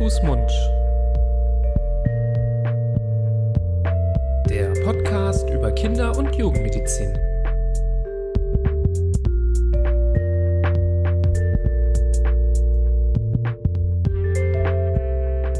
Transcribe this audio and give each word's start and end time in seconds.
Fuß, 0.00 0.22
Mund. 0.22 0.50
Der 4.48 4.72
Podcast 4.82 5.46
über 5.50 5.70
Kinder- 5.72 6.16
und 6.16 6.34
Jugendmedizin. 6.34 7.12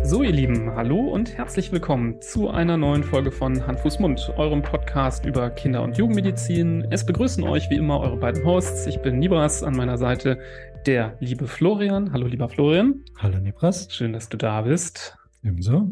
So, 0.05 0.23
ihr 0.23 0.33
Lieben, 0.33 0.75
hallo 0.75 0.97
und 1.01 1.37
herzlich 1.37 1.71
willkommen 1.71 2.23
zu 2.23 2.49
einer 2.49 2.79
neuen 2.79 3.05
Folge 3.05 3.31
von 3.31 3.67
Hand, 3.67 3.81
Fuß, 3.81 3.99
Mund, 3.99 4.33
eurem 4.39 4.63
Podcast 4.63 5.27
über 5.27 5.51
Kinder- 5.51 5.83
und 5.83 5.99
Jugendmedizin. 5.99 6.87
Es 6.89 7.05
begrüßen 7.05 7.45
euch 7.45 7.69
wie 7.69 7.77
immer 7.77 8.01
eure 8.01 8.17
beiden 8.17 8.43
Hosts. 8.43 8.87
Ich 8.87 9.01
bin 9.01 9.19
Nibras, 9.19 9.63
an 9.63 9.77
meiner 9.77 9.99
Seite 9.99 10.39
der 10.87 11.17
liebe 11.21 11.47
Florian. 11.47 12.13
Hallo, 12.13 12.27
lieber 12.27 12.49
Florian. 12.49 13.05
Hallo, 13.19 13.39
Nibras. 13.39 13.89
Schön, 13.91 14.13
dass 14.13 14.29
du 14.29 14.37
da 14.37 14.63
bist. 14.63 15.17
Ebenso. 15.43 15.91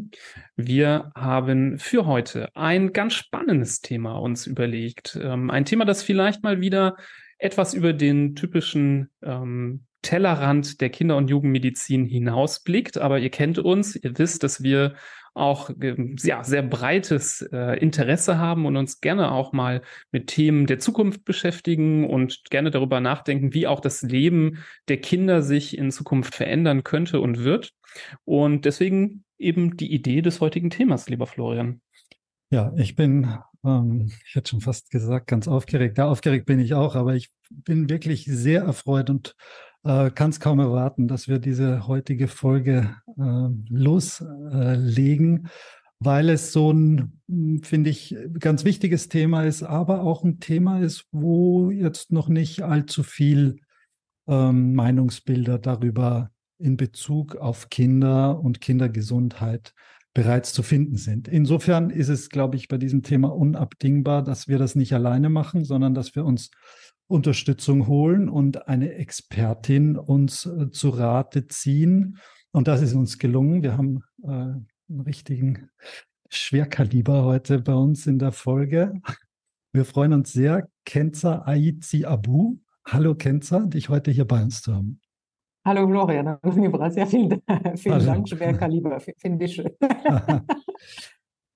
Wir 0.56 1.10
haben 1.14 1.78
für 1.78 2.06
heute 2.06 2.54
ein 2.54 2.92
ganz 2.92 3.14
spannendes 3.14 3.80
Thema 3.80 4.16
uns 4.18 4.46
überlegt. 4.46 5.18
Ähm, 5.22 5.50
ein 5.50 5.64
Thema, 5.64 5.84
das 5.84 6.02
vielleicht 6.02 6.42
mal 6.42 6.60
wieder 6.60 6.96
etwas 7.38 7.74
über 7.74 7.92
den 7.92 8.34
typischen 8.34 9.10
ähm, 9.22 9.84
Tellerrand 10.02 10.80
der 10.80 10.90
Kinder- 10.90 11.16
und 11.16 11.28
Jugendmedizin 11.28 12.04
hinausblickt. 12.04 12.98
Aber 12.98 13.18
ihr 13.18 13.30
kennt 13.30 13.58
uns, 13.58 13.96
ihr 13.96 14.18
wisst, 14.18 14.42
dass 14.42 14.62
wir 14.62 14.94
auch 15.34 15.70
ähm, 15.80 16.16
ja, 16.22 16.44
sehr 16.44 16.62
breites 16.62 17.42
äh, 17.52 17.78
Interesse 17.78 18.38
haben 18.38 18.66
und 18.66 18.76
uns 18.76 19.00
gerne 19.00 19.32
auch 19.32 19.52
mal 19.52 19.82
mit 20.10 20.28
Themen 20.28 20.66
der 20.66 20.78
Zukunft 20.78 21.24
beschäftigen 21.24 22.08
und 22.08 22.50
gerne 22.50 22.70
darüber 22.70 23.00
nachdenken, 23.00 23.54
wie 23.54 23.66
auch 23.66 23.80
das 23.80 24.02
Leben 24.02 24.58
der 24.88 25.00
Kinder 25.00 25.42
sich 25.42 25.76
in 25.76 25.90
Zukunft 25.90 26.34
verändern 26.34 26.84
könnte 26.84 27.20
und 27.20 27.44
wird. 27.44 27.72
Und 28.24 28.64
deswegen 28.64 29.24
eben 29.38 29.76
die 29.76 29.92
Idee 29.92 30.22
des 30.22 30.40
heutigen 30.40 30.70
Themas, 30.70 31.08
lieber 31.08 31.26
Florian. 31.26 31.80
Ja, 32.50 32.72
ich 32.76 32.96
bin, 32.96 33.38
ähm, 33.64 34.10
ich 34.26 34.34
hätte 34.34 34.50
schon 34.50 34.60
fast 34.60 34.90
gesagt, 34.90 35.26
ganz 35.26 35.48
aufgeregt. 35.48 35.98
Ja, 35.98 36.06
aufgeregt 36.08 36.46
bin 36.46 36.60
ich 36.60 36.74
auch, 36.74 36.94
aber 36.94 37.14
ich 37.14 37.30
bin 37.50 37.88
wirklich 37.88 38.24
sehr 38.24 38.62
erfreut 38.62 39.10
und 39.10 39.34
äh, 39.88 40.10
kann 40.10 40.28
es 40.28 40.38
kaum 40.38 40.60
erwarten, 40.60 41.08
dass 41.08 41.28
wir 41.28 41.38
diese 41.38 41.88
heutige 41.88 42.28
Folge 42.28 42.94
äh, 43.16 43.48
loslegen, 43.70 45.46
äh, 45.46 45.48
weil 45.98 46.28
es 46.28 46.52
so 46.52 46.70
ein, 46.70 47.20
hm, 47.26 47.62
finde 47.62 47.88
ich, 47.88 48.14
ganz 48.38 48.64
wichtiges 48.64 49.08
Thema 49.08 49.44
ist, 49.44 49.62
aber 49.62 50.02
auch 50.02 50.24
ein 50.24 50.40
Thema 50.40 50.80
ist, 50.80 51.06
wo 51.10 51.70
jetzt 51.70 52.12
noch 52.12 52.28
nicht 52.28 52.62
allzu 52.62 53.02
viel 53.02 53.60
ähm, 54.28 54.74
Meinungsbilder 54.74 55.58
darüber 55.58 56.30
in 56.58 56.76
Bezug 56.76 57.36
auf 57.36 57.70
Kinder 57.70 58.40
und 58.40 58.60
Kindergesundheit 58.60 59.74
bereits 60.14 60.52
zu 60.52 60.62
finden 60.62 60.96
sind. 60.96 61.28
Insofern 61.28 61.90
ist 61.90 62.08
es, 62.08 62.28
glaube 62.28 62.56
ich, 62.56 62.68
bei 62.68 62.78
diesem 62.78 63.02
Thema 63.02 63.28
unabdingbar, 63.28 64.22
dass 64.22 64.48
wir 64.48 64.58
das 64.58 64.74
nicht 64.74 64.92
alleine 64.92 65.28
machen, 65.28 65.64
sondern 65.64 65.94
dass 65.94 66.14
wir 66.16 66.24
uns 66.24 66.50
Unterstützung 67.06 67.86
holen 67.86 68.28
und 68.28 68.68
eine 68.68 68.94
Expertin 68.94 69.96
uns 69.96 70.46
äh, 70.46 70.70
zu 70.70 70.90
Rate 70.90 71.46
ziehen. 71.46 72.18
Und 72.50 72.68
das 72.68 72.82
ist 72.82 72.94
uns 72.94 73.18
gelungen. 73.18 73.62
Wir 73.62 73.76
haben 73.76 74.02
äh, 74.22 74.28
einen 74.28 75.00
richtigen 75.04 75.70
Schwerkaliber 76.28 77.24
heute 77.24 77.60
bei 77.60 77.74
uns 77.74 78.06
in 78.06 78.18
der 78.18 78.32
Folge. 78.32 79.00
Wir 79.72 79.84
freuen 79.84 80.12
uns 80.12 80.32
sehr, 80.32 80.68
Kenza 80.84 81.42
Aizi 81.46 82.04
Abu. 82.04 82.58
Hallo 82.84 83.14
Kenza, 83.14 83.60
dich 83.66 83.88
heute 83.88 84.10
hier 84.10 84.26
bei 84.26 84.42
uns 84.42 84.62
zu 84.62 84.74
haben. 84.74 85.00
Hallo 85.64 85.86
Gloria, 85.86 86.22
ja, 86.22 87.06
vielen, 87.06 87.42
vielen 87.76 87.94
Hallo. 87.94 88.04
Dank, 88.04 88.28
Schwerkaliber, 88.28 89.00
finde 89.18 89.44
ich 89.44 89.54
schön. 89.54 89.70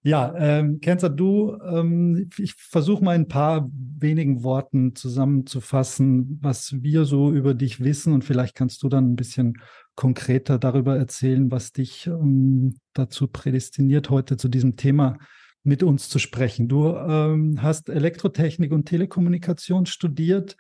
Ja, 0.05 0.35
ähm, 0.37 0.81
Kenzer, 0.81 1.11
du, 1.11 1.57
ähm, 1.65 2.29
ich 2.37 2.55
versuche 2.55 3.05
mal 3.05 3.15
ein 3.15 3.29
paar 3.29 3.71
wenigen 3.73 4.43
Worten 4.43 4.97
zusammenzufassen, 4.97 6.41
was 6.43 6.83
wir 6.83 7.05
so 7.05 7.31
über 7.31 7.55
dich 7.55 7.79
wissen 7.79 8.13
und 8.13 8.25
vielleicht 8.25 8.57
kannst 8.57 8.83
du 8.83 8.89
dann 8.89 9.13
ein 9.13 9.15
bisschen 9.15 9.63
konkreter 9.95 10.59
darüber 10.59 10.97
erzählen, 10.97 11.53
was 11.53 11.71
dich 11.71 12.09
ähm, 12.09 12.75
dazu 12.95 13.29
prädestiniert, 13.29 14.11
heute 14.11 14.37
zu 14.37 14.49
diesem 14.49 14.75
Thema 14.75 15.19
mit 15.63 15.85
uns 15.85 16.09
zu 16.09 16.19
sprechen. 16.19 16.67
Du 16.67 16.89
ähm, 16.97 17.63
hast 17.63 17.89
Elektrotechnik 17.89 18.73
und 18.73 18.87
Telekommunikation 18.87 19.87
studiert 19.87 20.57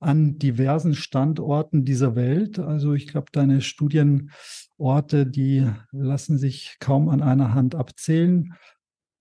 an 0.00 0.38
diversen 0.38 0.94
Standorten 0.94 1.84
dieser 1.84 2.14
Welt. 2.14 2.58
Also 2.58 2.94
ich 2.94 3.08
glaube, 3.08 3.28
deine 3.32 3.60
Studienorte, 3.60 5.26
die 5.26 5.66
lassen 5.92 6.38
sich 6.38 6.76
kaum 6.80 7.08
an 7.08 7.22
einer 7.22 7.54
Hand 7.54 7.74
abzählen 7.74 8.54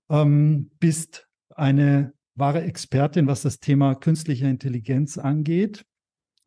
ähm, 0.09 0.71
bist 0.79 1.27
eine 1.49 2.13
wahre 2.35 2.61
Expertin, 2.61 3.27
was 3.27 3.41
das 3.41 3.59
Thema 3.59 3.95
künstliche 3.95 4.47
Intelligenz 4.47 5.17
angeht. 5.17 5.85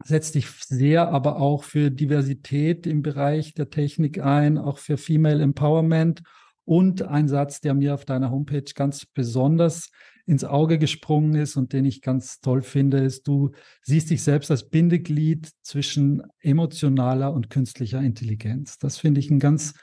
Setzt 0.03 0.35
dich 0.35 0.49
sehr 0.49 1.09
aber 1.09 1.37
auch 1.37 1.65
für 1.65 1.91
Diversität 1.91 2.87
im 2.87 3.03
Bereich 3.03 3.55
der 3.55 3.71
Technik 3.71 4.23
ein, 4.23 4.57
auch 4.57 4.79
für 4.79 4.97
Female 4.97 5.43
Empowerment. 5.43 6.23
Und 6.65 7.03
ein 7.03 7.27
Satz, 7.27 7.61
der 7.61 7.75
mir 7.75 7.95
auf 7.95 8.05
deiner 8.05 8.31
Homepage 8.31 8.73
ganz 8.75 9.05
besonders 9.05 9.91
ins 10.31 10.45
Auge 10.45 10.79
gesprungen 10.79 11.35
ist 11.35 11.57
und 11.57 11.73
den 11.73 11.85
ich 11.85 12.03
ganz 12.03 12.41
toll 12.41 12.63
finde, 12.63 12.99
ist, 12.99 13.27
du 13.27 13.51
siehst 13.83 14.11
dich 14.11 14.23
selbst 14.23 14.53
als 14.53 14.71
Bindeglied 14.71 15.51
zwischen 15.63 16.23
emotionaler 16.39 17.33
und 17.33 17.51
künstlicher 17.51 18.01
Intelligenz. 18.01 18.79
Das 18.79 18.97
finde 18.97 19.19
ich 19.19 19.29
ein 19.31 19.41
ganz 19.41 19.75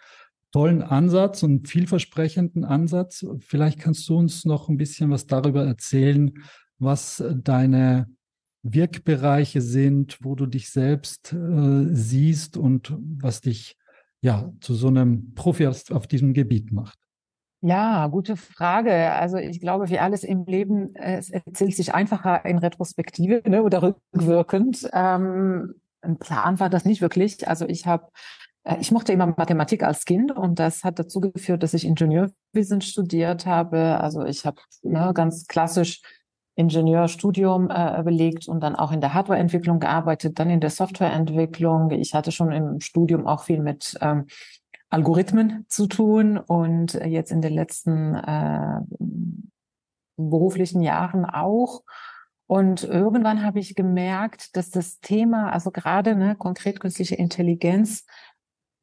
tollen 0.53 0.81
Ansatz 0.81 1.44
und 1.44 1.68
vielversprechenden 1.68 2.63
Ansatz. 2.63 3.25
Vielleicht 3.40 3.80
kannst 3.80 4.08
du 4.08 4.18
uns 4.18 4.46
noch 4.46 4.69
ein 4.69 4.78
bisschen 4.78 5.12
was 5.12 5.28
darüber 5.28 5.66
erzählen, 5.66 6.31
was 6.79 7.22
deine 7.44 8.08
Wirkbereiche 8.64 9.59
sind, 9.59 10.18
wo 10.22 10.35
du 10.35 10.46
dich 10.46 10.69
selbst 10.69 11.34
äh, 11.34 11.88
siehst 11.91 12.56
und 12.56 12.96
was 12.97 13.41
dich 13.41 13.75
ja 14.22 14.53
zu 14.62 14.75
so 14.75 14.88
einem 14.88 15.34
Profi 15.34 15.68
auf, 15.68 16.08
diesem 16.08 16.34
Gebiet 16.34 16.72
macht. 16.72 16.97
Ja, 17.62 18.07
gute 18.07 18.38
Frage. 18.38 19.13
Also 19.13 19.38
ich 19.38 19.59
glaube, 19.59 19.90
wie 19.90 20.00
alles 20.00 20.23
im 20.23 20.45
Leben, 20.45 20.95
es 20.95 21.29
erzählt 21.29 21.75
sich 21.75 21.94
einfacher 21.94 22.45
in 22.45 22.59
Retrospektive 22.59 23.41
ne, 23.50 23.63
oder 23.63 23.81
rückwirkend. 23.81 24.88
Ähm, 24.94 25.73
ein 26.01 26.17
Plan 26.17 26.59
war 26.59 26.69
das 26.69 26.85
nicht 26.85 27.01
wirklich. 27.01 27.47
Also 27.47 27.66
ich 27.67 27.88
habe 27.88 28.09
äh, 28.67 28.78
ich 28.79 28.91
mochte 28.91 29.13
immer 29.13 29.28
Mathematik 29.28 29.84
als 29.84 30.06
Kind 30.06 30.31
und 30.31 30.59
das 30.59 30.84
hat 30.84 31.00
dazu 31.00 31.19
geführt, 31.19 31.63
dass 31.63 31.73
ich 31.73 31.85
Ingenieurwesen 31.85 32.81
studiert 32.81 33.46
habe. 33.46 34.00
Also 34.01 34.23
ich 34.25 34.46
habe 34.46 34.62
ne, 34.84 35.12
ganz 35.13 35.47
klassisch 35.47 36.01
Ingenieurstudium 36.56 37.69
äh, 37.69 38.01
belegt 38.03 38.47
und 38.47 38.62
dann 38.62 38.75
auch 38.75 38.91
in 38.91 39.00
der 39.00 39.13
Hardwareentwicklung 39.13 39.79
gearbeitet, 39.79 40.40
dann 40.40 40.50
in 40.50 40.59
der 40.59 40.72
Softwareentwicklung. 40.72 41.91
Ich 41.91 42.13
hatte 42.13 42.31
schon 42.31 42.51
im 42.51 42.81
Studium 42.81 43.28
auch 43.28 43.44
viel 43.44 43.62
mit 43.62 43.96
ähm, 44.01 44.25
Algorithmen 44.90 45.66
zu 45.68 45.88
tun 45.88 46.38
und 46.38 46.94
jetzt 46.94 47.31
in 47.31 47.42
den 47.42 47.53
letzten 47.53 48.16
äh, 48.16 48.80
beruflichen 50.18 50.81
Jahren 50.81 51.25
auch. 51.25 51.84
Und 52.48 52.84
irgendwann 52.84 53.44
habe 53.44 53.59
ich 53.59 53.76
gemerkt, 53.76 54.56
dass 54.56 54.70
das 54.70 55.00
Thema, 55.00 55.52
also 55.52 55.70
gerade 55.70 56.16
ne, 56.16 56.36
konkret 56.36 56.80
künstliche 56.80 57.16
Intelligenz, 57.16 58.06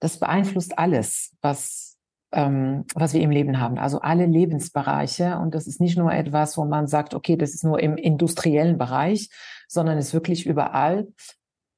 das 0.00 0.18
beeinflusst 0.18 0.78
alles, 0.78 1.34
was, 1.40 1.96
ähm, 2.32 2.84
was 2.94 3.14
wir 3.14 3.22
im 3.22 3.30
Leben 3.30 3.58
haben. 3.58 3.78
Also 3.78 4.00
alle 4.00 4.26
Lebensbereiche. 4.26 5.38
Und 5.38 5.54
das 5.54 5.66
ist 5.66 5.80
nicht 5.80 5.96
nur 5.96 6.12
etwas, 6.12 6.58
wo 6.58 6.66
man 6.66 6.86
sagt, 6.86 7.14
okay, 7.14 7.36
das 7.36 7.54
ist 7.54 7.64
nur 7.64 7.80
im 7.80 7.96
industriellen 7.96 8.76
Bereich, 8.76 9.30
sondern 9.66 9.96
ist 9.96 10.12
wirklich 10.12 10.44
überall. 10.44 11.08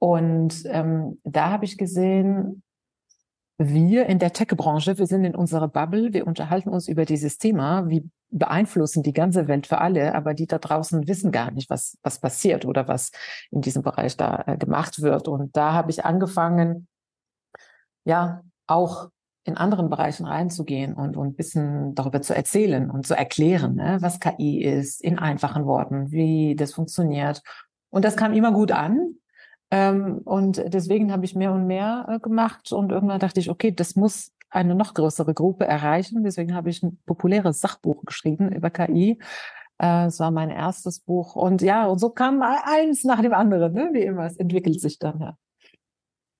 Und 0.00 0.65
ähm, 0.67 1.21
da 1.23 1.50
habe 1.50 1.65
ich 1.65 1.79
gesehen, 1.79 2.65
wir 3.58 4.06
in 4.06 4.19
der 4.19 4.32
Tech-Branche, 4.32 4.99
wir 4.99 5.06
sind 5.06 5.25
in 5.25 5.35
unserer 5.35 5.69
Bubble, 5.69 6.12
wir 6.12 6.26
unterhalten 6.26 6.69
uns 6.69 6.88
über 6.88 7.05
dieses 7.05 7.38
Thema, 7.38 7.88
wie 7.88 8.08
beeinflussen 8.31 9.03
die 9.03 9.12
ganze 9.12 9.49
Welt 9.49 9.67
für 9.67 9.79
alle, 9.79 10.14
aber 10.14 10.35
die 10.35 10.47
da 10.47 10.58
draußen 10.58 11.06
wissen 11.06 11.32
gar 11.32 11.50
nicht, 11.53 11.70
was, 11.70 11.97
was 12.03 12.19
passiert 12.19 12.64
oder 12.64 12.88
was 12.88 13.12
in 13.50 13.62
diesem 13.62 13.82
Bereich 13.82 14.17
da 14.17 14.44
äh, 14.47 14.56
gemacht 14.58 15.00
wird. 15.00 15.29
Und 15.29 15.56
da 15.56 15.73
habe 15.73 15.91
ich 15.91 16.05
angefangen, 16.05 16.88
ja 18.05 18.43
auch 18.67 19.11
in 19.44 19.56
anderen 19.56 19.91
Bereichen 19.91 20.26
reinzugehen 20.26 20.94
und, 20.94 21.17
und 21.17 21.29
ein 21.29 21.35
bisschen 21.35 21.94
darüber 21.94 22.20
zu 22.20 22.35
erzählen 22.35 22.91
und 22.91 23.06
zu 23.06 23.14
erklären, 23.14 23.76
ne, 23.76 23.99
was 24.00 24.19
KI 24.19 24.62
ist, 24.62 25.00
in 25.02 25.19
einfachen 25.19 25.67
Worten, 25.67 26.11
wie 26.11 26.56
das 26.56 26.75
funktioniert. 26.75 27.43
Und 27.91 28.05
das 28.05 28.17
kam 28.17 28.32
immer 28.32 28.52
gut 28.52 28.73
an. 28.73 29.14
Ähm, 29.71 30.19
und 30.25 30.63
deswegen 30.67 31.13
habe 31.13 31.25
ich 31.25 31.35
mehr 31.35 31.53
und 31.53 31.67
mehr 31.67 32.07
äh, 32.09 32.19
gemacht. 32.21 32.73
Und 32.73 32.93
irgendwann 32.93 33.21
dachte 33.21 33.41
ich, 33.41 33.51
okay, 33.51 33.73
das 33.73 33.97
muss 33.97 34.33
eine 34.51 34.75
noch 34.75 34.95
größere 34.95 35.35
Gruppe 35.35 35.67
erreichen. 35.67 36.23
Deswegen 36.23 36.55
habe 36.55 36.71
ich 36.71 36.83
ein 36.83 36.99
populäres 37.07 37.61
Sachbuch 37.61 38.05
geschrieben 38.05 38.53
über 38.53 38.71
KI. 38.71 39.19
Äh, 39.79 40.07
es 40.07 40.21
war 40.21 40.31
mein 40.31 40.51
erstes 40.51 41.01
Buch. 41.01 41.37
Und 41.37 41.63
ja, 41.63 41.87
und 41.87 41.99
so 41.99 42.11
kam 42.11 42.43
eins 42.43 43.05
nach 43.05 43.21
dem 43.21 43.35
anderen, 43.35 43.73
ne? 43.73 43.91
wie 43.93 44.03
immer. 44.03 44.27
Es 44.27 44.37
entwickelt 44.37 44.81
sich 44.81 44.99
dann, 44.99 45.21
ja. 45.21 45.37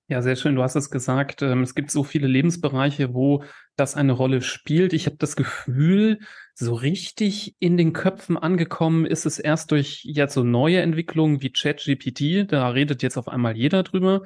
Ja, 0.09 0.21
sehr 0.21 0.37
schön. 0.37 0.55
Du 0.55 0.63
hast 0.63 0.75
es 0.75 0.89
gesagt. 0.89 1.41
Ähm, 1.41 1.63
es 1.63 1.75
gibt 1.75 1.91
so 1.91 2.03
viele 2.03 2.27
Lebensbereiche, 2.27 3.13
wo 3.13 3.43
das 3.75 3.95
eine 3.95 4.13
Rolle 4.13 4.41
spielt. 4.41 4.93
Ich 4.93 5.05
habe 5.05 5.17
das 5.17 5.35
Gefühl, 5.35 6.19
so 6.59 6.73
richtig 6.73 7.55
in 7.59 7.77
den 7.77 7.93
Köpfen 7.93 8.35
angekommen 8.35 9.05
ist 9.05 9.27
es 9.27 9.37
erst 9.37 9.71
durch 9.71 10.01
jetzt 10.03 10.33
so 10.33 10.43
neue 10.43 10.81
Entwicklungen 10.81 11.41
wie 11.43 11.51
ChatGPT. 11.51 12.51
Da 12.51 12.69
redet 12.69 13.03
jetzt 13.03 13.17
auf 13.17 13.27
einmal 13.27 13.55
jeder 13.55 13.83
drüber. 13.83 14.23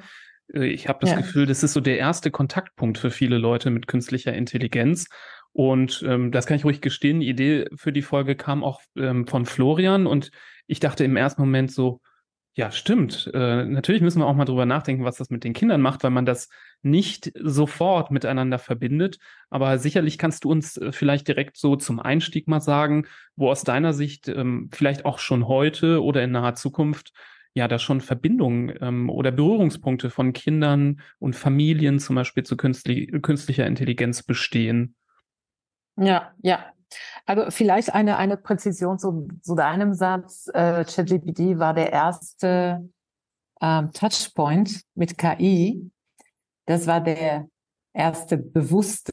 Äh, 0.52 0.66
ich 0.66 0.88
habe 0.88 1.00
das 1.02 1.10
ja. 1.10 1.16
Gefühl, 1.16 1.44
das 1.44 1.62
ist 1.62 1.74
so 1.74 1.80
der 1.80 1.98
erste 1.98 2.30
Kontaktpunkt 2.30 2.96
für 2.96 3.10
viele 3.10 3.36
Leute 3.36 3.68
mit 3.68 3.86
künstlicher 3.86 4.32
Intelligenz. 4.32 5.08
Und 5.52 6.02
ähm, 6.08 6.32
das 6.32 6.46
kann 6.46 6.56
ich 6.56 6.64
ruhig 6.64 6.80
gestehen. 6.80 7.20
Die 7.20 7.28
Idee 7.28 7.66
für 7.76 7.92
die 7.92 8.00
Folge 8.00 8.34
kam 8.34 8.64
auch 8.64 8.80
ähm, 8.96 9.26
von 9.26 9.44
Florian 9.44 10.06
und 10.06 10.30
ich 10.66 10.80
dachte 10.80 11.04
im 11.04 11.16
ersten 11.16 11.42
Moment 11.42 11.70
so, 11.70 12.00
ja, 12.54 12.70
stimmt. 12.70 13.30
Äh, 13.32 13.64
natürlich 13.64 14.02
müssen 14.02 14.20
wir 14.20 14.26
auch 14.26 14.34
mal 14.34 14.44
drüber 14.44 14.66
nachdenken, 14.66 15.04
was 15.04 15.16
das 15.16 15.30
mit 15.30 15.42
den 15.42 15.54
Kindern 15.54 15.80
macht, 15.80 16.02
weil 16.04 16.10
man 16.10 16.26
das 16.26 16.50
nicht 16.82 17.32
sofort 17.40 18.10
miteinander 18.10 18.58
verbindet. 18.58 19.18
Aber 19.48 19.78
sicherlich 19.78 20.18
kannst 20.18 20.44
du 20.44 20.50
uns 20.50 20.76
äh, 20.76 20.92
vielleicht 20.92 21.28
direkt 21.28 21.56
so 21.56 21.76
zum 21.76 21.98
Einstieg 21.98 22.48
mal 22.48 22.60
sagen, 22.60 23.06
wo 23.36 23.50
aus 23.50 23.64
deiner 23.64 23.94
Sicht 23.94 24.28
ähm, 24.28 24.68
vielleicht 24.70 25.06
auch 25.06 25.18
schon 25.18 25.48
heute 25.48 26.02
oder 26.02 26.22
in 26.22 26.32
naher 26.32 26.54
Zukunft 26.54 27.12
ja 27.54 27.68
da 27.68 27.78
schon 27.78 28.02
Verbindungen 28.02 28.74
ähm, 28.80 29.08
oder 29.08 29.30
Berührungspunkte 29.30 30.10
von 30.10 30.34
Kindern 30.34 31.00
und 31.18 31.36
Familien 31.36 32.00
zum 32.00 32.16
Beispiel 32.16 32.42
zu 32.42 32.58
künstli 32.58 33.06
künstlicher 33.22 33.66
Intelligenz 33.66 34.22
bestehen. 34.22 34.94
Ja, 35.96 36.32
ja, 36.42 36.72
also 37.26 37.50
vielleicht 37.50 37.94
eine, 37.94 38.16
eine 38.16 38.36
Präzision 38.36 38.98
zu, 38.98 39.28
zu 39.42 39.54
deinem 39.54 39.94
Satz. 39.94 40.48
Äh, 40.52 40.84
ChatGPT 40.84 41.58
war 41.58 41.74
der 41.74 41.92
erste 41.92 42.88
ähm, 43.60 43.92
Touchpoint 43.92 44.82
mit 44.94 45.18
KI. 45.18 45.90
Das 46.66 46.86
war 46.86 47.00
der 47.00 47.48
erste 47.92 48.36
bewusste 48.36 49.12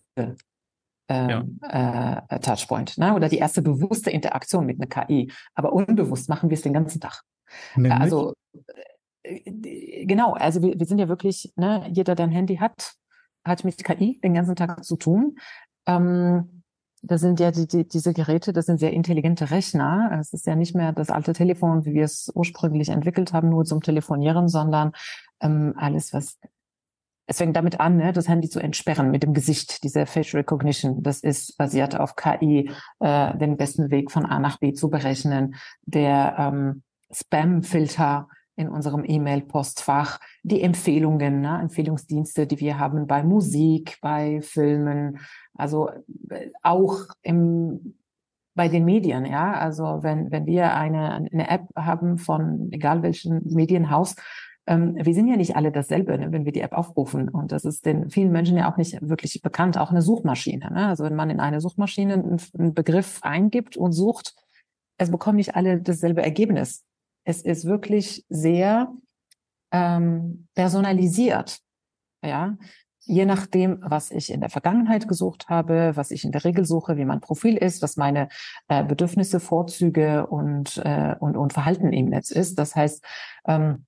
ähm, 1.09 1.59
ja. 1.63 2.23
äh, 2.29 2.39
Touchpoint, 2.39 2.97
ne? 2.97 3.15
oder 3.15 3.29
die 3.29 3.39
erste 3.39 3.61
bewusste 3.61 4.11
Interaktion 4.11 4.65
mit 4.65 4.79
einer 4.79 4.87
KI. 4.87 5.31
Aber 5.55 5.73
unbewusst 5.73 6.29
machen 6.29 6.49
wir 6.49 6.55
es 6.55 6.61
den 6.61 6.73
ganzen 6.73 7.01
Tag. 7.01 7.23
Nämlich? 7.75 7.93
Also 7.93 8.33
äh, 9.23 10.05
genau, 10.05 10.33
also 10.33 10.61
wir, 10.61 10.79
wir 10.79 10.85
sind 10.85 10.99
ja 10.99 11.07
wirklich, 11.07 11.51
ne, 11.55 11.89
jeder, 11.91 12.15
der 12.15 12.27
ein 12.27 12.31
Handy 12.31 12.57
hat, 12.57 12.93
hat 13.43 13.63
mit 13.63 13.83
KI 13.83 14.19
den 14.23 14.33
ganzen 14.33 14.55
Tag 14.55 14.83
zu 14.83 14.95
tun. 14.95 15.37
Ähm, 15.87 16.58
das 17.01 17.21
sind 17.21 17.39
ja 17.39 17.51
die, 17.51 17.67
die, 17.67 17.87
diese 17.87 18.13
Geräte, 18.13 18.53
das 18.53 18.65
sind 18.65 18.79
sehr 18.79 18.93
intelligente 18.93 19.51
Rechner. 19.51 20.17
Es 20.19 20.33
ist 20.33 20.45
ja 20.45 20.55
nicht 20.55 20.75
mehr 20.75 20.91
das 20.91 21.09
alte 21.09 21.33
Telefon, 21.33 21.85
wie 21.85 21.93
wir 21.93 22.03
es 22.03 22.31
ursprünglich 22.33 22.89
entwickelt 22.89 23.33
haben, 23.33 23.49
nur 23.49 23.65
zum 23.65 23.81
Telefonieren, 23.81 24.47
sondern 24.47 24.91
ähm, 25.41 25.73
alles, 25.77 26.13
was 26.13 26.37
es 27.29 27.37
fängt 27.37 27.55
damit 27.55 27.79
an, 27.79 27.97
ne, 27.97 28.11
das 28.11 28.27
Handy 28.27 28.49
zu 28.49 28.59
entsperren 28.59 29.11
mit 29.11 29.21
dem 29.21 29.35
Gesicht, 29.35 29.83
diese 29.83 30.07
Facial 30.07 30.39
Recognition. 30.39 31.03
Das 31.03 31.19
ist 31.19 31.57
basiert 31.59 31.95
auf 31.95 32.15
KI, 32.15 32.71
äh, 32.99 33.37
den 33.37 33.55
besten 33.55 33.91
Weg 33.91 34.09
von 34.09 34.25
A 34.25 34.39
nach 34.39 34.57
B 34.57 34.73
zu 34.73 34.89
berechnen. 34.89 35.53
Der 35.85 36.35
ähm, 36.39 36.81
Spam-Filter 37.11 38.27
in 38.55 38.67
unserem 38.67 39.05
E-Mail-Postfach, 39.07 40.19
die 40.41 40.61
Empfehlungen, 40.63 41.41
ne, 41.41 41.59
Empfehlungsdienste, 41.61 42.47
die 42.47 42.59
wir 42.59 42.79
haben 42.79 43.05
bei 43.05 43.23
Musik, 43.23 43.99
bei 44.01 44.41
Filmen, 44.41 45.19
also 45.59 45.89
äh, 46.29 46.49
auch 46.63 47.05
im 47.21 47.95
bei 48.55 48.67
den 48.67 48.83
Medien, 48.83 49.25
ja. 49.25 49.53
Also 49.53 49.99
wenn, 50.01 50.31
wenn 50.31 50.45
wir 50.45 50.73
eine, 50.73 51.13
eine 51.31 51.49
App 51.49 51.69
haben 51.77 52.17
von 52.17 52.69
egal 52.71 53.03
welchen 53.03 53.41
Medienhaus, 53.53 54.15
ähm, 54.67 54.95
wir 55.01 55.13
sind 55.13 55.27
ja 55.27 55.37
nicht 55.37 55.55
alle 55.55 55.71
dasselbe, 55.71 56.17
ne, 56.17 56.31
wenn 56.31 56.43
wir 56.43 56.51
die 56.51 56.61
App 56.61 56.73
aufrufen. 56.73 57.29
Und 57.29 57.51
das 57.51 57.63
ist 57.63 57.85
den 57.85 58.09
vielen 58.09 58.31
Menschen 58.31 58.57
ja 58.57 58.71
auch 58.71 58.77
nicht 58.77 58.97
wirklich 59.01 59.41
bekannt, 59.41 59.77
auch 59.77 59.91
eine 59.91 60.01
Suchmaschine. 60.01 60.71
Ne? 60.71 60.87
Also 60.87 61.05
wenn 61.05 61.15
man 61.15 61.29
in 61.29 61.39
eine 61.39 61.61
Suchmaschine 61.61 62.15
einen, 62.15 62.41
einen 62.57 62.73
Begriff 62.73 63.19
eingibt 63.23 63.77
und 63.77 63.93
sucht, 63.93 64.35
es 64.97 65.09
bekommen 65.09 65.37
nicht 65.37 65.55
alle 65.55 65.81
dasselbe 65.81 66.21
Ergebnis. 66.21 66.83
Es 67.23 67.41
ist 67.41 67.65
wirklich 67.65 68.25
sehr 68.29 68.93
ähm, 69.71 70.47
personalisiert. 70.53 71.59
Ja, 72.23 72.57
je 73.09 73.25
nachdem, 73.25 73.79
was 73.81 74.11
ich 74.11 74.31
in 74.31 74.39
der 74.39 74.49
Vergangenheit 74.49 75.07
gesucht 75.07 75.49
habe, 75.49 75.93
was 75.95 76.11
ich 76.11 76.23
in 76.23 76.31
der 76.31 76.45
Regel 76.45 76.63
suche, 76.63 76.95
wie 76.95 77.05
mein 77.05 77.21
Profil 77.21 77.57
ist, 77.57 77.81
was 77.81 77.97
meine 77.97 78.29
äh, 78.67 78.83
Bedürfnisse, 78.83 79.39
Vorzüge 79.39 80.27
und, 80.27 80.77
äh, 80.85 81.15
und, 81.19 81.35
und 81.35 81.51
Verhalten 81.51 81.91
im 81.91 82.09
Netz 82.09 82.29
ist. 82.29 82.59
Das 82.59 82.75
heißt, 82.75 83.03
ähm, 83.47 83.85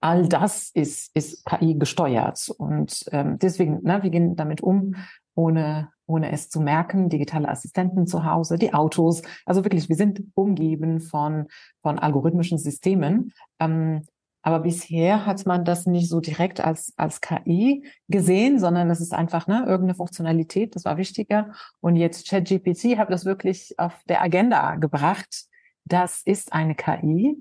all 0.00 0.28
das 0.28 0.70
ist, 0.70 1.14
ist 1.14 1.44
KI 1.44 1.74
gesteuert. 1.74 2.48
Und 2.56 3.04
ähm, 3.10 3.38
deswegen, 3.40 3.80
na, 3.82 4.02
wir 4.04 4.10
gehen 4.10 4.36
damit 4.36 4.62
um, 4.62 4.94
ohne, 5.34 5.90
ohne 6.06 6.30
es 6.30 6.48
zu 6.48 6.60
merken. 6.60 7.08
Digitale 7.08 7.48
Assistenten 7.48 8.06
zu 8.06 8.24
Hause, 8.24 8.58
die 8.58 8.72
Autos. 8.74 9.22
Also 9.44 9.64
wirklich, 9.64 9.88
wir 9.88 9.96
sind 9.96 10.22
umgeben 10.34 11.00
von, 11.00 11.48
von 11.82 11.98
algorithmischen 11.98 12.58
Systemen. 12.58 13.32
Ähm, 13.58 14.04
aber 14.42 14.60
bisher 14.60 15.26
hat 15.26 15.44
man 15.44 15.64
das 15.64 15.86
nicht 15.86 16.08
so 16.08 16.20
direkt 16.20 16.60
als, 16.60 16.94
als 16.96 17.20
KI 17.20 17.84
gesehen, 18.08 18.58
sondern 18.58 18.88
es 18.90 19.00
ist 19.00 19.12
einfach 19.12 19.46
ne, 19.46 19.64
irgendeine 19.66 19.94
Funktionalität, 19.94 20.74
das 20.74 20.84
war 20.84 20.96
wichtiger. 20.96 21.52
Und 21.80 21.96
jetzt 21.96 22.28
ChatGPT 22.28 22.96
hat 22.96 23.10
das 23.10 23.24
wirklich 23.24 23.78
auf 23.78 23.92
der 24.08 24.22
Agenda 24.22 24.76
gebracht. 24.76 25.44
Das 25.84 26.22
ist 26.24 26.52
eine 26.52 26.74
KI. 26.74 27.36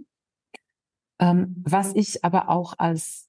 Ähm, 1.19 1.63
was 1.65 1.95
ich 1.95 2.23
aber 2.25 2.49
auch 2.49 2.73
als 2.77 3.27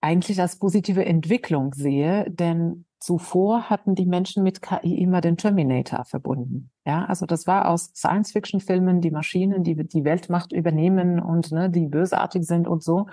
eigentlich 0.00 0.40
als 0.40 0.58
positive 0.58 1.04
Entwicklung 1.04 1.74
sehe, 1.74 2.30
denn 2.30 2.84
Zuvor 3.00 3.70
hatten 3.70 3.94
die 3.94 4.06
Menschen 4.06 4.42
mit 4.42 4.60
KI 4.60 5.00
immer 5.00 5.20
den 5.20 5.36
Terminator 5.36 6.04
verbunden. 6.04 6.70
Ja, 6.88 7.04
also 7.04 7.26
das 7.26 7.46
war 7.46 7.68
aus 7.68 7.90
Science-Fiction-Filmen 7.94 9.02
die 9.02 9.10
Maschinen, 9.10 9.62
die 9.62 9.76
die 9.76 10.04
Weltmacht 10.04 10.52
übernehmen 10.52 11.20
und 11.20 11.52
ne, 11.52 11.68
die 11.68 11.86
bösartig 11.86 12.46
sind 12.46 12.66
und 12.66 12.82
so. 12.82 13.08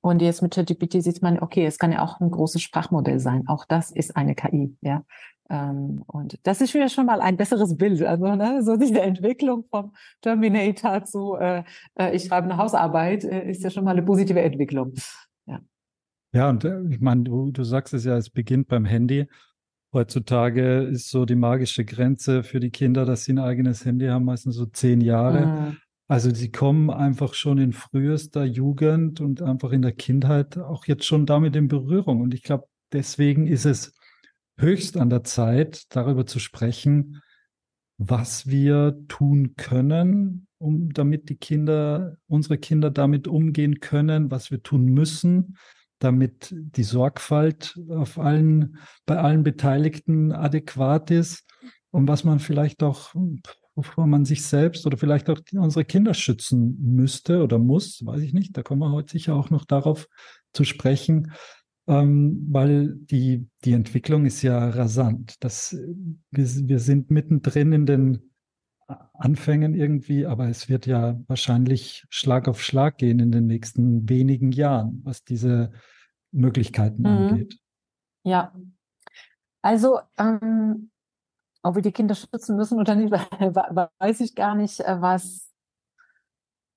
Und 0.00 0.20
jetzt 0.20 0.42
mit 0.42 0.52
ChatGPT 0.52 1.00
sieht 1.00 1.22
man, 1.22 1.38
okay, 1.38 1.64
es 1.64 1.78
kann 1.78 1.92
ja 1.92 2.02
auch 2.02 2.18
ein 2.18 2.32
großes 2.32 2.60
Sprachmodell 2.60 3.20
sein. 3.20 3.44
Auch 3.46 3.66
das 3.66 3.92
ist 3.92 4.16
eine 4.16 4.34
KI, 4.34 4.76
ja. 4.80 5.04
Ähm, 5.48 6.02
und 6.08 6.40
das 6.42 6.60
ist 6.60 6.74
mir 6.74 6.88
schon 6.88 7.06
mal 7.06 7.20
ein 7.20 7.36
besseres 7.36 7.76
Bild. 7.76 8.02
Also 8.02 8.34
ne, 8.34 8.64
so 8.64 8.76
diese 8.76 9.00
Entwicklung 9.00 9.64
vom 9.70 9.92
Terminator 10.20 11.04
zu, 11.04 11.36
äh, 11.36 11.62
äh, 11.94 12.16
ich 12.16 12.24
schreibe 12.24 12.48
eine 12.48 12.56
Hausarbeit, 12.56 13.22
äh, 13.22 13.48
ist 13.48 13.62
ja 13.62 13.70
schon 13.70 13.84
mal 13.84 13.92
eine 13.92 14.02
positive 14.02 14.40
Entwicklung. 14.40 14.92
Ja, 16.34 16.48
und 16.48 16.64
äh, 16.64 16.80
ich 16.88 17.00
meine, 17.00 17.22
du, 17.22 17.52
du 17.52 17.62
sagst 17.62 17.94
es 17.94 18.04
ja, 18.04 18.16
es 18.16 18.28
beginnt 18.30 18.66
beim 18.66 18.86
Handy. 18.86 19.28
Heutzutage 19.92 20.84
ist 20.84 21.10
so 21.10 21.26
die 21.26 21.34
magische 21.34 21.84
Grenze 21.84 22.42
für 22.44 22.60
die 22.60 22.70
Kinder, 22.70 23.04
dass 23.04 23.24
sie 23.24 23.34
ein 23.34 23.38
eigenes 23.38 23.84
Handy 23.84 24.06
haben, 24.06 24.24
meistens 24.24 24.54
so 24.54 24.64
zehn 24.64 25.00
Jahre. 25.02 25.46
Mhm. 25.46 25.76
Also 26.08 26.34
sie 26.34 26.50
kommen 26.50 26.90
einfach 26.90 27.34
schon 27.34 27.58
in 27.58 27.72
frühester 27.72 28.44
Jugend 28.44 29.20
und 29.20 29.42
einfach 29.42 29.72
in 29.72 29.82
der 29.82 29.92
Kindheit 29.92 30.58
auch 30.58 30.86
jetzt 30.86 31.04
schon 31.04 31.26
damit 31.26 31.56
in 31.56 31.68
Berührung. 31.68 32.20
Und 32.20 32.34
ich 32.34 32.42
glaube, 32.42 32.66
deswegen 32.92 33.46
ist 33.46 33.66
es 33.66 33.94
höchst 34.58 34.96
an 34.96 35.10
der 35.10 35.24
Zeit, 35.24 35.84
darüber 35.90 36.26
zu 36.26 36.38
sprechen, 36.38 37.22
was 37.98 38.46
wir 38.46 38.96
tun 39.08 39.54
können, 39.56 40.46
um 40.58 40.92
damit 40.92 41.28
die 41.28 41.36
Kinder, 41.36 42.16
unsere 42.26 42.58
Kinder 42.58 42.90
damit 42.90 43.28
umgehen 43.28 43.80
können, 43.80 44.30
was 44.30 44.50
wir 44.50 44.62
tun 44.62 44.86
müssen, 44.86 45.56
damit 46.02 46.52
die 46.52 46.82
Sorgfalt 46.82 47.78
auf 47.88 48.18
allen, 48.18 48.78
bei 49.06 49.18
allen 49.18 49.42
Beteiligten 49.42 50.32
adäquat 50.32 51.10
ist 51.10 51.44
und 51.90 52.08
was 52.08 52.24
man 52.24 52.38
vielleicht 52.38 52.82
auch, 52.82 53.14
wovor 53.74 54.06
man 54.06 54.24
sich 54.24 54.44
selbst 54.44 54.86
oder 54.86 54.96
vielleicht 54.96 55.30
auch 55.30 55.40
unsere 55.52 55.84
Kinder 55.84 56.14
schützen 56.14 56.76
müsste 56.80 57.42
oder 57.42 57.58
muss, 57.58 58.04
weiß 58.04 58.22
ich 58.22 58.32
nicht. 58.32 58.56
Da 58.56 58.62
kommen 58.62 58.80
wir 58.80 58.90
heute 58.90 59.12
sicher 59.12 59.34
auch 59.34 59.50
noch 59.50 59.64
darauf 59.64 60.08
zu 60.52 60.64
sprechen, 60.64 61.32
ähm, 61.86 62.46
weil 62.50 62.94
die, 62.96 63.46
die 63.64 63.72
Entwicklung 63.72 64.26
ist 64.26 64.42
ja 64.42 64.70
rasant. 64.70 65.36
Das, 65.40 65.76
wir, 66.30 66.46
wir 66.46 66.78
sind 66.78 67.10
mittendrin 67.10 67.72
in 67.72 67.86
den 67.86 68.31
Anfängen 69.14 69.74
irgendwie, 69.74 70.26
aber 70.26 70.48
es 70.48 70.68
wird 70.68 70.86
ja 70.86 71.18
wahrscheinlich 71.26 72.04
Schlag 72.08 72.48
auf 72.48 72.62
Schlag 72.62 72.98
gehen 72.98 73.18
in 73.18 73.32
den 73.32 73.46
nächsten 73.46 74.08
wenigen 74.08 74.52
Jahren, 74.52 75.00
was 75.04 75.24
diese 75.24 75.72
Möglichkeiten 76.32 77.02
mhm. 77.02 77.06
angeht. 77.06 77.58
Ja, 78.24 78.52
also 79.62 80.00
ähm, 80.18 80.90
ob 81.62 81.76
wir 81.76 81.82
die 81.82 81.92
Kinder 81.92 82.14
schützen 82.14 82.56
müssen 82.56 82.78
oder 82.78 82.94
nicht, 82.94 83.12
weiß 83.98 84.20
ich 84.20 84.34
gar 84.34 84.54
nicht. 84.54 84.80
Äh, 84.80 85.00
was 85.00 85.52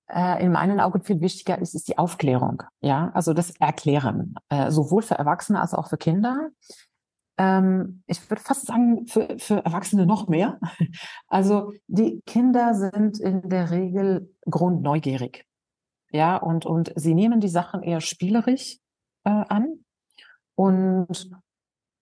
äh, 0.07 0.43
in 0.43 0.51
meinen 0.51 0.79
Augen 0.79 1.01
viel 1.01 1.21
wichtiger 1.21 1.57
ist, 1.59 1.73
ist 1.73 1.87
die 1.87 1.97
Aufklärung. 1.97 2.63
Ja, 2.81 3.11
also 3.13 3.33
das 3.33 3.51
Erklären, 3.59 4.35
äh, 4.49 4.71
sowohl 4.71 5.01
für 5.01 5.15
Erwachsene 5.15 5.59
als 5.59 5.73
auch 5.73 5.89
für 5.89 5.97
Kinder. 5.97 6.49
Ähm, 7.37 8.03
ich 8.07 8.29
würde 8.29 8.41
fast 8.41 8.65
sagen, 8.65 9.07
für, 9.07 9.37
für 9.37 9.65
Erwachsene 9.65 10.05
noch 10.05 10.27
mehr. 10.27 10.59
Also 11.27 11.73
die 11.87 12.21
Kinder 12.25 12.73
sind 12.73 13.19
in 13.19 13.49
der 13.49 13.71
Regel 13.71 14.33
grundneugierig. 14.49 15.45
Ja, 16.11 16.37
und, 16.37 16.65
und 16.65 16.93
sie 16.95 17.13
nehmen 17.13 17.41
die 17.41 17.49
Sachen 17.49 17.83
eher 17.83 17.99
spielerisch 17.99 18.77
äh, 19.25 19.29
an 19.29 19.79
und 20.55 21.29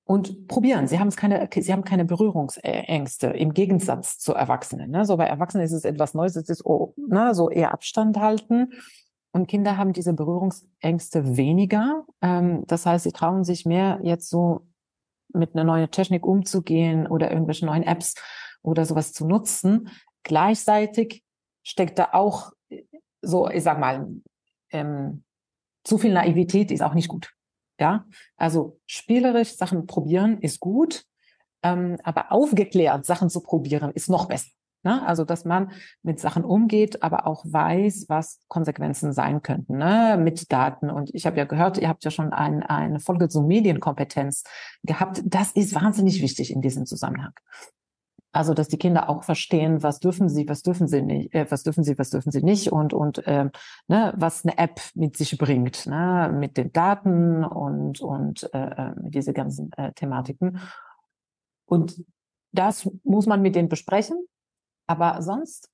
und 0.06 0.48
probieren. 0.48 0.88
Sie 0.88 1.00
haben 1.00 1.08
es 1.08 1.16
keine, 1.16 1.50
sie 1.54 1.72
haben 1.72 1.86
keine 1.86 2.06
Berührungsängste 2.06 3.28
im 3.28 3.54
Gegensatz 3.54 4.20
zu 4.20 4.34
Erwachsenen. 4.34 4.92
Ne? 4.92 5.06
So 5.06 5.16
bei 5.16 5.26
Erwachsenen 5.26 5.66
ist 5.66 5.72
es 5.72 5.86
etwas 5.86 6.14
Neues, 6.14 6.36
es 6.36 6.50
ist 6.50 6.66
oh, 6.66 6.94
ne, 6.98 7.34
so 7.34 7.50
eher 7.50 7.74
Abstand 7.74 8.18
halten. 8.20 8.74
Und 9.32 9.48
Kinder 9.48 9.78
haben 9.78 9.94
diese 9.94 10.14
Berührungsängste 10.14 11.38
weniger. 11.38 12.06
Ähm, 12.22 12.66
das 12.68 12.86
heißt, 12.86 13.06
sie 13.06 13.14
trauen 13.14 13.44
sich 13.44 13.66
mehr 13.66 14.00
jetzt 14.04 14.30
so 14.30 14.68
mit 15.34 15.54
einer 15.54 15.64
neuen 15.64 15.92
Technik 15.92 16.26
umzugehen 16.26 17.08
oder 17.08 17.32
irgendwelche 17.32 17.66
neuen 17.66 17.84
Apps 17.84 18.16
oder 18.62 18.86
sowas 18.86 19.14
zu 19.14 19.28
nutzen. 19.28 19.90
Gleichzeitig 20.24 21.24
steckt 21.64 22.00
da 22.00 22.10
auch 22.14 22.52
so, 23.22 23.50
ich 23.50 23.64
sag 23.64 23.80
mal, 23.80 24.08
ähm, 24.72 25.24
zu 25.84 25.98
viel 25.98 26.14
Naivität 26.14 26.72
ist 26.72 26.82
auch 26.82 26.94
nicht 26.94 27.08
gut. 27.08 27.34
Ja, 27.80 28.06
also 28.38 28.80
spielerisch 28.86 29.56
Sachen 29.56 29.88
probieren 29.88 30.40
ist 30.40 30.60
gut, 30.60 31.06
ähm, 31.64 31.98
aber 32.04 32.32
aufgeklärt 32.32 33.06
Sachen 33.06 33.30
zu 33.30 33.42
probieren 33.42 33.92
ist 33.92 34.10
noch 34.10 34.28
besser. 34.28 34.52
Ne? 34.84 35.06
Also, 35.08 35.24
dass 35.24 35.46
man 35.46 35.72
mit 36.02 36.20
Sachen 36.20 36.44
umgeht, 36.44 37.04
aber 37.04 37.26
auch 37.26 37.46
weiß, 37.46 38.06
was 38.10 38.42
Konsequenzen 38.48 39.14
sein 39.14 39.42
könnten 39.42 39.78
ne? 39.78 40.18
mit 40.20 40.52
Daten. 40.52 40.90
Und 40.90 41.14
ich 41.14 41.26
habe 41.26 41.38
ja 41.38 41.46
gehört, 41.46 41.78
ihr 41.78 41.90
habt 41.90 42.04
ja 42.04 42.12
schon 42.12 42.34
ein, 42.34 42.64
eine 42.64 43.00
Folge 43.00 43.30
zur 43.30 43.44
Medienkompetenz 43.44 44.44
gehabt. 44.84 45.22
Das 45.26 45.52
ist 45.54 45.74
wahnsinnig 45.74 46.22
wichtig 46.22 46.52
in 46.52 46.62
diesem 46.62 46.86
Zusammenhang. 46.86 47.34
Also, 48.36 48.56
dass 48.56 48.68
die 48.68 48.78
Kinder 48.78 49.10
auch 49.10 49.24
verstehen, 49.24 49.84
was 49.84 50.00
dürfen 50.00 50.28
sie, 50.28 50.50
was 50.50 50.64
dürfen 50.64 50.88
sie 50.88 51.04
nicht, 51.04 51.34
äh, 51.36 51.46
was 51.50 51.62
dürfen 51.62 51.84
sie, 51.84 51.98
was 52.00 52.10
dürfen 52.10 52.32
sie 52.32 52.42
nicht 52.42 52.72
und 52.72 52.92
und 52.92 53.22
ähm, 53.28 53.52
ne, 53.88 54.12
was 54.18 54.44
eine 54.44 54.58
App 54.58 54.82
mit 54.96 55.16
sich 55.16 55.38
bringt, 55.38 55.86
ne, 55.86 56.36
mit 56.36 56.58
den 56.58 56.74
Daten 56.74 57.46
und 57.46 58.02
und 58.02 58.50
äh, 58.52 58.58
äh, 58.58 58.94
diese 59.04 59.34
ganzen 59.34 59.72
äh, 59.74 59.94
Thematiken. 59.94 60.60
Und 61.66 62.04
das 62.52 62.90
muss 63.04 63.28
man 63.28 63.44
mit 63.44 63.56
denen 63.56 63.70
besprechen. 63.70 64.26
Aber 64.88 65.22
sonst, 65.22 65.70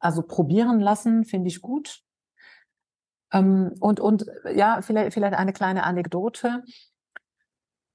also 0.00 0.22
probieren 0.22 0.80
lassen, 0.80 1.24
finde 1.24 1.48
ich 1.48 1.60
gut. 1.60 2.00
Ähm, 3.32 3.74
und 3.80 4.00
und 4.00 4.26
ja, 4.54 4.82
vielleicht 4.82 5.14
vielleicht 5.14 5.34
eine 5.34 5.52
kleine 5.52 5.84
Anekdote. 5.84 6.62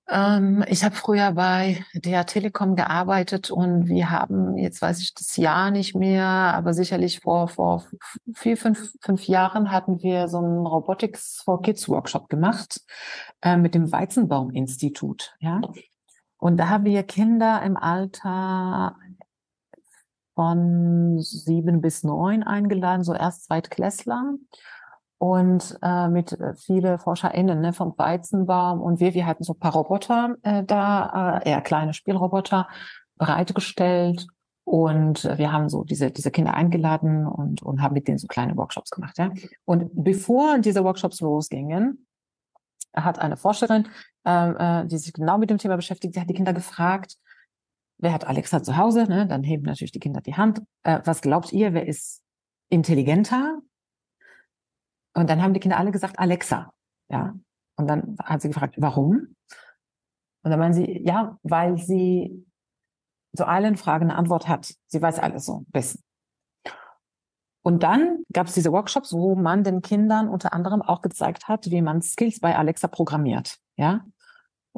Ähm, 0.10 0.65
ich 0.68 0.84
habe 0.84 0.96
früher 0.96 1.32
bei 1.34 1.86
der 1.94 2.25
Telekom 2.25 2.75
gearbeitet 2.75 3.51
und 3.51 3.88
wir 3.88 4.10
haben, 4.10 4.58
jetzt 4.58 4.82
weiß 4.82 5.00
ich 5.01 5.13
das 5.13 5.38
Jahr 5.38 5.70
nicht 5.70 5.96
mehr, 5.96 6.25
aber 6.25 6.74
sicherlich 6.74 7.20
vor, 7.20 7.48
vor 7.48 7.86
vier, 8.34 8.58
fünf, 8.58 8.91
fünf 9.01 9.27
Jahren 9.27 9.72
hatten 9.72 10.01
wir 10.01 10.27
so 10.27 10.39
einen 10.39 10.65
Robotics 10.65 11.44
for 11.46 11.62
Kids 11.62 11.88
Workshop 11.88 12.27
gemacht 12.27 12.82
äh, 13.41 13.56
mit 13.56 13.75
dem 13.75 13.91
Weizenbaum-Institut. 13.91 15.36
Ja? 15.39 15.62
Und 16.38 16.58
da 16.58 16.70
haben 16.70 16.86
wir 16.86 17.03
Kinder 17.03 17.62
im 17.62 17.77
Alter 17.77 18.96
von 20.39 21.19
sieben 21.19 21.81
bis 21.81 22.05
neun 22.05 22.43
eingeladen, 22.43 23.03
so 23.03 23.13
erst 23.13 23.43
Zweitklässler 23.43 24.36
und 25.17 25.77
äh, 25.81 26.08
mit 26.08 26.31
äh, 26.31 26.55
viele 26.55 26.98
ForscherInnen 26.98 27.60
ne, 27.60 27.74
vom 27.74 27.93
Weizenbaum 27.98 28.79
und 28.79 29.01
wir, 29.01 29.13
wir 29.13 29.25
hatten 29.25 29.43
so 29.43 29.51
ein 29.51 29.60
paar 29.60 29.74
Roboter 29.74 30.38
äh, 30.43 30.63
da, 30.63 31.39
äh, 31.43 31.50
eher 31.50 31.60
kleine 31.60 31.93
Spielroboter 31.93 32.69
bereitgestellt 33.17 34.27
und 34.63 35.25
wir 35.25 35.51
haben 35.51 35.67
so 35.67 35.84
diese, 35.84 36.10
diese 36.10 36.31
Kinder 36.31 36.53
eingeladen 36.53 37.27
und, 37.27 37.62
und 37.62 37.81
haben 37.81 37.93
mit 37.93 38.08
denen 38.08 38.17
so 38.17 38.27
kleine 38.27 38.55
Workshops 38.55 38.91
gemacht. 38.91 39.17
Ja? 39.17 39.31
Und 39.65 39.91
bevor 39.93 40.60
diese 40.60 40.86
Workshops 40.86 41.19
losgingen, 41.19 42.08
hat 42.96 43.19
eine 43.19 43.36
Forscherin, 43.36 43.89
äh, 44.25 44.84
äh, 44.84 44.88
die 44.88 45.00
sich 45.00 45.12
genau 45.12 45.38
mit 45.38 45.50
dem 45.50 45.58
Thema 45.58 45.75
beschäftigt, 45.75 46.13
sie 46.13 46.22
hat 46.22 46.29
die 46.29 46.34
Kinder 46.34 46.53
gefragt, 46.53 47.17
wer 48.00 48.13
hat 48.13 48.25
Alexa 48.25 48.63
zu 48.63 48.77
Hause? 48.77 49.03
Ne? 49.03 49.27
Dann 49.27 49.44
heben 49.44 49.63
natürlich 49.63 49.91
die 49.91 50.00
Kinder 50.00 50.22
die 50.22 50.36
Hand. 50.36 50.62
Äh, 50.84 51.01
was 51.06 51.22
glaubt 51.22 51.53
ihr, 51.53 51.74
wer 51.74 51.86
ist 51.88 52.24
intelligenter? 52.70 53.60
Und 55.13 55.29
dann 55.29 55.41
haben 55.41 55.53
die 55.53 55.60
Kinder 55.60 55.77
alle 55.77 55.91
gesagt, 55.91 56.18
Alexa. 56.18 56.72
Ja. 57.10 57.36
Und 57.75 57.88
dann 57.88 58.15
hat 58.24 58.41
sie 58.41 58.50
gefragt, 58.50 58.75
warum? 58.77 59.36
Und 60.44 60.51
dann 60.51 60.60
meinen 60.60 60.74
sie, 60.74 61.01
ja, 61.06 61.38
weil 61.44 61.77
sie 61.77 62.46
zu 63.36 63.46
allen 63.46 63.77
Fragen 63.77 64.06
eine 64.10 64.15
Antwort 64.15 64.48
hat. 64.48 64.74
Sie 64.88 65.01
weiß 65.01 65.20
alles 65.20 65.46
so 65.46 65.65
wissen. 65.72 66.03
Und 67.62 67.84
dann 67.84 68.24
gab 68.32 68.48
es 68.48 68.53
diese 68.53 68.72
Workshops, 68.72 69.13
wo 69.13 69.36
man 69.36 69.63
den 69.63 69.82
Kindern 69.82 70.29
unter 70.29 70.53
anderem 70.53 70.82
auch 70.82 71.01
gezeigt 71.01 71.48
hat, 71.48 71.70
wie 71.70 71.82
man 71.82 72.01
Skills 72.01 72.39
bei 72.39 72.56
Alexa 72.56 72.88
programmiert. 72.88 73.58
Ja. 73.75 74.06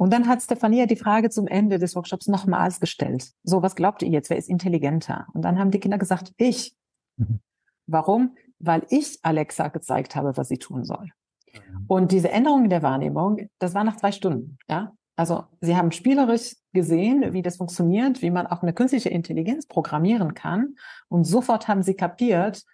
Und 0.02 0.12
dann 0.12 0.26
hat 0.26 0.42
Stefania 0.42 0.86
die 0.86 0.96
Frage 0.96 1.30
zum 1.30 1.46
Ende 1.46 1.78
des 1.78 1.94
Workshops 1.94 2.26
nochmals 2.26 2.80
gestellt. 2.80 3.30
So, 3.44 3.62
was 3.62 3.76
glaubt 3.76 4.02
ihr 4.02 4.08
jetzt? 4.08 4.30
Wer 4.30 4.36
ist 4.36 4.48
intelligenter? 4.48 5.26
Und 5.32 5.42
dann 5.42 5.58
haben 5.58 5.70
die 5.70 5.80
Kinder 5.80 5.98
gesagt, 5.98 6.32
ich. 6.36 6.74
Mhm. 7.16 7.40
Warum? 7.86 8.34
weil 8.62 8.86
ich 8.88 9.18
Alexa 9.22 9.68
gezeigt 9.68 10.16
habe, 10.16 10.36
was 10.36 10.48
sie 10.48 10.58
tun 10.58 10.84
soll. 10.84 11.10
Mhm. 11.52 11.84
Und 11.88 12.12
diese 12.12 12.30
Änderung 12.30 12.64
in 12.64 12.70
der 12.70 12.82
Wahrnehmung, 12.82 13.48
das 13.58 13.74
war 13.74 13.84
nach 13.84 13.96
zwei 13.96 14.12
Stunden, 14.12 14.56
ja. 14.68 14.92
Also 15.14 15.44
sie 15.60 15.76
haben 15.76 15.92
spielerisch 15.92 16.56
gesehen, 16.72 17.34
wie 17.34 17.42
das 17.42 17.58
funktioniert, 17.58 18.22
wie 18.22 18.30
man 18.30 18.46
auch 18.46 18.62
eine 18.62 18.72
künstliche 18.72 19.10
Intelligenz 19.10 19.66
programmieren 19.66 20.32
kann. 20.32 20.76
Und 21.08 21.24
sofort 21.24 21.68
haben 21.68 21.82
sie 21.82 21.94
kapiert, 21.94 22.64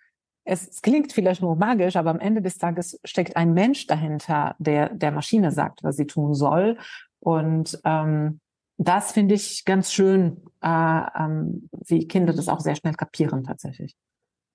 es, 0.44 0.68
es 0.68 0.80
klingt 0.80 1.12
vielleicht 1.12 1.42
nur 1.42 1.56
magisch, 1.56 1.96
aber 1.96 2.10
am 2.10 2.20
Ende 2.20 2.40
des 2.40 2.56
Tages 2.56 3.00
steckt 3.04 3.36
ein 3.36 3.54
Mensch 3.54 3.88
dahinter, 3.88 4.54
der 4.60 4.94
der 4.94 5.10
Maschine 5.10 5.50
sagt, 5.50 5.82
was 5.82 5.96
sie 5.96 6.06
tun 6.06 6.32
soll. 6.32 6.78
Und 7.20 7.78
ähm, 7.84 8.40
das 8.76 9.12
finde 9.12 9.34
ich 9.34 9.64
ganz 9.64 9.92
schön, 9.92 10.42
äh, 10.62 11.02
ähm, 11.16 11.68
wie 11.86 12.06
Kinder 12.06 12.32
das 12.32 12.48
auch 12.48 12.60
sehr 12.60 12.76
schnell 12.76 12.94
kapieren 12.94 13.44
tatsächlich. 13.44 13.96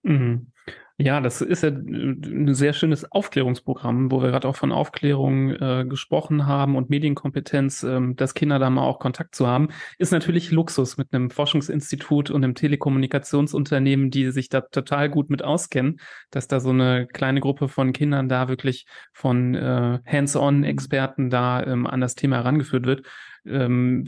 Mhm. 0.03 0.51
Ja, 0.99 1.21
das 1.21 1.41
ist 1.41 1.63
ja 1.63 1.69
ein 1.69 2.53
sehr 2.53 2.71
schönes 2.71 3.11
Aufklärungsprogramm, 3.11 4.11
wo 4.11 4.21
wir 4.21 4.29
gerade 4.29 4.47
auch 4.47 4.55
von 4.55 4.71
Aufklärung 4.71 5.49
äh, 5.49 5.85
gesprochen 5.89 6.45
haben 6.45 6.75
und 6.75 6.91
Medienkompetenz, 6.91 7.81
ähm, 7.81 8.15
dass 8.15 8.35
Kinder 8.35 8.59
da 8.59 8.69
mal 8.69 8.83
auch 8.83 8.99
Kontakt 8.99 9.33
zu 9.33 9.47
haben, 9.47 9.69
ist 9.97 10.11
natürlich 10.11 10.51
Luxus 10.51 10.97
mit 10.97 11.11
einem 11.11 11.31
Forschungsinstitut 11.31 12.29
und 12.29 12.43
einem 12.43 12.53
Telekommunikationsunternehmen, 12.53 14.11
die 14.11 14.29
sich 14.29 14.49
da 14.49 14.61
total 14.61 15.09
gut 15.09 15.31
mit 15.31 15.43
auskennen, 15.43 15.99
dass 16.29 16.47
da 16.47 16.59
so 16.59 16.69
eine 16.69 17.07
kleine 17.07 17.39
Gruppe 17.41 17.69
von 17.69 17.91
Kindern 17.91 18.29
da 18.29 18.47
wirklich 18.47 18.85
von 19.13 19.55
äh, 19.55 19.99
Hands-on-Experten 20.05 21.31
da 21.31 21.63
ähm, 21.63 21.87
an 21.87 22.01
das 22.01 22.13
Thema 22.13 22.35
herangeführt 22.37 22.85
wird. 22.85 23.07
Ähm, 23.45 24.07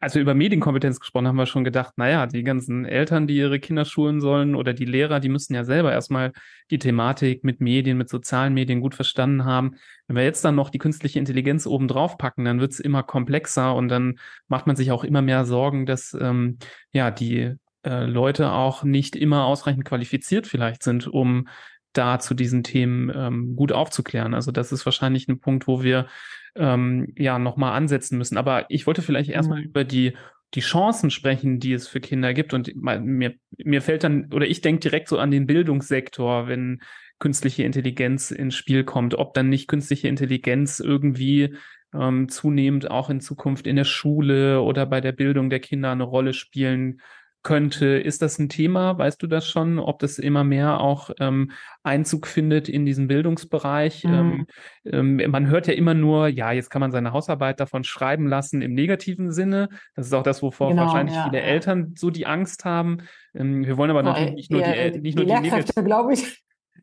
als 0.00 0.14
wir 0.14 0.20
über 0.20 0.34
Medienkompetenz 0.34 1.00
gesprochen 1.00 1.26
haben, 1.26 1.36
wir 1.36 1.46
schon 1.46 1.64
gedacht, 1.64 1.96
naja, 1.96 2.26
die 2.26 2.42
ganzen 2.42 2.84
Eltern, 2.84 3.26
die 3.26 3.36
ihre 3.36 3.58
Kinder 3.60 3.84
schulen 3.84 4.20
sollen 4.20 4.54
oder 4.54 4.74
die 4.74 4.84
Lehrer, 4.84 5.20
die 5.20 5.30
müssen 5.30 5.54
ja 5.54 5.64
selber 5.64 5.91
erstmal 5.92 6.32
die 6.70 6.78
Thematik 6.78 7.44
mit 7.44 7.60
Medien, 7.60 7.98
mit 7.98 8.08
sozialen 8.08 8.54
Medien 8.54 8.80
gut 8.80 8.94
verstanden 8.94 9.44
haben. 9.44 9.76
Wenn 10.06 10.16
wir 10.16 10.24
jetzt 10.24 10.44
dann 10.44 10.54
noch 10.54 10.70
die 10.70 10.78
künstliche 10.78 11.18
Intelligenz 11.18 11.66
oben 11.66 11.88
drauf 11.88 12.18
packen, 12.18 12.44
dann 12.44 12.60
wird 12.60 12.72
es 12.72 12.80
immer 12.80 13.02
komplexer 13.02 13.74
und 13.74 13.88
dann 13.88 14.18
macht 14.48 14.66
man 14.66 14.76
sich 14.76 14.90
auch 14.90 15.04
immer 15.04 15.22
mehr 15.22 15.44
Sorgen, 15.44 15.86
dass 15.86 16.16
ähm, 16.20 16.58
ja 16.92 17.10
die 17.10 17.54
äh, 17.84 18.04
Leute 18.04 18.52
auch 18.52 18.84
nicht 18.84 19.16
immer 19.16 19.44
ausreichend 19.44 19.84
qualifiziert 19.84 20.46
vielleicht 20.46 20.82
sind, 20.82 21.06
um 21.06 21.48
da 21.92 22.18
zu 22.18 22.34
diesen 22.34 22.62
Themen 22.62 23.12
ähm, 23.14 23.56
gut 23.56 23.72
aufzuklären. 23.72 24.34
Also 24.34 24.50
das 24.50 24.72
ist 24.72 24.86
wahrscheinlich 24.86 25.28
ein 25.28 25.40
Punkt, 25.40 25.66
wo 25.66 25.82
wir 25.82 26.06
ähm, 26.54 27.12
ja 27.16 27.38
nochmal 27.38 27.74
ansetzen 27.74 28.18
müssen. 28.18 28.36
Aber 28.36 28.66
ich 28.68 28.86
wollte 28.86 29.02
vielleicht 29.02 29.30
erstmal 29.30 29.58
mhm. 29.58 29.64
über 29.66 29.84
die 29.84 30.16
die 30.54 30.60
Chancen 30.60 31.10
sprechen, 31.10 31.60
die 31.60 31.72
es 31.72 31.88
für 31.88 32.00
Kinder 32.00 32.34
gibt. 32.34 32.52
Und 32.54 32.74
mir, 32.74 33.34
mir 33.56 33.82
fällt 33.82 34.04
dann, 34.04 34.32
oder 34.32 34.46
ich 34.46 34.60
denke 34.60 34.80
direkt 34.80 35.08
so 35.08 35.18
an 35.18 35.30
den 35.30 35.46
Bildungssektor, 35.46 36.48
wenn 36.48 36.82
künstliche 37.18 37.62
Intelligenz 37.62 38.30
ins 38.30 38.54
Spiel 38.54 38.84
kommt, 38.84 39.14
ob 39.14 39.34
dann 39.34 39.48
nicht 39.48 39.68
künstliche 39.68 40.08
Intelligenz 40.08 40.80
irgendwie 40.80 41.56
ähm, 41.94 42.28
zunehmend 42.28 42.90
auch 42.90 43.10
in 43.10 43.20
Zukunft 43.20 43.66
in 43.66 43.76
der 43.76 43.84
Schule 43.84 44.60
oder 44.62 44.86
bei 44.86 45.00
der 45.00 45.12
Bildung 45.12 45.48
der 45.48 45.60
Kinder 45.60 45.92
eine 45.92 46.04
Rolle 46.04 46.32
spielen 46.32 47.00
könnte. 47.42 47.86
Ist 47.86 48.22
das 48.22 48.38
ein 48.38 48.48
Thema? 48.48 48.96
Weißt 48.98 49.22
du 49.22 49.26
das 49.26 49.48
schon, 49.48 49.78
ob 49.78 49.98
das 49.98 50.18
immer 50.18 50.44
mehr 50.44 50.80
auch 50.80 51.10
ähm, 51.20 51.52
Einzug 51.82 52.26
findet 52.26 52.68
in 52.68 52.86
diesen 52.86 53.08
Bildungsbereich? 53.08 54.04
Mhm. 54.04 54.46
Ähm, 54.84 55.18
ähm, 55.20 55.30
man 55.30 55.48
hört 55.48 55.66
ja 55.66 55.74
immer 55.74 55.94
nur, 55.94 56.28
ja, 56.28 56.52
jetzt 56.52 56.70
kann 56.70 56.80
man 56.80 56.92
seine 56.92 57.12
Hausarbeit 57.12 57.60
davon 57.60 57.84
schreiben 57.84 58.26
lassen 58.26 58.62
im 58.62 58.74
negativen 58.74 59.32
Sinne. 59.32 59.68
Das 59.94 60.06
ist 60.06 60.12
auch 60.12 60.22
das, 60.22 60.42
wovor 60.42 60.70
genau, 60.70 60.86
wahrscheinlich 60.86 61.14
ja, 61.14 61.24
viele 61.24 61.42
ja. 61.42 61.48
Eltern 61.48 61.94
so 61.96 62.10
die 62.10 62.26
Angst 62.26 62.64
haben. 62.64 62.98
Ähm, 63.34 63.64
wir 63.64 63.76
wollen 63.76 63.90
aber 63.90 64.02
natürlich 64.02 64.34
nicht 64.34 64.50
nur 64.50 64.60
ja, 64.60 64.90
die, 64.90 65.00
nicht 65.00 65.18
die 65.18 65.24
nur 65.24 65.36
die 65.36 65.48
Lehrkräfte, 65.48 65.82
glaube 65.82 66.14
ich. 66.14 66.42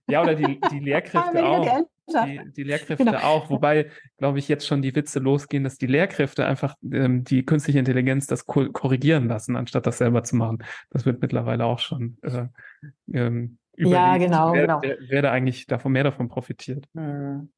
Ja, 0.10 0.22
oder 0.22 0.36
die, 0.36 0.60
die 0.72 0.80
Lehrkräfte 0.80 1.46
auch. 1.46 1.86
Die, 2.26 2.42
die 2.58 2.64
Lehrkräfte 2.64 3.06
genau. 3.06 3.20
auch, 3.20 3.50
wobei, 3.52 3.92
glaube 4.18 4.40
ich, 4.40 4.48
jetzt 4.48 4.66
schon 4.66 4.82
die 4.82 4.96
Witze 4.96 5.20
losgehen, 5.20 5.64
dass 5.64 5.78
die 5.78 5.86
Lehrkräfte 5.86 6.46
einfach 6.46 6.76
ähm, 6.92 7.24
die 7.24 7.46
künstliche 7.46 7.78
Intelligenz 7.78 8.26
das 8.26 8.48
korrigieren 8.48 9.28
lassen, 9.28 9.56
anstatt 9.56 9.86
das 9.86 10.00
selber 10.00 10.24
zu 10.24 10.36
machen. 10.36 10.64
Das 10.90 11.06
wird 11.06 11.22
mittlerweile 11.22 11.66
auch 11.66 11.78
schon 11.78 12.18
äh, 12.24 12.48
ähm, 13.14 13.60
überlegt, 13.76 14.02
ja, 14.02 14.18
genau, 14.18 14.54
wer, 14.54 14.62
genau. 14.62 14.80
Wer, 14.82 14.98
wer, 15.08 15.22
da 15.22 15.32
eigentlich 15.32 15.68
davon 15.68 15.92
mehr 15.92 16.04
davon 16.04 16.30
profitiert. 16.30 16.88
Hm. 16.96 17.52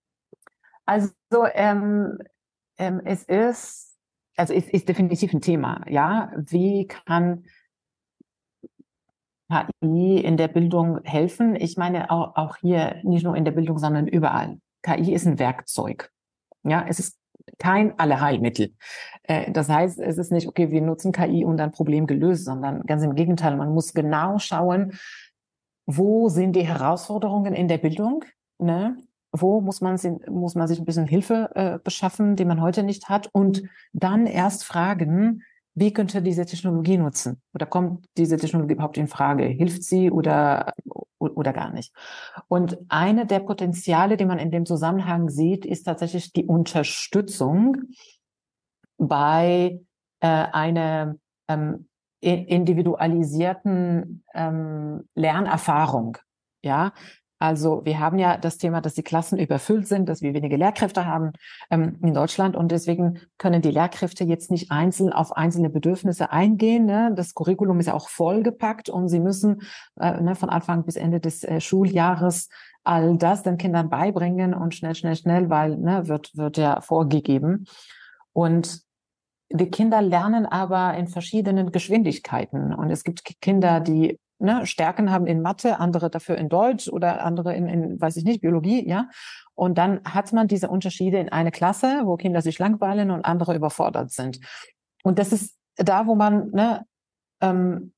Also 0.85 1.13
ähm, 1.53 2.17
ähm, 2.77 3.01
es 3.05 3.23
ist, 3.23 3.97
also 4.35 4.53
es 4.53 4.67
ist 4.67 4.89
definitiv 4.89 5.33
ein 5.33 5.41
Thema, 5.41 5.85
ja. 5.87 6.31
Wie 6.35 6.87
kann 6.87 7.45
KI 9.51 10.17
in 10.17 10.37
der 10.37 10.47
Bildung 10.47 10.99
helfen? 11.03 11.55
Ich 11.55 11.77
meine 11.77 12.09
auch, 12.11 12.35
auch 12.35 12.57
hier 12.57 12.97
nicht 13.03 13.23
nur 13.23 13.35
in 13.35 13.45
der 13.45 13.51
Bildung, 13.51 13.77
sondern 13.77 14.07
überall. 14.07 14.59
KI 14.83 15.13
ist 15.13 15.27
ein 15.27 15.39
Werkzeug. 15.39 16.11
Ja, 16.63 16.85
es 16.87 16.99
ist 16.99 17.17
kein 17.57 17.97
Allerheilmittel. 17.99 18.73
Äh, 19.23 19.51
das 19.51 19.69
heißt, 19.69 19.99
es 19.99 20.17
ist 20.17 20.31
nicht, 20.31 20.47
okay, 20.47 20.71
wir 20.71 20.81
nutzen 20.81 21.11
KI 21.11 21.45
und 21.45 21.59
ein 21.59 21.71
Problem 21.71 22.07
gelöst, 22.07 22.45
sondern 22.45 22.83
ganz 22.83 23.03
im 23.03 23.15
Gegenteil, 23.15 23.55
man 23.57 23.73
muss 23.73 23.93
genau 23.93 24.37
schauen, 24.39 24.93
wo 25.85 26.29
sind 26.29 26.55
die 26.55 26.65
Herausforderungen 26.65 27.53
in 27.53 27.67
der 27.67 27.77
Bildung? 27.77 28.23
Ne? 28.59 28.97
Wo 29.31 29.61
muss 29.61 29.81
man, 29.81 29.99
muss 30.29 30.55
man 30.55 30.67
sich 30.67 30.79
ein 30.79 30.85
bisschen 30.85 31.07
Hilfe 31.07 31.49
äh, 31.55 31.79
beschaffen, 31.83 32.35
die 32.35 32.45
man 32.45 32.61
heute 32.61 32.83
nicht 32.83 33.09
hat? 33.09 33.29
Und 33.31 33.63
dann 33.93 34.25
erst 34.25 34.63
fragen, 34.63 35.43
wie 35.73 35.93
könnte 35.93 36.21
diese 36.21 36.45
Technologie 36.45 36.97
nutzen? 36.97 37.41
Oder 37.53 37.65
kommt 37.65 38.05
diese 38.17 38.35
Technologie 38.37 38.73
überhaupt 38.73 38.97
in 38.97 39.07
Frage? 39.07 39.45
Hilft 39.45 39.83
sie 39.83 40.11
oder, 40.11 40.73
oder 41.17 41.53
gar 41.53 41.71
nicht? 41.71 41.93
Und 42.47 42.77
eine 42.89 43.25
der 43.25 43.39
Potenziale, 43.39 44.17
die 44.17 44.25
man 44.25 44.39
in 44.39 44.51
dem 44.51 44.65
Zusammenhang 44.65 45.29
sieht, 45.29 45.65
ist 45.65 45.83
tatsächlich 45.83 46.33
die 46.33 46.45
Unterstützung 46.45 47.77
bei 48.97 49.79
äh, 50.19 50.27
einer 50.27 51.15
ähm, 51.47 51.87
individualisierten 52.19 54.25
ähm, 54.33 55.07
Lernerfahrung. 55.15 56.17
Ja, 56.63 56.93
also 57.41 57.83
wir 57.85 57.99
haben 57.99 58.19
ja 58.19 58.37
das 58.37 58.59
Thema, 58.59 58.81
dass 58.81 58.93
die 58.93 59.01
Klassen 59.01 59.39
überfüllt 59.39 59.87
sind, 59.87 60.07
dass 60.07 60.21
wir 60.21 60.35
wenige 60.35 60.57
Lehrkräfte 60.57 61.07
haben 61.07 61.31
ähm, 61.71 61.97
in 62.03 62.13
Deutschland 62.13 62.55
und 62.55 62.71
deswegen 62.71 63.19
können 63.39 63.63
die 63.63 63.71
Lehrkräfte 63.71 64.23
jetzt 64.23 64.51
nicht 64.51 64.69
einzeln 64.69 65.11
auf 65.11 65.35
einzelne 65.35 65.71
Bedürfnisse 65.71 66.31
eingehen. 66.31 66.85
Ne? 66.85 67.11
Das 67.15 67.33
Curriculum 67.33 67.79
ist 67.79 67.87
ja 67.87 67.95
auch 67.95 68.09
vollgepackt 68.09 68.89
und 68.89 69.09
sie 69.09 69.19
müssen 69.19 69.63
äh, 69.99 70.21
ne, 70.21 70.35
von 70.35 70.49
Anfang 70.49 70.85
bis 70.85 70.97
Ende 70.97 71.19
des 71.19 71.43
äh, 71.43 71.59
Schuljahres 71.59 72.47
all 72.83 73.17
das 73.17 73.41
den 73.41 73.57
Kindern 73.57 73.89
beibringen 73.89 74.53
und 74.53 74.75
schnell, 74.75 74.93
schnell, 74.93 75.15
schnell, 75.15 75.49
weil 75.49 75.77
ne, 75.77 76.07
wird 76.07 76.37
wird 76.37 76.57
ja 76.57 76.79
vorgegeben 76.81 77.65
und 78.33 78.81
die 79.51 79.71
Kinder 79.71 80.03
lernen 80.03 80.45
aber 80.45 80.93
in 80.95 81.07
verschiedenen 81.07 81.71
Geschwindigkeiten 81.71 82.71
und 82.71 82.91
es 82.91 83.03
gibt 83.03 83.23
Kinder, 83.41 83.79
die 83.79 84.19
ne, 84.41 84.65
Stärken 84.65 85.11
haben 85.11 85.27
in 85.27 85.41
Mathe, 85.41 85.79
andere 85.79 86.09
dafür 86.09 86.37
in 86.37 86.49
Deutsch 86.49 86.89
oder 86.89 87.23
andere 87.23 87.55
in, 87.55 87.67
in, 87.67 88.01
weiß 88.01 88.17
ich 88.17 88.23
nicht, 88.23 88.41
Biologie, 88.41 88.87
ja. 88.87 89.09
Und 89.53 89.77
dann 89.77 90.01
hat 90.05 90.33
man 90.33 90.47
diese 90.47 90.69
Unterschiede 90.69 91.19
in 91.19 91.29
eine 91.29 91.51
Klasse, 91.51 92.01
wo 92.05 92.17
Kinder 92.17 92.41
sich 92.41 92.57
langweilen 92.57 93.11
und 93.11 93.25
andere 93.25 93.55
überfordert 93.55 94.11
sind. 94.11 94.39
Und 95.03 95.19
das 95.19 95.31
ist 95.31 95.57
da, 95.75 96.07
wo 96.07 96.15
man, 96.15 96.49
ne, 96.51 96.85
ähm, 97.41 97.93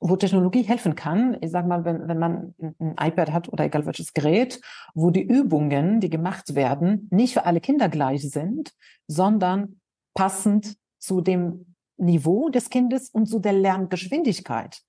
wo 0.00 0.16
Technologie 0.16 0.62
helfen 0.62 0.94
kann. 0.94 1.36
Ich 1.40 1.50
sag 1.50 1.66
mal, 1.66 1.84
wenn, 1.84 2.08
wenn 2.08 2.18
man 2.18 2.54
ein 2.78 2.96
iPad 2.98 3.32
hat 3.32 3.48
oder 3.52 3.64
egal 3.64 3.84
welches 3.86 4.14
Gerät, 4.14 4.60
wo 4.94 5.10
die 5.10 5.22
Übungen, 5.22 6.00
die 6.00 6.08
gemacht 6.08 6.54
werden, 6.54 7.08
nicht 7.10 7.34
für 7.34 7.44
alle 7.44 7.60
Kinder 7.60 7.88
gleich 7.88 8.28
sind, 8.30 8.72
sondern 9.06 9.80
passend 10.14 10.76
zu 10.98 11.20
dem 11.20 11.74
Niveau 11.98 12.48
des 12.48 12.70
Kindes 12.70 13.10
und 13.10 13.26
zu 13.26 13.38
der 13.38 13.52
Lerngeschwindigkeit. 13.52 14.82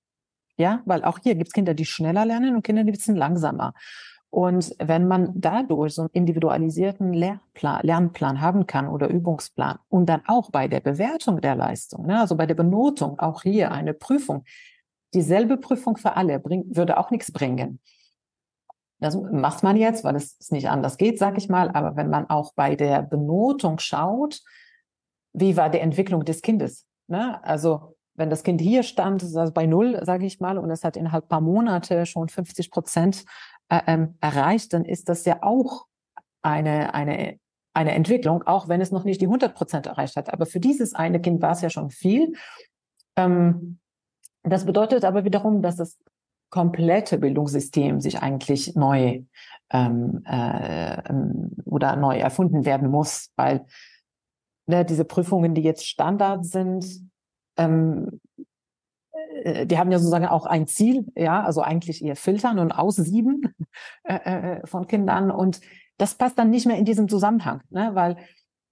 Ja, 0.62 0.80
weil 0.84 1.02
auch 1.02 1.18
hier 1.18 1.34
gibt 1.34 1.48
es 1.48 1.52
Kinder, 1.52 1.74
die 1.74 1.84
schneller 1.84 2.24
lernen 2.24 2.54
und 2.54 2.62
Kinder, 2.62 2.84
die 2.84 2.90
ein 2.90 2.92
bisschen 2.92 3.16
langsamer. 3.16 3.74
Und 4.30 4.76
wenn 4.78 5.08
man 5.08 5.32
dadurch 5.34 5.94
so 5.94 6.02
einen 6.02 6.10
individualisierten 6.12 7.12
Lehrplan, 7.12 7.80
Lernplan 7.82 8.40
haben 8.40 8.66
kann 8.68 8.86
oder 8.86 9.08
Übungsplan 9.08 9.80
und 9.88 10.06
dann 10.06 10.22
auch 10.28 10.52
bei 10.52 10.68
der 10.68 10.78
Bewertung 10.78 11.40
der 11.40 11.56
Leistung, 11.56 12.06
ne, 12.06 12.20
also 12.20 12.36
bei 12.36 12.46
der 12.46 12.54
Benotung, 12.54 13.18
auch 13.18 13.42
hier 13.42 13.72
eine 13.72 13.92
Prüfung, 13.92 14.44
dieselbe 15.14 15.56
Prüfung 15.56 15.96
für 15.96 16.14
alle 16.14 16.38
bringt, 16.38 16.76
würde 16.76 16.96
auch 16.96 17.10
nichts 17.10 17.32
bringen. 17.32 17.80
Das 19.00 19.16
macht 19.16 19.64
man 19.64 19.76
jetzt, 19.76 20.04
weil 20.04 20.14
es 20.14 20.38
nicht 20.52 20.70
anders 20.70 20.96
geht, 20.96 21.18
sag 21.18 21.36
ich 21.38 21.48
mal. 21.48 21.72
Aber 21.72 21.96
wenn 21.96 22.08
man 22.08 22.30
auch 22.30 22.54
bei 22.54 22.76
der 22.76 23.02
Benotung 23.02 23.80
schaut, 23.80 24.42
wie 25.32 25.56
war 25.56 25.70
die 25.70 25.80
Entwicklung 25.80 26.24
des 26.24 26.40
Kindes? 26.40 26.86
Ne? 27.08 27.42
Also 27.42 27.96
wenn 28.14 28.30
das 28.30 28.42
Kind 28.42 28.60
hier 28.60 28.82
stand, 28.82 29.22
also 29.22 29.52
bei 29.52 29.66
null, 29.66 30.00
sage 30.04 30.26
ich 30.26 30.40
mal, 30.40 30.58
und 30.58 30.70
es 30.70 30.84
hat 30.84 30.96
innerhalb 30.96 31.28
paar 31.28 31.40
Monate 31.40 32.06
schon 32.06 32.28
50 32.28 32.70
Prozent 32.70 33.24
äh, 33.68 33.80
ähm, 33.86 34.16
erreicht, 34.20 34.72
dann 34.72 34.84
ist 34.84 35.08
das 35.08 35.24
ja 35.24 35.42
auch 35.42 35.86
eine, 36.42 36.94
eine, 36.94 37.38
eine 37.74 37.92
Entwicklung, 37.92 38.42
auch 38.42 38.68
wenn 38.68 38.80
es 38.80 38.90
noch 38.90 39.04
nicht 39.04 39.20
die 39.20 39.26
100 39.26 39.54
Prozent 39.54 39.86
erreicht 39.86 40.16
hat. 40.16 40.32
Aber 40.32 40.46
für 40.46 40.60
dieses 40.60 40.94
eine 40.94 41.20
Kind 41.20 41.40
war 41.40 41.52
es 41.52 41.62
ja 41.62 41.70
schon 41.70 41.90
viel. 41.90 42.34
Ähm, 43.16 43.78
das 44.42 44.66
bedeutet 44.66 45.04
aber 45.04 45.24
wiederum, 45.24 45.62
dass 45.62 45.76
das 45.76 45.98
komplette 46.50 47.16
Bildungssystem 47.18 48.00
sich 48.00 48.20
eigentlich 48.20 48.74
neu 48.76 49.22
ähm, 49.70 50.22
äh, 50.26 51.08
ähm, 51.08 51.52
oder 51.64 51.96
neu 51.96 52.18
erfunden 52.18 52.66
werden 52.66 52.90
muss, 52.90 53.30
weil 53.36 53.64
ne, 54.66 54.84
diese 54.84 55.06
Prüfungen, 55.06 55.54
die 55.54 55.62
jetzt 55.62 55.86
Standard 55.86 56.44
sind, 56.44 56.84
ähm, 57.64 58.20
äh, 59.44 59.66
die 59.66 59.78
haben 59.78 59.90
ja 59.90 59.98
sozusagen 59.98 60.26
auch 60.26 60.46
ein 60.46 60.66
Ziel, 60.66 61.06
ja, 61.16 61.42
also 61.42 61.62
eigentlich 61.62 62.04
eher 62.04 62.16
filtern 62.16 62.58
und 62.58 62.72
aussieben 62.72 63.54
äh, 64.04 64.14
äh, 64.14 64.66
von 64.66 64.86
Kindern. 64.86 65.30
Und 65.30 65.60
das 65.98 66.14
passt 66.14 66.38
dann 66.38 66.50
nicht 66.50 66.66
mehr 66.66 66.78
in 66.78 66.84
diesem 66.84 67.08
Zusammenhang, 67.08 67.62
ne? 67.70 67.90
weil 67.94 68.16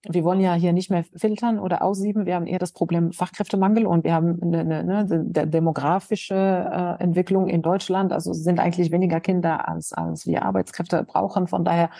wir 0.08 0.24
wollen 0.24 0.40
ja 0.40 0.54
hier 0.54 0.72
nicht 0.72 0.90
mehr 0.90 1.04
filtern 1.14 1.58
oder 1.58 1.82
aussieben. 1.82 2.24
Wir 2.24 2.34
haben 2.34 2.46
eher 2.46 2.58
das 2.58 2.72
Problem 2.72 3.12
Fachkräftemangel 3.12 3.86
und 3.86 4.02
wir 4.04 4.14
haben 4.14 4.40
eine, 4.42 4.60
eine, 4.60 4.98
eine 5.00 5.46
demografische 5.46 6.34
äh, 6.34 7.02
Entwicklung 7.02 7.48
in 7.48 7.60
Deutschland. 7.60 8.10
Also 8.10 8.32
sind 8.32 8.60
eigentlich 8.60 8.92
weniger 8.92 9.20
Kinder 9.20 9.68
als, 9.68 9.92
als 9.92 10.26
wir 10.26 10.42
Arbeitskräfte 10.42 11.04
brauchen. 11.04 11.48
Von 11.48 11.66
daher 11.66 11.90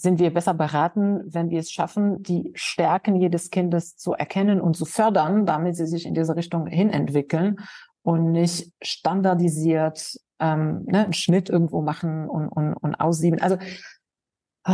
sind 0.00 0.20
wir 0.20 0.32
besser 0.32 0.54
beraten, 0.54 1.22
wenn 1.26 1.50
wir 1.50 1.58
es 1.58 1.72
schaffen, 1.72 2.22
die 2.22 2.52
Stärken 2.54 3.16
jedes 3.16 3.50
Kindes 3.50 3.96
zu 3.96 4.12
erkennen 4.12 4.60
und 4.60 4.76
zu 4.76 4.84
fördern, 4.84 5.44
damit 5.44 5.74
sie 5.74 5.86
sich 5.86 6.06
in 6.06 6.14
diese 6.14 6.36
Richtung 6.36 6.66
hin 6.68 6.90
entwickeln 6.90 7.56
und 8.02 8.30
nicht 8.30 8.72
standardisiert 8.80 10.16
ähm, 10.38 10.84
ne, 10.86 11.04
einen 11.04 11.12
Schnitt 11.14 11.50
irgendwo 11.50 11.82
machen 11.82 12.28
und, 12.28 12.48
und, 12.48 12.74
und 12.74 12.94
aussieben. 12.94 13.40
Also 13.40 13.58
oh, 14.68 14.72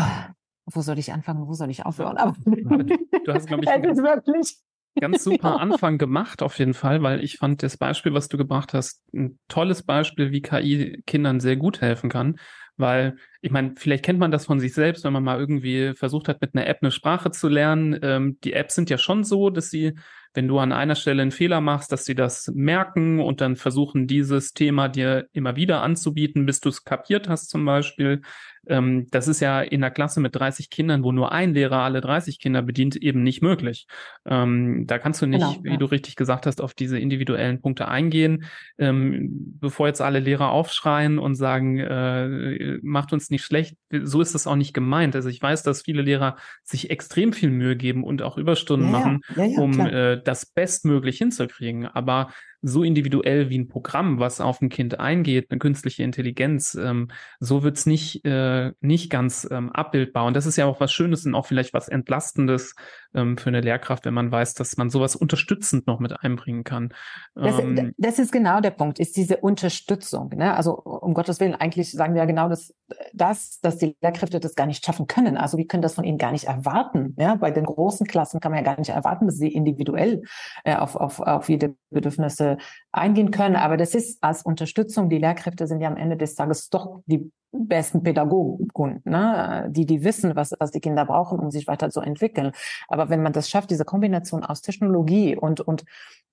wo 0.67 0.83
soll 0.83 0.99
ich 0.99 1.11
anfangen, 1.11 1.47
wo 1.47 1.55
soll 1.55 1.71
ich 1.71 1.87
aufhören? 1.87 2.19
Aber 2.19 2.37
du 2.45 3.33
hast, 3.33 3.47
glaube 3.47 3.65
ich, 3.65 3.71
wirklich 3.97 4.59
ganz 5.01 5.25
super 5.25 5.59
Anfang 5.61 5.97
gemacht, 5.97 6.43
auf 6.43 6.59
jeden 6.59 6.75
Fall, 6.75 7.03
weil 7.03 7.25
ich 7.25 7.39
fand 7.39 7.63
das 7.63 7.79
Beispiel, 7.79 8.13
was 8.13 8.29
du 8.29 8.37
gebracht 8.37 8.75
hast, 8.75 9.03
ein 9.15 9.39
tolles 9.49 9.83
Beispiel, 9.83 10.33
wie 10.33 10.43
KI 10.43 11.03
Kindern 11.07 11.41
sehr 11.41 11.57
gut 11.57 11.81
helfen 11.81 12.11
kann. 12.11 12.39
Weil, 12.77 13.17
ich 13.45 13.51
meine, 13.51 13.75
vielleicht 13.77 14.07
kennt 14.07 14.19
man 14.19 14.31
das 14.31 14.47
von 14.47 14.59
sich 14.59 14.73
selbst, 14.73 15.05
wenn 15.05 15.13
man 15.13 15.23
mal 15.23 15.39
irgendwie 15.39 15.93
versucht 15.95 16.29
hat, 16.29 16.41
mit 16.41 16.55
einer 16.55 16.67
App 16.67 16.79
eine 16.81 16.91
Sprache 16.91 17.31
zu 17.31 17.49
lernen. 17.49 17.99
Ähm, 18.01 18.39
die 18.43 18.55
Apps 18.55 18.75
sind 18.75 18.89
ja 18.89 18.97
schon 18.97 19.23
so, 19.23 19.51
dass 19.51 19.69
sie, 19.69 19.93
wenn 20.33 20.49
du 20.49 20.59
an 20.59 20.73
einer 20.73 20.95
Stelle 20.95 21.21
einen 21.21 21.31
Fehler 21.31 21.61
machst, 21.61 21.93
dass 21.93 22.07
sie 22.07 22.15
das 22.15 22.51
merken 22.55 23.21
und 23.21 23.43
dann 23.43 23.57
versuchen, 23.57 24.07
dieses 24.07 24.55
Thema 24.55 24.89
dir 24.89 25.29
immer 25.33 25.57
wieder 25.57 25.83
anzubieten, 25.83 26.47
bis 26.47 26.61
du 26.61 26.71
es 26.71 26.85
kapiert 26.85 27.29
hast 27.29 27.51
zum 27.51 27.67
Beispiel. 27.67 28.23
Ähm, 28.67 29.07
das 29.11 29.29
ist 29.29 29.41
ja 29.41 29.61
in 29.61 29.81
der 29.81 29.91
Klasse 29.91 30.21
mit 30.21 30.35
30 30.35 30.71
Kindern, 30.71 31.03
wo 31.03 31.13
nur 31.13 31.33
ein 31.33 31.55
Lehrer 31.55 31.79
alle 31.79 32.01
30 32.01 32.39
Kinder 32.39 32.63
bedient, 32.63 32.97
eben 32.97 33.23
nicht 33.23 33.43
möglich. 33.43 33.87
Ähm, 34.25 34.87
da 34.87 34.99
kannst 34.99 35.23
du 35.23 35.27
nicht, 35.27 35.41
genau, 35.41 35.65
wie 35.65 35.71
ja. 35.71 35.77
du 35.77 35.87
richtig 35.87 36.17
gesagt 36.17 36.47
hast, 36.47 36.61
auf 36.61 36.75
diese 36.75 36.99
individuellen 36.99 37.61
Punkte 37.61 37.89
eingehen. 37.89 38.45
Ähm, 38.79 39.59
bevor 39.61 39.87
jetzt 39.87 40.01
alle 40.01 40.21
Lehrer 40.21 40.51
aufschreien 40.51 41.19
und 41.19 41.35
sagen, 41.35 41.79
äh, 41.79 42.79
macht 42.83 43.13
uns 43.13 43.31
nicht 43.35 43.45
schlecht, 43.45 43.77
so 43.91 44.21
ist 44.21 44.35
das 44.35 44.47
auch 44.47 44.57
nicht 44.57 44.73
gemeint. 44.73 45.15
Also 45.15 45.29
ich 45.29 45.43
weiß, 45.43 45.63
dass 45.63 45.83
viele 45.83 46.03
Lehrer 46.03 46.37
sich 46.63 46.91
extrem 46.91 47.33
viel 47.33 47.51
Mühe 47.51 47.77
geben 47.77 48.05
und 48.05 48.23
auch 48.23 48.39
Überstunden 48.39 48.87
ja, 48.87 48.99
machen, 48.99 49.21
ja, 49.37 49.45
um 49.61 49.81
äh, 49.81 50.23
das 50.23 50.47
bestmöglich 50.47 51.19
hinzukriegen. 51.19 51.87
Aber 51.87 52.31
so 52.67 52.83
individuell 52.83 53.51
wie 53.51 53.59
ein 53.59 53.69
Programm, 53.69 54.19
was 54.19 54.41
auf 54.41 54.63
ein 54.63 54.71
Kind 54.71 54.99
eingeht, 54.99 55.51
eine 55.51 55.59
künstliche 55.59 56.03
Intelligenz, 56.03 56.75
ähm, 56.75 57.09
so 57.39 57.63
wird's 57.63 57.85
nicht, 57.85 58.25
äh, 58.25 58.73
nicht 58.81 59.11
ganz 59.11 59.47
ähm, 59.51 59.71
abbildbar. 59.71 60.25
Und 60.25 60.35
das 60.35 60.47
ist 60.47 60.57
ja 60.57 60.65
auch 60.65 60.81
was 60.81 60.91
Schönes 60.91 61.27
und 61.27 61.35
auch 61.35 61.45
vielleicht 61.45 61.75
was 61.75 61.89
Entlastendes 61.89 62.75
ähm, 63.15 63.37
für 63.37 63.51
eine 63.51 63.61
Lehrkraft, 63.61 64.07
wenn 64.07 64.15
man 64.15 64.33
weiß, 64.33 64.55
dass 64.55 64.79
man 64.79 64.89
sowas 64.89 65.15
unterstützend 65.15 65.87
noch 65.87 66.01
mit 66.01 66.19
einbringen 66.23 66.65
kann. 66.65 66.95
Das, 67.35 67.59
ähm, 67.59 67.93
das 67.99 68.19
ist 68.19 68.33
genau 68.33 68.61
der 68.63 68.71
Punkt, 68.71 68.99
ist 68.99 69.17
diese 69.19 69.37
Unterstützung. 69.37 70.31
Ne? 70.31 70.55
Also 70.55 70.75
um 70.75 71.13
Gottes 71.13 71.41
Willen, 71.41 71.55
eigentlich 71.55 71.93
sagen 71.93 72.15
wir 72.15 72.23
ja 72.23 72.27
genau 72.27 72.49
das, 72.49 72.75
das, 73.13 73.61
dass 73.61 73.77
die 73.77 73.95
Lehrkräfte 74.01 74.41
das 74.41 74.55
gar 74.55 74.67
nicht 74.67 74.85
schaffen 74.85 75.07
können. 75.07 75.37
Also 75.37 75.59
wir 75.59 75.67
können 75.67 75.83
das 75.83 75.95
von 75.95 76.05
ihnen 76.05 76.19
gar 76.19 76.33
nicht 76.33 76.45
erwarten. 76.45 77.15
Ja? 77.19 77.35
Bei 77.35 77.51
den 77.51 77.65
großen 77.65 78.07
Klassen 78.07 78.41
kann 78.41 78.53
man 78.53 78.65
ja 78.65 78.65
gar 78.65 78.79
nicht 78.79 78.91
erwarten, 78.91 79.27
dass 79.27 79.37
sie 79.37 79.49
individuell 79.49 80.23
äh, 80.65 80.77
auf, 80.77 80.97
auf, 80.97 81.21
auf 81.21 81.51
jede 81.51 81.77
Bedürfnisse 81.91 82.54
äh, 82.55 82.63
eingehen 82.93 83.31
können. 83.31 83.57
Aber 83.57 83.77
das 83.77 83.95
ist 83.95 84.23
als 84.23 84.43
Unterstützung. 84.43 85.09
Die 85.09 85.19
Lehrkräfte 85.19 85.67
sind 85.67 85.81
ja 85.81 85.89
am 85.89 85.97
Ende 85.97 86.17
des 86.17 86.35
Tages 86.35 86.71
doch 86.71 87.01
die 87.07 87.31
besten 87.55 88.03
Pädagogen, 88.03 89.01
ne? 89.05 89.69
die, 89.71 89.87
die 89.87 90.05
wissen, 90.05 90.35
was, 90.35 90.55
was 90.59 90.73
die 90.73 90.81
Kinder 90.81 91.05
brauchen, 91.05 91.39
um 91.39 91.51
sich 91.51 91.67
weiter 91.67 91.91
zu 91.91 92.01
entwickeln. 92.01 92.53
Aber 92.89 93.09
wenn 93.09 93.23
man 93.23 93.33
das 93.33 93.49
schafft, 93.49 93.71
diese 93.71 93.85
Kombination 93.85 94.45
aus 94.45 94.61
Technologie 94.61 95.37
und, 95.37 95.61
und, 95.61 95.85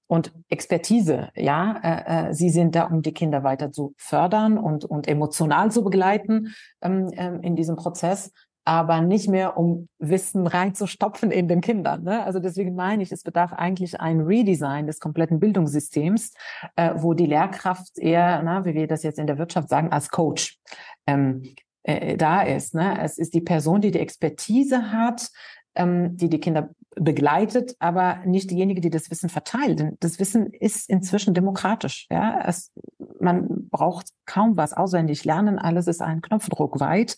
und 0.08 0.34
Expertise, 0.50 1.30
ja, 1.36 1.80
äh, 1.84 2.30
äh, 2.30 2.34
sie 2.34 2.50
sind 2.50 2.76
da, 2.76 2.86
um 2.86 3.02
die 3.02 3.14
Kinder 3.14 3.44
weiter 3.44 3.72
zu 3.72 3.94
fördern 3.98 4.58
und, 4.58 4.84
und 4.84 5.08
emotional 5.08 5.72
zu 5.72 5.84
begleiten 5.84 6.54
ähm, 6.82 7.12
ähm, 7.14 7.42
in 7.42 7.56
diesem 7.56 7.76
Prozess, 7.76 8.32
aber 8.64 9.02
nicht 9.02 9.28
mehr, 9.28 9.58
um 9.58 9.88
Wissen 9.98 10.46
reinzustopfen 10.46 11.32
in 11.32 11.48
den 11.48 11.62
Kindern. 11.62 12.04
Ne? 12.04 12.24
Also 12.24 12.40
deswegen 12.40 12.76
meine 12.76 13.02
ich, 13.02 13.12
es 13.12 13.24
bedarf 13.24 13.54
eigentlich 13.54 14.00
ein 14.00 14.22
Redesign 14.22 14.88
des 14.88 15.00
kompletten 15.00 15.40
Bildungssystems, 15.40 16.34
äh, 16.76 16.94
wo 16.96 17.14
die 17.14 17.26
Lehrkraft 17.26 17.98
eher, 17.98 18.42
na, 18.44 18.66
wie 18.66 18.74
wir 18.74 18.88
das 18.88 19.04
jetzt 19.04 19.20
in 19.20 19.28
der 19.28 19.38
Wirtschaft 19.38 19.70
sagen, 19.70 19.92
als 19.92 20.10
Coach 20.10 20.60
ähm, 21.08 21.44
äh, 21.84 22.18
da 22.18 22.42
ist. 22.44 22.76
Ne? 22.76 23.02
Es 23.02 23.18
ist 23.18 23.34
die 23.34 23.42
Person, 23.42 23.82
die 23.82 23.92
die 23.92 24.00
Expertise 24.00 24.92
hat, 24.92 25.30
ähm, 25.76 26.16
die 26.18 26.30
die 26.30 26.40
Kinder 26.40 26.70
begleitet, 26.96 27.76
aber 27.80 28.18
nicht 28.26 28.52
diejenige, 28.52 28.82
die 28.82 28.90
das 28.90 29.10
Wissen 29.10 29.30
verteilt. 29.30 29.80
Denn 29.80 29.98
das 30.02 30.20
Wissen 30.20 30.48
ist 30.48 30.90
inzwischen 30.90 31.34
demokratisch. 31.34 32.08
Ja, 32.12 32.42
es, 32.46 32.72
man 33.20 33.70
braucht 33.70 34.10
kaum 34.26 34.58
was 34.58 34.74
auswendig 34.74 35.24
lernen. 35.24 35.58
Alles 35.58 35.88
ist 35.88 36.02
ein 36.02 36.22
Knopfdruck 36.22 36.80
weit. 36.80 37.16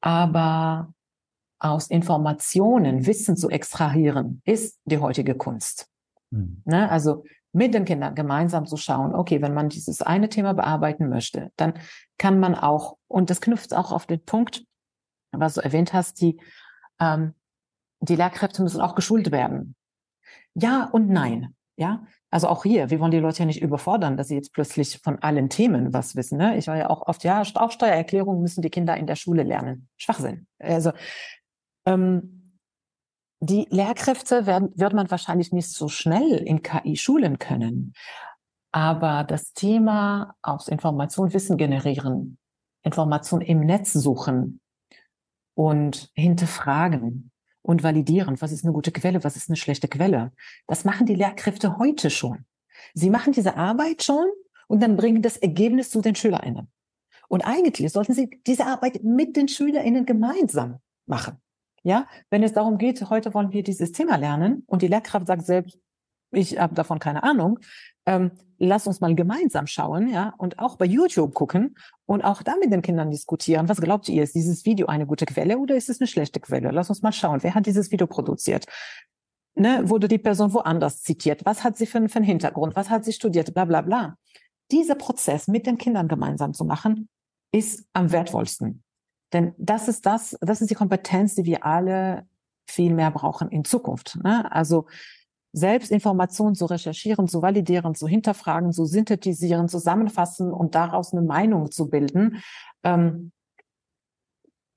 Aber 0.00 0.92
aus 1.60 1.88
Informationen 1.88 3.06
Wissen 3.06 3.36
zu 3.36 3.50
extrahieren, 3.50 4.42
ist 4.44 4.78
die 4.84 4.98
heutige 4.98 5.34
Kunst. 5.34 5.88
Mhm. 6.30 6.62
Ne? 6.64 6.90
Also 6.90 7.24
mit 7.52 7.74
den 7.74 7.84
Kindern 7.84 8.14
gemeinsam 8.14 8.66
zu 8.66 8.76
schauen, 8.76 9.14
okay, 9.14 9.42
wenn 9.42 9.54
man 9.54 9.68
dieses 9.68 10.02
eine 10.02 10.28
Thema 10.28 10.52
bearbeiten 10.54 11.08
möchte, 11.08 11.50
dann 11.56 11.74
kann 12.18 12.38
man 12.38 12.54
auch, 12.54 12.96
und 13.08 13.30
das 13.30 13.40
knüpft 13.40 13.74
auch 13.74 13.90
auf 13.90 14.06
den 14.06 14.24
Punkt, 14.24 14.64
was 15.32 15.54
du 15.54 15.60
erwähnt 15.60 15.92
hast, 15.92 16.20
die, 16.20 16.40
ähm, 17.00 17.34
die 18.00 18.16
Lehrkräfte 18.16 18.62
müssen 18.62 18.80
auch 18.80 18.94
geschult 18.94 19.32
werden. 19.32 19.74
Ja 20.54 20.84
und 20.84 21.08
nein. 21.08 21.54
Ja, 21.76 22.04
also 22.30 22.48
auch 22.48 22.62
hier, 22.62 22.90
wir 22.90 23.00
wollen 23.00 23.10
die 23.10 23.18
Leute 23.18 23.40
ja 23.40 23.46
nicht 23.46 23.62
überfordern, 23.62 24.16
dass 24.16 24.28
sie 24.28 24.34
jetzt 24.34 24.52
plötzlich 24.52 24.98
von 24.98 25.18
allen 25.20 25.48
Themen 25.48 25.94
was 25.94 26.14
wissen. 26.14 26.36
Ne? 26.36 26.58
Ich 26.58 26.66
war 26.66 26.76
ja 26.76 26.90
auch 26.90 27.06
oft, 27.06 27.24
ja, 27.24 27.42
auch 27.54 27.70
Steuererklärung 27.70 28.42
müssen 28.42 28.60
die 28.60 28.70
Kinder 28.70 28.96
in 28.96 29.06
der 29.06 29.16
Schule 29.16 29.44
lernen. 29.44 29.88
Schwachsinn. 29.96 30.46
Also 30.58 30.92
ähm, 31.86 32.58
die 33.40 33.66
Lehrkräfte 33.70 34.46
werden, 34.46 34.72
wird 34.74 34.92
man 34.92 35.10
wahrscheinlich 35.10 35.52
nicht 35.52 35.70
so 35.70 35.88
schnell 35.88 36.36
in 36.36 36.62
KI 36.62 36.96
schulen 36.96 37.38
können. 37.38 37.94
Aber 38.72 39.24
das 39.24 39.54
Thema 39.54 40.34
aus 40.42 40.68
Information 40.68 41.32
Wissen 41.32 41.56
generieren, 41.56 42.38
Information 42.82 43.40
im 43.40 43.60
Netz 43.60 43.94
suchen 43.94 44.60
und 45.54 46.10
hinterfragen, 46.14 47.30
und 47.68 47.82
validieren, 47.82 48.40
was 48.40 48.50
ist 48.50 48.64
eine 48.64 48.72
gute 48.72 48.92
Quelle, 48.92 49.22
was 49.24 49.36
ist 49.36 49.50
eine 49.50 49.56
schlechte 49.56 49.88
Quelle. 49.88 50.32
Das 50.66 50.86
machen 50.86 51.04
die 51.04 51.14
Lehrkräfte 51.14 51.76
heute 51.76 52.08
schon. 52.08 52.46
Sie 52.94 53.10
machen 53.10 53.34
diese 53.34 53.58
Arbeit 53.58 54.02
schon 54.02 54.24
und 54.68 54.82
dann 54.82 54.96
bringen 54.96 55.20
das 55.20 55.36
Ergebnis 55.36 55.90
zu 55.90 56.00
den 56.00 56.14
SchülerInnen. 56.14 56.68
Und 57.28 57.42
eigentlich 57.42 57.92
sollten 57.92 58.14
sie 58.14 58.40
diese 58.46 58.64
Arbeit 58.64 59.04
mit 59.04 59.36
den 59.36 59.48
SchülerInnen 59.48 60.06
gemeinsam 60.06 60.78
machen. 61.04 61.42
Ja, 61.82 62.06
wenn 62.30 62.42
es 62.42 62.54
darum 62.54 62.78
geht, 62.78 63.10
heute 63.10 63.34
wollen 63.34 63.52
wir 63.52 63.62
dieses 63.62 63.92
Thema 63.92 64.16
lernen 64.16 64.62
und 64.66 64.80
die 64.80 64.88
Lehrkraft 64.88 65.26
sagt 65.26 65.44
selbst, 65.44 65.78
ich 66.30 66.58
habe 66.58 66.74
davon 66.74 66.98
keine 66.98 67.22
Ahnung, 67.22 67.58
ähm, 68.06 68.32
lass 68.58 68.86
uns 68.86 69.00
mal 69.00 69.14
gemeinsam 69.14 69.66
schauen, 69.66 70.08
ja, 70.08 70.34
und 70.38 70.58
auch 70.58 70.76
bei 70.76 70.84
YouTube 70.84 71.34
gucken 71.34 71.76
und 72.06 72.22
auch 72.22 72.42
da 72.42 72.54
mit 72.60 72.72
den 72.72 72.82
Kindern 72.82 73.10
diskutieren. 73.10 73.68
Was 73.68 73.80
glaubt 73.80 74.08
ihr, 74.08 74.22
ist 74.22 74.34
dieses 74.34 74.64
Video 74.64 74.86
eine 74.86 75.06
gute 75.06 75.26
Quelle 75.26 75.58
oder 75.58 75.76
ist 75.76 75.88
es 75.88 76.00
eine 76.00 76.08
schlechte 76.08 76.40
Quelle? 76.40 76.70
Lass 76.70 76.88
uns 76.88 77.02
mal 77.02 77.12
schauen, 77.12 77.42
wer 77.42 77.54
hat 77.54 77.66
dieses 77.66 77.90
Video 77.90 78.06
produziert? 78.06 78.66
Ne, 79.54 79.88
wurde 79.88 80.08
die 80.08 80.18
Person 80.18 80.52
woanders 80.52 81.02
zitiert? 81.02 81.44
Was 81.44 81.64
hat 81.64 81.76
sie 81.76 81.86
für, 81.86 82.08
für 82.08 82.16
einen 82.16 82.24
Hintergrund? 82.24 82.76
Was 82.76 82.90
hat 82.90 83.04
sie 83.04 83.12
studiert? 83.12 83.52
Bla, 83.54 83.64
bla, 83.64 83.80
bla. 83.82 84.16
Dieser 84.70 84.94
Prozess 84.94 85.48
mit 85.48 85.66
den 85.66 85.78
Kindern 85.78 86.08
gemeinsam 86.08 86.54
zu 86.54 86.64
machen, 86.64 87.08
ist 87.52 87.84
am 87.92 88.12
wertvollsten. 88.12 88.82
Denn 89.32 89.54
das 89.58 89.88
ist 89.88 90.06
das, 90.06 90.36
das 90.40 90.60
ist 90.60 90.70
die 90.70 90.74
Kompetenz, 90.74 91.34
die 91.34 91.44
wir 91.44 91.64
alle 91.64 92.26
viel 92.68 92.94
mehr 92.94 93.10
brauchen 93.10 93.48
in 93.48 93.64
Zukunft. 93.64 94.18
Ne? 94.22 94.50
Also 94.52 94.86
selbst 95.52 95.90
Informationen 95.90 96.54
zu 96.54 96.66
recherchieren, 96.66 97.26
zu 97.28 97.42
validieren, 97.42 97.94
zu 97.94 98.06
hinterfragen, 98.06 98.72
zu 98.72 98.84
synthetisieren, 98.84 99.68
zusammenfassen 99.68 100.52
und 100.52 100.74
daraus 100.74 101.12
eine 101.12 101.22
Meinung 101.22 101.70
zu 101.70 101.88
bilden. 101.88 102.42
Ähm, 102.82 103.32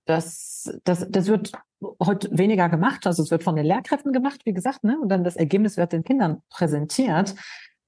das, 0.05 0.79
das, 0.83 1.05
das 1.09 1.27
wird 1.27 1.51
heute 2.01 2.29
weniger 2.37 2.69
gemacht. 2.69 3.05
Also 3.07 3.23
es 3.23 3.31
wird 3.31 3.43
von 3.43 3.55
den 3.55 3.65
Lehrkräften 3.65 4.13
gemacht, 4.13 4.41
wie 4.45 4.53
gesagt, 4.53 4.83
ne? 4.83 4.99
und 4.99 5.09
dann 5.09 5.23
das 5.23 5.35
Ergebnis 5.35 5.77
wird 5.77 5.93
den 5.93 6.03
Kindern 6.03 6.41
präsentiert. 6.49 7.35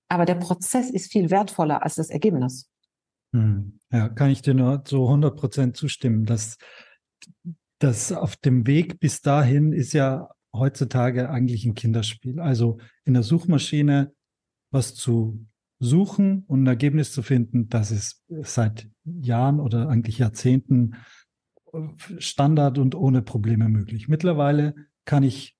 Aber 0.09 0.25
der 0.25 0.35
Prozess 0.35 0.89
ist 0.89 1.11
viel 1.11 1.31
wertvoller 1.31 1.83
als 1.83 1.95
das 1.95 2.09
Ergebnis. 2.09 2.69
Hm. 3.33 3.79
Ja, 3.91 4.09
kann 4.09 4.29
ich 4.29 4.41
dir 4.41 4.53
nur 4.53 4.85
zu 4.85 5.03
100 5.03 5.35
Prozent 5.35 5.77
zustimmen, 5.77 6.25
dass 6.25 6.57
das 7.79 8.11
auf 8.11 8.35
dem 8.35 8.67
Weg 8.67 8.99
bis 8.99 9.21
dahin 9.21 9.73
ist 9.73 9.93
ja 9.93 10.29
heutzutage 10.53 11.29
eigentlich 11.29 11.65
ein 11.65 11.75
Kinderspiel. 11.75 12.39
Also 12.39 12.77
in 13.05 13.13
der 13.13 13.23
Suchmaschine 13.23 14.13
was 14.71 14.95
zu 14.95 15.45
suchen 15.79 16.43
und 16.47 16.63
ein 16.63 16.67
Ergebnis 16.67 17.11
zu 17.11 17.21
finden, 17.21 17.69
das 17.69 17.91
ist 17.91 18.23
seit 18.41 18.89
Jahren 19.03 19.59
oder 19.59 19.89
eigentlich 19.89 20.17
Jahrzehnten 20.17 20.95
Standard 22.17 22.77
und 22.77 22.95
ohne 22.95 23.21
Probleme 23.21 23.69
möglich. 23.69 24.07
Mittlerweile 24.07 24.75
kann 25.05 25.23
ich 25.23 25.55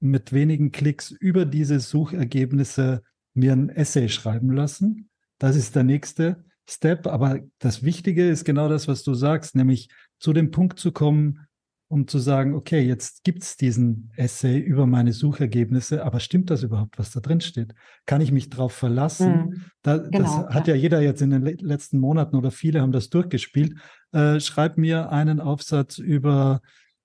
mit 0.00 0.32
wenigen 0.32 0.72
Klicks 0.72 1.10
über 1.10 1.44
diese 1.44 1.80
Suchergebnisse 1.80 3.02
mir 3.34 3.52
ein 3.52 3.70
Essay 3.70 4.08
schreiben 4.08 4.50
lassen. 4.50 5.08
Das 5.38 5.56
ist 5.56 5.74
der 5.74 5.84
nächste 5.84 6.44
Step. 6.68 7.06
Aber 7.06 7.40
das 7.58 7.82
Wichtige 7.82 8.28
ist 8.28 8.44
genau 8.44 8.68
das, 8.68 8.88
was 8.88 9.02
du 9.02 9.14
sagst, 9.14 9.54
nämlich 9.54 9.88
zu 10.18 10.32
dem 10.32 10.50
Punkt 10.50 10.78
zu 10.78 10.92
kommen, 10.92 11.45
um 11.88 12.08
zu 12.08 12.18
sagen, 12.18 12.54
okay, 12.54 12.80
jetzt 12.80 13.22
gibt 13.22 13.44
es 13.44 13.56
diesen 13.56 14.10
Essay 14.16 14.58
über 14.58 14.86
meine 14.86 15.12
Suchergebnisse, 15.12 16.04
aber 16.04 16.18
stimmt 16.18 16.50
das 16.50 16.64
überhaupt, 16.64 16.98
was 16.98 17.12
da 17.12 17.20
drin 17.20 17.40
steht? 17.40 17.74
Kann 18.06 18.20
ich 18.20 18.32
mich 18.32 18.50
darauf 18.50 18.72
verlassen? 18.72 19.32
Mhm. 19.32 19.64
Da, 19.82 19.98
genau, 19.98 20.18
das 20.18 20.54
hat 20.54 20.66
ja. 20.66 20.74
ja 20.74 20.80
jeder 20.80 21.00
jetzt 21.00 21.22
in 21.22 21.30
den 21.30 21.42
letzten 21.42 21.98
Monaten 21.98 22.34
oder 22.34 22.50
viele 22.50 22.80
haben 22.80 22.92
das 22.92 23.08
durchgespielt. 23.08 23.74
Äh, 24.12 24.40
schreib 24.40 24.78
mir 24.78 25.12
einen 25.12 25.38
Aufsatz 25.40 25.98
über 25.98 26.60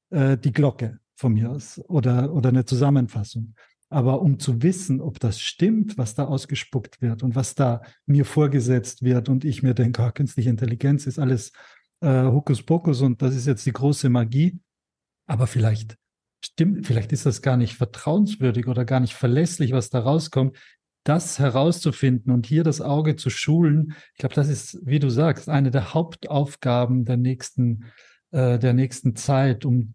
äh, 0.10 0.38
die 0.38 0.52
Glocke 0.52 1.00
von 1.16 1.34
mir 1.34 1.52
aus 1.52 1.80
oder, 1.88 2.34
oder 2.34 2.50
eine 2.50 2.66
Zusammenfassung. 2.66 3.54
Aber 3.90 4.22
um 4.22 4.40
zu 4.40 4.64
wissen, 4.64 5.02
ob 5.02 5.20
das 5.20 5.40
stimmt, 5.42 5.98
was 5.98 6.16
da 6.16 6.26
ausgespuckt 6.26 7.02
wird 7.02 7.22
und 7.24 7.36
was 7.36 7.54
da 7.54 7.82
mir 8.08 8.26
vorgesetzt 8.26 9.04
wird 9.04 9.30
und 9.30 9.46
ich 9.46 9.62
mir 9.62 9.76
denke, 9.76 10.02
oh, 10.02 10.12
künstliche 10.12 10.50
Intelligenz 10.50 11.06
ist 11.06 11.20
alles 11.20 11.52
äh, 12.00 12.24
Hokuspokus 12.24 13.02
und 13.02 13.22
das 13.22 13.36
ist 13.36 13.46
jetzt 13.46 13.66
die 13.66 13.74
große 13.74 14.10
Magie, 14.10 14.60
aber 15.32 15.48
vielleicht 15.48 15.98
stimmt, 16.44 16.86
vielleicht 16.86 17.14
ist 17.14 17.26
das 17.26 17.42
gar 17.42 17.56
nicht 17.56 17.76
vertrauenswürdig 17.76 18.68
oder 18.68 18.84
gar 18.84 19.00
nicht 19.00 19.14
verlässlich, 19.14 19.72
was 19.72 19.90
da 19.90 20.00
rauskommt. 20.00 20.58
Das 21.06 21.40
herauszufinden 21.40 22.34
und 22.34 22.46
hier 22.46 22.66
das 22.66 22.82
Auge 22.82 23.16
zu 23.16 23.30
schulen, 23.30 23.96
ich 24.12 24.20
glaube, 24.20 24.36
das 24.36 24.50
ist, 24.50 24.80
wie 24.84 25.00
du 25.00 25.10
sagst, 25.10 25.48
eine 25.48 25.72
der 25.72 25.94
Hauptaufgaben 25.94 27.06
der 27.06 27.16
nächsten, 27.16 27.86
äh, 28.32 28.60
der 28.60 28.74
nächsten 28.74 29.16
Zeit, 29.16 29.64
um 29.64 29.94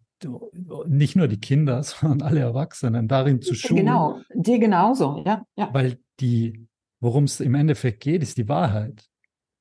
nicht 0.87 1.17
nur 1.17 1.29
die 1.29 1.39
Kinder, 1.39 1.83
sondern 1.83 2.23
alle 2.27 2.41
Erwachsenen 2.41 3.07
darin 3.07 3.43
zu 3.43 3.55
schulen. 3.55 3.85
Genau, 3.85 4.19
dir 4.35 4.59
genauso, 4.59 5.23
ja. 5.27 5.45
ja. 5.55 5.69
Weil 5.75 5.99
die, 6.19 6.67
worum 7.01 7.25
es 7.25 7.41
im 7.41 7.55
Endeffekt 7.55 8.03
geht, 8.03 8.23
ist 8.23 8.39
die 8.39 8.49
Wahrheit. 8.49 9.07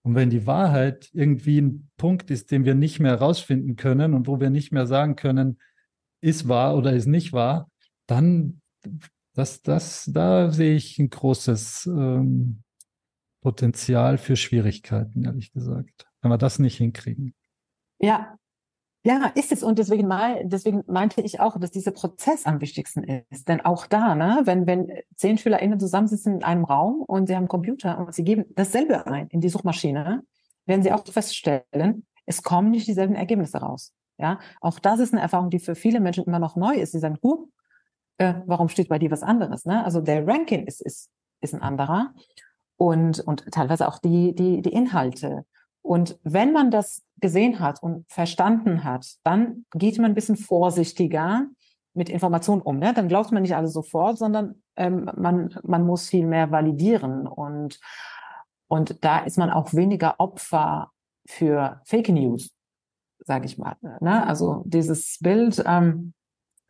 Und 0.06 0.13
wenn 0.13 0.30
die 0.30 0.46
Wahrheit 0.46 1.10
irgendwie 1.13 1.60
ein 1.60 1.89
Punkt 1.98 2.30
ist, 2.30 2.52
den 2.52 2.63
wir 2.63 2.76
nicht 2.76 3.00
mehr 3.00 3.13
herausfinden 3.13 3.76
können 3.76 4.13
und 4.13 4.28
wo 4.28 4.39
wir 4.39 4.52
nicht 4.52 4.72
mehr 4.72 4.86
sagen 4.86 5.15
können, 5.15 5.58
ist 6.22 6.48
wahr 6.48 6.78
oder 6.78 6.94
ist 6.94 7.08
nicht 7.08 7.34
wahr, 7.34 7.72
dann 8.06 8.62
das, 9.34 9.63
das, 9.63 10.08
da 10.13 10.52
sehe 10.52 10.76
ich 10.76 11.00
ein 11.00 11.10
großes 11.10 11.88
ähm, 11.88 12.62
Potenzial 13.41 14.20
für 14.20 14.36
Schwierigkeiten, 14.36 15.26
ehrlich 15.26 15.52
gesagt, 15.52 16.06
wenn 16.22 16.30
wir 16.30 16.38
das 16.38 16.60
nicht 16.60 16.78
hinkriegen. 16.78 17.34
Ja, 17.98 18.38
ja, 19.06 19.28
ist 19.36 19.52
es. 19.52 19.62
Und 19.62 19.78
deswegen, 19.78 20.08
mal, 20.08 20.41
deswegen 20.46 20.84
meinte 20.88 21.22
ich 21.22 21.39
auch, 21.39 21.60
dass 21.60 21.70
dieser 21.70 21.91
Prozess 21.91 22.46
am 22.48 22.60
wichtigsten 22.60 23.04
ist. 23.04 23.48
Denn 23.48 23.62
auch 23.62 23.86
da, 23.86 24.15
ne, 24.15 24.41
wenn, 24.46 24.65
wenn 24.65 24.91
zehn 25.15 25.38
SchülerInnen 25.38 25.80
zusammensitzen 25.80 26.38
in 26.38 26.44
einem 26.44 26.65
Raum 26.65 27.02
und 27.02 27.28
sie 27.28 27.36
haben 27.36 27.48
Computer 27.48 28.00
und 28.00 28.15
sie 28.15 28.24
geben 28.24 28.46
dasselbe 28.56 29.06
ein 29.06 29.28
in 29.28 29.41
die 29.41 29.50
Suchmaschine, 29.50 30.24
werden 30.65 30.82
sie 30.82 30.91
auch 30.91 31.06
feststellen, 31.06 32.08
es 32.26 32.41
kommen 32.41 32.72
nicht 32.72 32.88
dieselben 32.88 33.13
Ergebnisse 33.13 33.60
raus. 33.60 33.94
Ja, 34.18 34.39
auch 34.60 34.80
das 34.80 35.00
ist 35.00 35.13
eine 35.13 35.22
Erfahrung, 35.22 35.52
die 35.52 35.60
für 35.60 35.76
viele 35.76 36.00
Menschen 36.00 36.24
immer 36.24 36.39
noch 36.39 36.56
neu 36.56 36.74
ist. 36.74 36.94
Sie 36.94 37.00
sagen, 37.00 37.20
huh, 37.22 37.48
äh, 38.18 38.34
warum 38.48 38.70
steht 38.70 38.89
bei 38.89 38.98
dir 38.98 39.12
was 39.12 39.22
anderes? 39.22 39.65
Ne? 39.65 39.86
Also 39.86 40.02
der 40.02 40.26
Ranking 40.26 40.65
ist, 40.65 40.82
ist, 40.82 41.12
ist 41.41 41.54
ein 41.54 41.62
anderer. 41.62 42.13
und, 42.78 43.20
und 43.20 43.46
teilweise 43.52 43.88
auch 43.88 44.00
die, 44.00 44.34
die, 44.34 44.62
die 44.62 44.74
Inhalte. 44.74 45.46
Und 45.86 46.17
wenn 46.24 46.52
man 46.52 46.71
das 46.71 47.04
gesehen 47.21 47.60
hat 47.60 47.84
und 47.84 48.06
verstanden 48.12 48.84
hat, 48.84 49.06
dann 49.24 49.65
geht 49.71 50.00
man 50.00 50.12
ein 50.12 50.15
bisschen 50.15 50.36
vorsichtiger 50.36 51.45
mit 51.93 52.10
Informationen 52.10 52.63
um. 52.63 52.80
Ne? 52.80 52.91
Dann 52.95 53.08
glaubt 53.08 53.32
man 53.32 53.43
nicht 53.43 53.56
alles 53.56 53.74
sofort, 53.74 54.17
sondern 54.17 54.63
ähm, 54.76 55.12
man, 55.15 55.56
man 55.62 55.86
muss 55.86 56.10
viel 56.10 56.26
mehr 56.26 56.50
validieren. 56.50 57.28
Und, 57.28 57.80
und 58.67 59.04
da 59.06 59.19
ist 59.19 59.38
man 59.38 59.52
auch 59.52 59.76
weniger 59.76 60.19
Opfer 60.19 60.89
für 61.28 61.82
Fake 61.86 62.10
News, 62.10 62.50
sage 63.19 63.45
ich 63.45 63.60
mal. 63.60 63.76
Ne? 64.02 64.26
Also 64.26 64.63
dieses 64.65 65.19
Bild 65.21 65.63
ähm, 65.67 66.15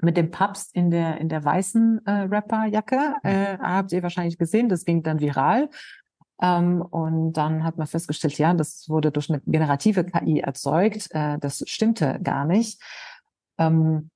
mit 0.02 0.18
dem 0.18 0.30
Papst 0.30 0.76
in 0.76 0.92
der 0.92 1.22
in 1.22 1.30
der 1.30 1.46
weißen 1.46 2.06
äh, 2.06 2.12
Rapperjacke 2.30 3.16
äh, 3.24 3.58
habt 3.60 3.94
ihr 3.94 4.04
wahrscheinlich 4.04 4.38
gesehen. 4.38 4.68
Das 4.68 4.84
ging 4.84 5.04
dann 5.04 5.22
viral. 5.22 5.70
Ähm, 6.42 6.82
und 6.82 7.34
dann 7.34 7.64
hat 7.64 7.78
man 7.78 7.88
festgestellt, 7.88 8.38
ja, 8.38 8.54
das 8.54 8.90
wurde 8.90 9.12
durch 9.12 9.30
eine 9.30 9.42
generative 9.46 10.04
KI 10.04 10.42
erzeugt. 10.42 11.08
Äh, 11.12 11.38
das 11.40 11.64
stimmte 11.68 12.20
gar 12.22 12.46
nicht. 12.46 12.82
Ähm, 13.58 14.10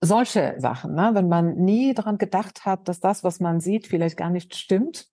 solche 0.00 0.54
Sachen, 0.58 0.94
ne? 0.94 1.10
wenn 1.14 1.28
man 1.28 1.56
nie 1.56 1.94
daran 1.94 2.18
gedacht 2.18 2.64
hat, 2.64 2.88
dass 2.88 3.00
das, 3.00 3.24
was 3.24 3.40
man 3.40 3.60
sieht, 3.60 3.86
vielleicht 3.86 4.16
gar 4.16 4.30
nicht 4.30 4.54
stimmt, 4.54 5.08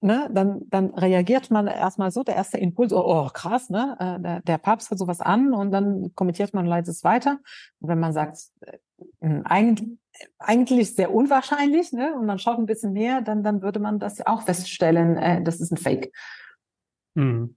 ne? 0.00 0.28
dann, 0.32 0.62
dann 0.68 0.90
reagiert 0.94 1.50
man 1.50 1.66
erstmal 1.66 2.10
so, 2.10 2.22
der 2.22 2.36
erste 2.36 2.58
Impuls, 2.58 2.92
oh, 2.92 3.02
oh 3.04 3.28
krass, 3.32 3.70
ne? 3.70 3.96
Äh, 3.98 4.20
der, 4.20 4.40
der 4.42 4.58
Papst 4.58 4.90
hat 4.90 4.98
sowas 4.98 5.20
an 5.20 5.54
und 5.54 5.70
dann 5.70 6.12
kommentiert 6.14 6.52
man 6.52 6.66
leitet 6.66 6.94
es 6.94 7.04
weiter. 7.04 7.38
Und 7.80 7.88
wenn 7.88 8.00
man 8.00 8.12
sagt, 8.12 8.38
äh, 8.60 9.40
eigentlich, 9.44 9.98
eigentlich 10.38 10.94
sehr 10.94 11.12
unwahrscheinlich, 11.12 11.92
ne? 11.92 12.14
und 12.14 12.26
man 12.26 12.38
schaut 12.38 12.58
ein 12.58 12.66
bisschen 12.66 12.92
mehr, 12.92 13.20
dann, 13.22 13.42
dann 13.42 13.62
würde 13.62 13.80
man 13.80 13.98
das 13.98 14.24
auch 14.26 14.42
feststellen, 14.42 15.16
äh, 15.16 15.42
das 15.42 15.60
ist 15.60 15.72
ein 15.72 15.76
Fake. 15.76 16.12
Mhm. 17.14 17.56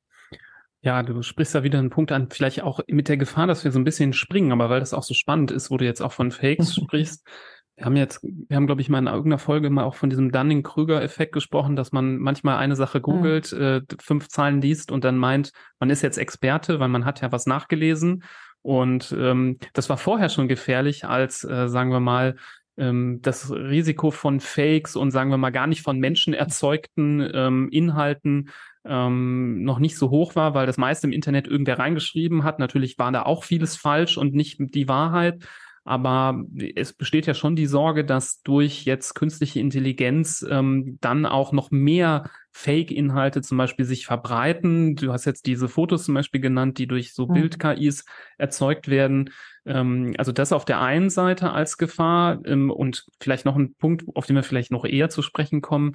Ja, 0.84 1.04
du 1.04 1.22
sprichst 1.22 1.54
da 1.54 1.62
wieder 1.62 1.78
einen 1.78 1.92
Punkt 1.92 2.12
an, 2.12 2.30
vielleicht 2.32 2.64
auch 2.64 2.80
mit 2.88 3.08
der 3.08 3.18
Gefahr, 3.18 3.46
dass 3.46 3.64
wir 3.64 3.72
so 3.72 3.80
ein 3.80 3.84
bisschen 3.84 4.14
springen, 4.14 4.52
aber 4.52 4.70
weil 4.70 4.80
das 4.80 4.96
auch 4.96 5.04
so 5.04 5.14
spannend 5.14 5.52
ist, 5.52 5.70
wo 5.70 5.78
du 5.78 5.86
jetzt 5.86 6.02
auch 6.02 6.12
von 6.12 6.32
Fakes 6.32 6.76
sprichst. 6.76 7.28
Wir 7.76 7.86
haben 7.86 7.96
jetzt, 7.96 8.22
wir 8.24 8.58
haben, 8.58 8.66
glaube 8.66 8.82
ich, 8.82 8.90
mal 8.90 9.00
in 9.00 9.08
irgendeiner 9.08 9.38
Folge 9.38 9.70
mal 9.70 9.84
auch 9.84 9.96
von 9.96 10.10
diesem 10.10 10.32
Dunning-Krüger-Effekt 10.32 11.34
gesprochen, 11.34 11.76
dass 11.76 11.92
man 11.92 12.18
manchmal 12.18 12.58
eine 12.58 12.76
Sache 12.76 12.98
mhm. 12.98 13.04
googelt, 13.04 13.52
mhm. 13.52 13.62
äh, 13.62 13.82
fünf 14.00 14.28
Zahlen 14.28 14.62
liest 14.62 14.92
und 14.92 15.04
dann 15.04 15.18
meint, 15.18 15.52
man 15.80 15.92
ist 15.92 16.02
jetzt 16.02 16.18
Experte, 16.18 16.80
weil 16.80 16.90
man 16.90 17.06
hat 17.06 17.22
ja 17.22 17.32
was 17.32 17.46
nachgelesen. 17.46 18.24
Und 18.62 19.16
ähm, 19.18 19.58
das 19.74 19.90
war 19.90 19.98
vorher 19.98 20.30
schon 20.30 20.48
gefährlich, 20.48 21.06
als, 21.06 21.44
äh, 21.44 21.68
sagen 21.68 21.92
wir 21.92 22.00
mal, 22.00 22.36
ähm, 22.78 23.20
das 23.22 23.52
Risiko 23.52 24.12
von 24.12 24.40
Fakes 24.40 24.96
und 24.96 25.12
sagen 25.12 25.30
wir 25.30 25.38
mal 25.38 25.50
gar 25.52 25.68
nicht 25.68 25.82
von 25.82 26.00
Menschen 26.00 26.34
erzeugten 26.34 27.28
ähm, 27.34 27.70
Inhalten 27.72 28.50
ähm, 28.86 29.64
noch 29.64 29.80
nicht 29.80 29.98
so 29.98 30.10
hoch 30.10 30.36
war, 30.36 30.54
weil 30.54 30.66
das 30.66 30.78
meiste 30.78 31.08
im 31.08 31.14
Internet 31.14 31.48
irgendwer 31.48 31.80
reingeschrieben 31.80 32.44
hat. 32.44 32.60
Natürlich 32.60 32.98
war 32.98 33.12
da 33.12 33.24
auch 33.24 33.44
vieles 33.44 33.76
falsch 33.76 34.18
und 34.18 34.34
nicht 34.34 34.58
die 34.60 34.88
Wahrheit. 34.88 35.44
Aber 35.84 36.44
es 36.76 36.94
besteht 36.94 37.26
ja 37.26 37.34
schon 37.34 37.56
die 37.56 37.66
Sorge, 37.66 38.06
dass 38.06 38.42
durch 38.44 38.86
jetzt 38.86 39.16
künstliche 39.16 39.60
Intelligenz 39.60 40.46
ähm, 40.48 41.00
dann 41.02 41.26
auch 41.26 41.54
noch 41.54 41.72
mehr 41.72 42.30
Fake-Inhalte 42.52 43.42
zum 43.42 43.58
Beispiel 43.58 43.86
sich 43.86 44.06
verbreiten. 44.06 44.96
Du 44.96 45.12
hast 45.12 45.26
jetzt 45.26 45.48
diese 45.48 45.68
Fotos 45.68 46.06
zum 46.06 46.14
Beispiel 46.14 46.42
genannt, 46.42 46.78
die 46.78 46.86
durch 46.86 47.14
so 47.14 47.26
mhm. 47.26 47.34
Bild-KIs 47.34 48.06
erzeugt 48.38 48.90
werden. 48.90 49.32
Ähm, 49.66 50.14
also 50.18 50.32
das 50.32 50.54
auf 50.54 50.66
der 50.66 50.82
einen 50.82 51.10
Seite 51.10 51.52
als 51.52 51.78
Gefahr 51.78 52.40
ähm, 52.46 52.70
und 52.70 53.08
vielleicht 53.20 53.46
noch 53.46 53.56
ein 53.56 53.74
Punkt, 53.74 54.04
auf 54.14 54.28
den 54.28 54.36
wir 54.36 54.44
vielleicht 54.44 54.72
noch 54.72 54.86
eher 54.86 55.10
zu 55.10 55.24
sprechen 55.24 55.62
kommen, 55.62 55.94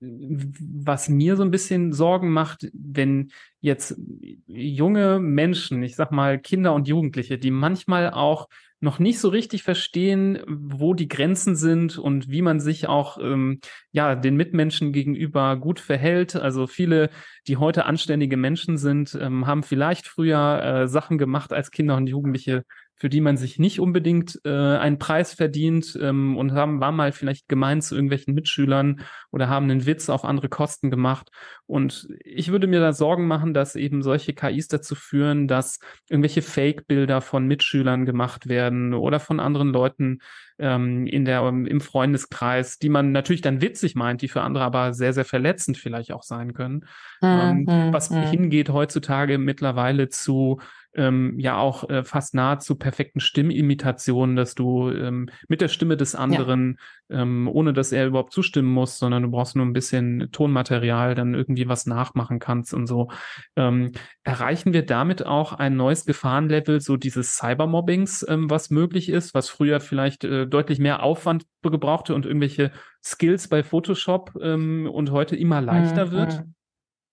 was 0.00 1.08
mir 1.08 1.36
so 1.36 1.42
ein 1.42 1.50
bisschen 1.50 1.92
Sorgen 1.92 2.30
macht, 2.30 2.68
wenn 2.72 3.30
jetzt 3.60 3.98
junge 4.46 5.18
Menschen, 5.20 5.82
ich 5.82 5.96
sag 5.96 6.12
mal 6.12 6.38
Kinder 6.38 6.74
und 6.74 6.88
Jugendliche, 6.88 7.38
die 7.38 7.50
manchmal 7.50 8.10
auch 8.10 8.48
noch 8.80 8.98
nicht 8.98 9.18
so 9.18 9.28
richtig 9.28 9.62
verstehen, 9.62 10.40
wo 10.46 10.94
die 10.94 11.08
Grenzen 11.08 11.56
sind 11.56 11.98
und 11.98 12.30
wie 12.30 12.42
man 12.42 12.60
sich 12.60 12.88
auch 12.88 13.18
ähm, 13.18 13.60
ja 13.90 14.14
den 14.14 14.36
Mitmenschen 14.36 14.92
gegenüber 14.92 15.56
gut 15.56 15.80
verhält. 15.80 16.36
Also 16.36 16.66
viele, 16.66 17.10
die 17.48 17.56
heute 17.56 17.86
anständige 17.86 18.36
Menschen 18.36 18.78
sind, 18.78 19.18
ähm, 19.20 19.46
haben 19.46 19.62
vielleicht 19.62 20.06
früher 20.06 20.62
äh, 20.62 20.88
Sachen 20.88 21.18
gemacht 21.18 21.52
als 21.52 21.70
Kinder 21.70 21.96
und 21.96 22.06
Jugendliche, 22.06 22.64
für 22.98 23.08
die 23.08 23.20
man 23.20 23.36
sich 23.36 23.58
nicht 23.58 23.80
unbedingt 23.80 24.40
äh, 24.44 24.48
einen 24.50 24.98
Preis 24.98 25.32
verdient 25.32 25.98
ähm, 26.00 26.36
und 26.36 26.52
haben, 26.52 26.80
war 26.80 26.92
mal 26.92 27.12
vielleicht 27.12 27.48
gemein 27.48 27.80
zu 27.80 27.94
irgendwelchen 27.94 28.34
Mitschülern 28.34 29.00
oder 29.30 29.48
haben 29.48 29.70
einen 29.70 29.86
Witz 29.86 30.08
auf 30.08 30.24
andere 30.24 30.48
Kosten 30.48 30.90
gemacht. 30.90 31.30
Und 31.66 32.08
ich 32.24 32.50
würde 32.50 32.66
mir 32.66 32.80
da 32.80 32.92
Sorgen 32.92 33.26
machen, 33.26 33.54
dass 33.54 33.76
eben 33.76 34.02
solche 34.02 34.34
KIs 34.34 34.68
dazu 34.68 34.94
führen, 34.94 35.46
dass 35.46 35.78
irgendwelche 36.08 36.42
Fake-Bilder 36.42 37.20
von 37.20 37.46
Mitschülern 37.46 38.04
gemacht 38.04 38.48
werden 38.48 38.94
oder 38.94 39.20
von 39.20 39.38
anderen 39.38 39.68
Leuten 39.68 40.18
ähm, 40.58 41.06
in 41.06 41.24
der, 41.24 41.46
im 41.46 41.80
Freundeskreis, 41.80 42.78
die 42.78 42.88
man 42.88 43.12
natürlich 43.12 43.42
dann 43.42 43.60
witzig 43.60 43.94
meint, 43.94 44.22
die 44.22 44.28
für 44.28 44.42
andere 44.42 44.64
aber 44.64 44.92
sehr, 44.92 45.12
sehr 45.12 45.24
verletzend 45.24 45.78
vielleicht 45.78 46.12
auch 46.12 46.22
sein 46.22 46.54
können. 46.54 46.84
Mhm, 47.20 47.66
ähm, 47.68 47.92
was 47.92 48.10
mhm. 48.10 48.22
hingeht 48.22 48.70
heutzutage 48.70 49.38
mittlerweile 49.38 50.08
zu 50.08 50.58
ähm, 50.98 51.38
ja 51.38 51.56
auch 51.56 51.88
äh, 51.88 52.02
fast 52.02 52.34
nahezu 52.34 52.74
perfekten 52.74 53.20
Stimmimitationen, 53.20 54.36
dass 54.36 54.54
du 54.54 54.90
ähm, 54.90 55.28
mit 55.46 55.60
der 55.60 55.68
Stimme 55.68 55.96
des 55.96 56.14
anderen, 56.14 56.78
ja. 57.08 57.22
ähm, 57.22 57.48
ohne 57.48 57.72
dass 57.72 57.92
er 57.92 58.06
überhaupt 58.06 58.32
zustimmen 58.32 58.68
muss, 58.68 58.98
sondern 58.98 59.22
du 59.22 59.30
brauchst 59.30 59.54
nur 59.54 59.64
ein 59.64 59.72
bisschen 59.72 60.28
Tonmaterial, 60.32 61.14
dann 61.14 61.34
irgendwie 61.34 61.68
was 61.68 61.86
nachmachen 61.86 62.40
kannst 62.40 62.74
und 62.74 62.86
so. 62.86 63.10
Ähm, 63.54 63.92
erreichen 64.24 64.72
wir 64.72 64.84
damit 64.84 65.24
auch 65.24 65.52
ein 65.52 65.76
neues 65.76 66.04
Gefahrenlevel, 66.04 66.80
so 66.80 66.96
dieses 66.96 67.36
Cybermobbings, 67.36 68.26
ähm, 68.28 68.50
was 68.50 68.70
möglich 68.70 69.08
ist, 69.08 69.34
was 69.34 69.48
früher 69.48 69.80
vielleicht 69.80 70.24
äh, 70.24 70.47
deutlich 70.48 70.78
mehr 70.78 71.02
Aufwand 71.02 71.46
gebrauchte 71.62 72.14
und 72.14 72.26
irgendwelche 72.26 72.72
Skills 73.04 73.48
bei 73.48 73.62
Photoshop 73.62 74.32
ähm, 74.40 74.88
und 74.92 75.10
heute 75.10 75.36
immer 75.36 75.60
leichter 75.60 76.06
mhm. 76.06 76.10
wird? 76.12 76.44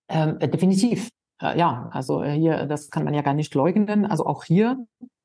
Ähm, 0.08 0.38
definitiv. 0.38 1.10
Äh, 1.40 1.58
ja, 1.58 1.88
also 1.92 2.22
äh, 2.22 2.32
hier, 2.32 2.66
das 2.66 2.90
kann 2.90 3.04
man 3.04 3.14
ja 3.14 3.22
gar 3.22 3.34
nicht 3.34 3.54
leugnen. 3.54 4.06
Also 4.06 4.26
auch 4.26 4.44
hier 4.44 4.78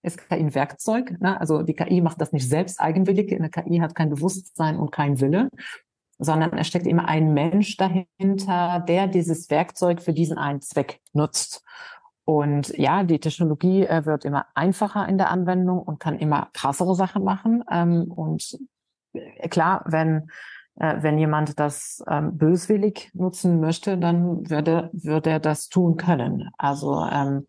ist 0.03 0.17
KI 0.29 0.35
ein 0.35 0.55
Werkzeug. 0.55 1.19
Ne? 1.19 1.39
Also 1.39 1.61
die 1.61 1.75
KI 1.75 2.01
macht 2.01 2.21
das 2.21 2.31
nicht 2.31 2.47
selbst 2.47 2.79
eigenwillig. 2.79 3.33
Eine 3.33 3.49
KI 3.49 3.77
hat 3.79 3.95
kein 3.95 4.09
Bewusstsein 4.09 4.77
und 4.77 4.91
kein 4.91 5.19
Wille, 5.21 5.49
sondern 6.17 6.57
es 6.57 6.67
steckt 6.67 6.87
immer 6.87 7.07
ein 7.07 7.33
Mensch 7.33 7.77
dahinter, 7.77 8.83
der 8.87 9.07
dieses 9.07 9.49
Werkzeug 9.49 10.01
für 10.01 10.13
diesen 10.13 10.37
einen 10.37 10.61
Zweck 10.61 10.99
nutzt. 11.13 11.63
Und 12.31 12.69
ja, 12.77 13.03
die 13.03 13.19
Technologie 13.19 13.85
äh, 13.85 14.05
wird 14.05 14.23
immer 14.23 14.45
einfacher 14.55 15.05
in 15.09 15.17
der 15.17 15.31
Anwendung 15.31 15.79
und 15.79 15.99
kann 15.99 16.17
immer 16.17 16.47
krassere 16.53 16.95
Sachen 16.95 17.25
machen. 17.25 17.61
Ähm, 17.69 18.09
und 18.09 18.57
äh, 19.11 19.49
klar, 19.49 19.83
wenn 19.85 20.29
äh, 20.75 21.03
wenn 21.03 21.17
jemand 21.17 21.59
das 21.59 22.01
ähm, 22.07 22.37
böswillig 22.37 23.11
nutzen 23.13 23.59
möchte, 23.59 23.97
dann 23.97 24.49
würde, 24.49 24.89
würde 24.93 25.29
er 25.29 25.39
das 25.41 25.67
tun 25.67 25.97
können. 25.97 26.49
Also 26.57 27.05
ähm, 27.05 27.47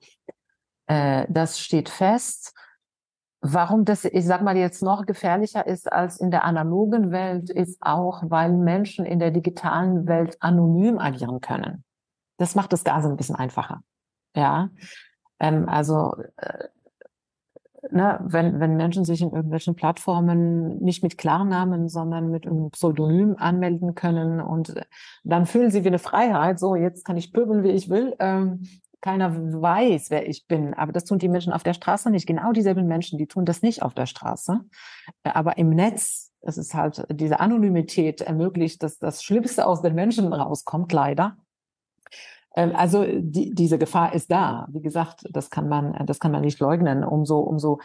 äh, 0.89 1.27
das 1.29 1.61
steht 1.61 1.89
fest. 1.89 2.53
Warum 3.41 3.85
das, 3.85 4.05
ich 4.05 4.25
sag 4.25 4.43
mal, 4.43 4.57
jetzt 4.57 4.83
noch 4.83 5.07
gefährlicher 5.07 5.65
ist 5.65 5.93
als 5.93 6.19
in 6.19 6.33
der 6.33 6.43
analogen 6.43 7.13
Welt, 7.13 7.51
ist 7.51 7.79
auch, 7.83 8.25
weil 8.27 8.53
Menschen 8.53 9.07
in 9.07 9.21
der 9.21 9.31
digitalen 9.31 10.09
Welt 10.09 10.37
anonym 10.41 10.99
agieren 10.99 11.41
können. 11.41 11.85
Das 12.39 12.57
macht 12.57 12.73
das 12.73 12.83
Ganze 12.83 13.09
ein 13.09 13.17
bisschen 13.17 13.37
einfacher. 13.37 13.83
Ja, 14.35 14.71
ähm, 15.39 15.69
also 15.69 16.15
äh, 16.37 16.69
ne, 17.91 18.19
wenn, 18.23 18.61
wenn 18.61 18.77
Menschen 18.77 19.05
sich 19.05 19.21
in 19.21 19.33
irgendwelchen 19.33 19.75
Plattformen 19.75 20.79
nicht 20.79 21.03
mit 21.03 21.19
Klarnamen, 21.19 21.89
sondern 21.89 22.31
mit 22.31 22.47
einem 22.47 22.71
Pseudonym 22.71 23.37
anmelden 23.39 23.95
können 23.95 24.41
und 24.41 24.75
dann 25.25 25.47
fühlen 25.47 25.71
sie 25.71 25.85
wie 25.85 25.89
eine 25.89 25.99
Freiheit, 25.99 26.59
so 26.59 26.77
jetzt 26.77 27.05
kann 27.05 27.17
ich 27.17 27.33
pöbeln, 27.33 27.65
wie 27.65 27.71
ich 27.71 27.91
will. 27.91 28.15
Ähm, 28.19 28.63
keiner 29.03 29.35
weiß, 29.35 30.11
wer 30.11 30.29
ich 30.29 30.47
bin. 30.47 30.75
Aber 30.75 30.93
das 30.93 31.05
tun 31.05 31.19
die 31.19 31.29
Menschen 31.29 31.53
auf 31.53 31.65
der 31.65 31.75
Straße 31.75 32.09
nicht. 32.09 32.27
Genau 32.27 32.53
dieselben 32.53 32.87
Menschen, 32.87 33.19
die 33.19 33.27
tun 33.27 33.45
das 33.45 33.61
nicht 33.61 33.83
auf 33.83 33.95
der 33.95 34.07
Straße. 34.07 34.61
Aber 35.25 35.59
im 35.59 35.71
Netz, 35.71 36.33
es 36.41 36.57
ist 36.57 36.75
halt, 36.75 37.05
diese 37.11 37.41
Anonymität 37.41 38.21
ermöglicht, 38.21 38.83
dass 38.83 38.99
das 38.99 39.25
Schlimmste 39.25 39.67
aus 39.67 39.83
den 39.83 39.97
Menschen 39.97 40.33
rauskommt, 40.33 40.93
leider. 40.93 41.37
Ähm, 42.55 42.73
also 42.75 43.05
die, 43.05 43.55
diese 43.55 43.79
Gefahr 43.79 44.15
ist 44.15 44.31
da. 44.31 44.67
Wie 44.71 44.83
gesagt, 44.83 45.25
das 45.31 45.51
kann 45.51 45.69
man, 45.69 46.07
das 46.07 46.19
kann 46.19 46.33
man 46.33 46.43
nicht 46.43 46.61
leugnen. 46.61 47.05
Umso, 47.05 47.41
umso 47.41 47.81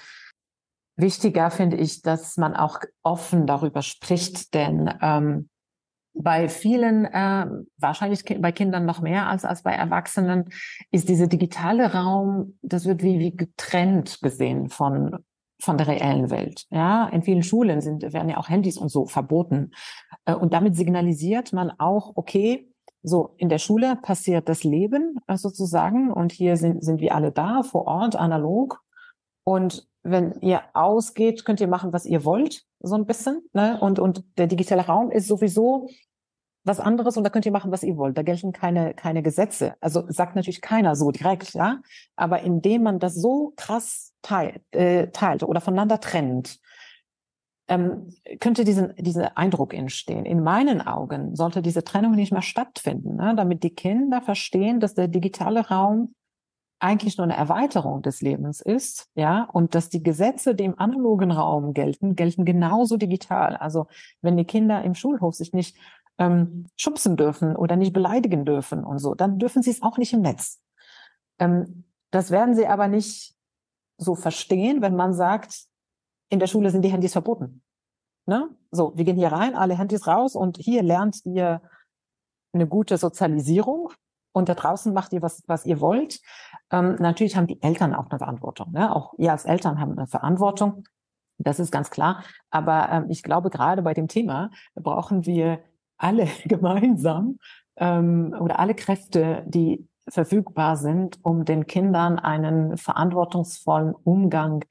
wichtiger 0.96 1.52
finde 1.52 1.78
ich, 1.78 2.02
dass 2.02 2.38
man 2.38 2.56
auch 2.56 2.80
offen 3.04 3.48
darüber 3.48 3.82
spricht, 3.82 4.54
denn 4.54 4.94
ähm, 5.02 5.50
bei 6.20 6.50
vielen, 6.50 7.06
äh, 7.06 7.46
wahrscheinlich 7.78 8.24
bei 8.42 8.52
Kindern 8.52 8.86
noch 8.86 9.02
mehr 9.02 9.28
als, 9.28 9.46
als 9.46 9.62
bei 9.62 9.74
Erwachsenen, 9.74 10.46
ist 10.92 11.10
dieser 11.10 11.28
digitale 11.28 11.94
Raum, 11.94 12.58
das 12.64 12.86
wird 12.86 13.04
wie, 13.04 13.20
wie 13.20 13.36
getrennt 13.36 14.20
gesehen 14.22 14.70
von, 14.70 15.24
von 15.62 15.78
der 15.78 15.88
reellen 15.88 16.32
Welt. 16.32 16.66
Ja, 16.72 17.08
in 17.10 17.22
vielen 17.22 17.44
Schulen 17.44 17.82
sind, 17.82 18.02
werden 18.14 18.30
ja 18.30 18.38
auch 18.38 18.50
Handys 18.50 18.78
und 18.78 18.90
so 18.90 19.06
verboten. 19.06 19.72
Äh, 20.26 20.34
und 20.34 20.54
damit 20.54 20.76
signalisiert 20.76 21.54
man 21.54 21.72
auch, 21.78 22.14
okay, 22.16 22.68
So, 23.08 23.34
in 23.38 23.50
der 23.50 23.58
Schule 23.58 23.96
passiert 23.96 24.50
das 24.50 24.64
Leben 24.64 25.18
äh, 25.28 25.38
sozusagen 25.38 26.12
und 26.12 26.32
hier 26.32 26.58
sind, 26.58 26.84
sind 26.84 27.00
wir 27.00 27.16
alle 27.16 27.32
da, 27.32 27.64
vor 27.64 27.88
Ort, 27.88 28.16
analog. 28.16 28.82
Und 29.46 29.88
wenn 30.04 30.34
ihr 30.42 30.62
ausgeht, 30.74 31.46
könnt 31.46 31.62
ihr 31.62 31.70
machen, 31.70 31.94
was 31.94 32.06
ihr 32.06 32.26
wollt, 32.26 32.66
so 32.82 32.96
ein 32.96 33.06
bisschen. 33.06 33.44
Ne? 33.54 33.80
Und, 33.80 34.00
und 34.00 34.26
der 34.38 34.48
digitale 34.48 34.86
Raum 34.86 35.10
ist 35.10 35.28
sowieso 35.28 35.88
was 36.66 36.82
anderes 36.82 37.16
und 37.16 37.24
da 37.24 37.30
könnt 37.30 37.46
ihr 37.46 37.52
machen, 37.54 37.72
was 37.72 37.84
ihr 37.84 37.96
wollt. 37.96 38.18
Da 38.18 38.24
gelten 38.24 38.52
keine, 38.52 38.94
keine 38.94 39.24
Gesetze. 39.24 39.76
Also 39.80 40.04
sagt 40.10 40.36
natürlich 40.36 40.60
keiner 40.60 40.98
so 40.98 41.12
direkt, 41.12 41.54
ja. 41.54 41.80
Aber 42.18 42.42
indem 42.42 42.84
man 42.84 43.00
das 43.00 43.16
so 43.16 43.54
krass 43.56 44.14
teilt, 44.22 44.62
äh, 44.72 45.08
teilt 45.12 45.44
oder 45.44 45.62
voneinander 45.62 46.02
trennt, 46.02 46.60
ähm, 47.68 48.14
könnte 48.40 48.64
diesen, 48.64 48.96
dieser 48.96 49.38
Eindruck 49.38 49.74
entstehen. 49.74 50.26
In 50.26 50.44
meinen 50.44 50.82
Augen 50.82 51.36
sollte 51.36 51.62
diese 51.62 51.84
Trennung 51.84 52.14
nicht 52.14 52.32
mehr 52.32 52.42
stattfinden, 52.42 53.16
ne? 53.16 53.34
damit 53.36 53.64
die 53.64 53.76
Kinder 53.76 54.22
verstehen, 54.22 54.80
dass 54.80 54.94
der 54.94 55.08
digitale 55.08 55.68
Raum 55.68 56.14
eigentlich 56.80 57.18
nur 57.18 57.26
eine 57.26 57.36
Erweiterung 57.36 58.02
des 58.04 58.22
Lebens 58.22 58.62
ist, 58.62 59.10
ja, 59.16 59.50
und 59.52 59.74
dass 59.74 59.90
die 59.90 60.04
Gesetze, 60.04 60.54
die 60.54 60.66
im 60.66 60.80
analogen 60.80 61.32
Raum 61.32 61.74
gelten, 61.74 62.16
gelten 62.16 62.46
genauso 62.46 62.98
digital. 62.98 63.58
Also 63.58 63.88
wenn 64.22 64.38
die 64.38 64.46
Kinder 64.46 64.84
im 64.84 64.94
Schulhof 64.94 65.34
sich 65.34 65.54
nicht 65.54 65.76
ähm, 66.20 66.68
schubsen 66.76 67.18
dürfen 67.18 67.56
oder 67.56 67.76
nicht 67.76 67.94
beleidigen 67.94 68.46
dürfen 68.46 68.84
und 68.84 69.00
so, 69.00 69.16
dann 69.16 69.40
dürfen 69.40 69.64
sie 69.64 69.72
es 69.72 69.82
auch 69.82 69.98
nicht 69.98 70.14
im 70.14 70.22
Netz. 70.22 70.62
Ähm, 71.40 71.86
das 72.12 72.32
werden 72.32 72.56
sie 72.56 72.68
aber 72.68 72.88
nicht 72.88 73.36
so 73.98 74.14
verstehen, 74.14 74.82
wenn 74.82 74.96
man 74.96 75.14
sagt, 75.14 75.66
in 76.30 76.40
der 76.40 76.48
Schule 76.48 76.70
sind 76.70 76.84
die 76.84 76.92
Handys 76.92 77.14
verboten. 77.14 77.62
Ne? 78.26 78.50
So, 78.72 78.94
wir 78.96 79.06
gehen 79.06 79.16
hier 79.16 79.32
rein, 79.32 79.56
alle 79.56 79.78
Handys 79.78 80.08
raus 80.08 80.36
und 80.36 80.58
hier 80.58 80.84
lernt 80.84 81.26
ihr 81.26 81.62
eine 82.54 82.68
gute 82.68 82.98
Sozialisierung 82.98 83.92
und 84.34 84.50
da 84.50 84.54
draußen 84.54 84.94
macht 84.94 85.14
ihr 85.14 85.22
was, 85.22 85.44
was 85.48 85.66
ihr 85.66 85.80
wollt. 85.80 86.20
Ähm, 86.72 86.96
natürlich 87.00 87.38
haben 87.38 87.48
die 87.48 87.62
Eltern 87.62 87.96
auch 87.96 88.10
eine 88.10 88.20
Verantwortung. 88.20 88.72
Ne? 88.72 88.94
Auch 88.94 89.14
ihr 89.18 89.32
als 89.32 89.46
Eltern 89.46 89.80
haben 89.80 89.94
eine 89.94 90.08
Verantwortung. 90.08 90.84
Das 91.38 91.60
ist 91.60 91.72
ganz 91.72 91.90
klar. 91.90 92.24
Aber 92.50 92.90
ähm, 92.92 93.06
ich 93.10 93.24
glaube, 93.24 93.50
gerade 93.50 93.82
bei 93.82 93.94
dem 93.94 94.08
Thema 94.08 94.52
brauchen 94.76 95.26
wir 95.26 95.60
alle 95.98 96.28
gemeinsam 96.46 97.40
ähm, 97.78 98.36
oder 98.40 98.60
alle 98.60 98.76
Kräfte, 98.76 99.44
die 99.48 99.88
verfügbar 100.10 100.78
sind, 100.78 101.20
um 101.24 101.46
den 101.46 101.68
Kindern 101.68 102.20
einen 102.20 102.78
verantwortungsvollen 102.78 103.94
Umgang 103.94 104.64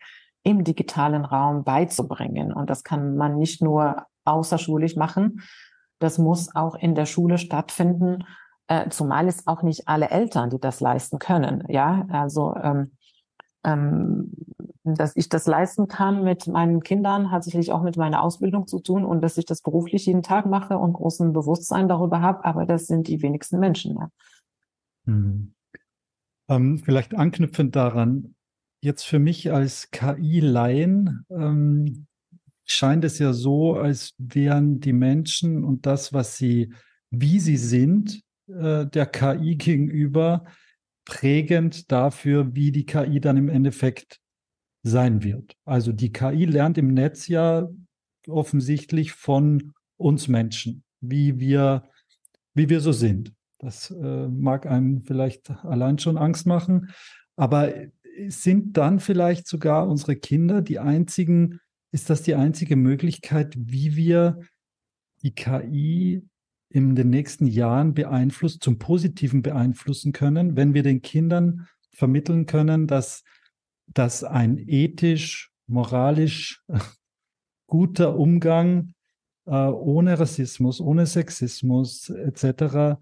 im 0.46 0.62
digitalen 0.62 1.24
Raum 1.24 1.64
beizubringen. 1.64 2.52
Und 2.52 2.70
das 2.70 2.84
kann 2.84 3.16
man 3.16 3.36
nicht 3.36 3.62
nur 3.62 4.06
außerschulisch 4.24 4.94
machen, 4.94 5.42
das 5.98 6.18
muss 6.18 6.54
auch 6.54 6.76
in 6.76 6.94
der 6.94 7.06
Schule 7.06 7.38
stattfinden, 7.38 8.24
äh, 8.68 8.88
zumal 8.90 9.26
es 9.26 9.46
auch 9.46 9.62
nicht 9.62 9.88
alle 9.88 10.10
Eltern, 10.10 10.50
die 10.50 10.60
das 10.60 10.80
leisten 10.80 11.18
können. 11.18 11.64
Ja, 11.68 12.06
also 12.10 12.54
ähm, 12.62 12.92
ähm, 13.64 14.30
dass 14.84 15.16
ich 15.16 15.28
das 15.28 15.46
leisten 15.46 15.88
kann 15.88 16.22
mit 16.22 16.46
meinen 16.46 16.80
Kindern, 16.80 17.32
hat 17.32 17.42
sicherlich 17.42 17.72
auch 17.72 17.82
mit 17.82 17.96
meiner 17.96 18.22
Ausbildung 18.22 18.68
zu 18.68 18.78
tun 18.78 19.04
und 19.04 19.20
dass 19.22 19.38
ich 19.38 19.46
das 19.46 19.62
beruflich 19.62 20.06
jeden 20.06 20.22
Tag 20.22 20.46
mache 20.46 20.78
und 20.78 20.92
großen 20.92 21.32
Bewusstsein 21.32 21.88
darüber 21.88 22.20
habe, 22.20 22.44
aber 22.44 22.66
das 22.66 22.86
sind 22.86 23.08
die 23.08 23.20
wenigsten 23.20 23.58
Menschen. 23.58 23.96
Ja. 23.96 24.10
Hm. 25.06 25.54
Ähm, 26.48 26.78
vielleicht 26.78 27.16
anknüpfend 27.16 27.74
daran, 27.74 28.35
jetzt 28.86 29.02
für 29.04 29.18
mich 29.18 29.52
als 29.52 29.90
KI-Laien 29.90 31.26
ähm, 31.28 32.06
scheint 32.64 33.04
es 33.04 33.18
ja 33.18 33.32
so, 33.32 33.74
als 33.74 34.14
wären 34.16 34.78
die 34.78 34.92
Menschen 34.92 35.64
und 35.64 35.86
das, 35.86 36.12
was 36.12 36.36
sie, 36.36 36.72
wie 37.10 37.40
sie 37.40 37.56
sind, 37.56 38.22
äh, 38.46 38.86
der 38.86 39.06
KI 39.06 39.56
gegenüber 39.56 40.44
prägend 41.04 41.90
dafür, 41.90 42.54
wie 42.54 42.70
die 42.70 42.86
KI 42.86 43.20
dann 43.20 43.36
im 43.36 43.48
Endeffekt 43.48 44.20
sein 44.84 45.24
wird. 45.24 45.56
Also 45.64 45.90
die 45.92 46.12
KI 46.12 46.44
lernt 46.44 46.78
im 46.78 46.94
Netz 46.94 47.26
ja 47.26 47.68
offensichtlich 48.28 49.12
von 49.12 49.72
uns 49.96 50.28
Menschen, 50.28 50.84
wie 51.00 51.40
wir, 51.40 51.90
wie 52.54 52.68
wir 52.68 52.80
so 52.80 52.92
sind. 52.92 53.32
Das 53.58 53.90
äh, 53.90 54.28
mag 54.28 54.66
einem 54.66 55.02
vielleicht 55.02 55.50
allein 55.64 55.98
schon 55.98 56.16
Angst 56.16 56.46
machen, 56.46 56.90
aber 57.36 57.72
sind 58.28 58.76
dann 58.76 59.00
vielleicht 59.00 59.46
sogar 59.46 59.88
unsere 59.88 60.16
Kinder 60.16 60.62
die 60.62 60.78
einzigen, 60.78 61.60
ist 61.92 62.10
das 62.10 62.22
die 62.22 62.34
einzige 62.34 62.76
Möglichkeit, 62.76 63.54
wie 63.56 63.96
wir 63.96 64.40
die 65.22 65.34
KI 65.34 66.22
in 66.68 66.94
den 66.94 67.10
nächsten 67.10 67.46
Jahren 67.46 67.94
beeinflusst, 67.94 68.62
zum 68.62 68.78
Positiven 68.78 69.42
beeinflussen 69.42 70.12
können, 70.12 70.56
wenn 70.56 70.74
wir 70.74 70.82
den 70.82 71.02
Kindern 71.02 71.68
vermitteln 71.92 72.46
können, 72.46 72.86
dass, 72.86 73.22
dass 73.86 74.24
ein 74.24 74.58
ethisch, 74.58 75.52
moralisch 75.66 76.62
guter 77.66 78.16
Umgang 78.16 78.92
äh, 79.46 79.52
ohne 79.52 80.18
Rassismus, 80.18 80.80
ohne 80.80 81.06
Sexismus 81.06 82.10
etc 82.10 82.98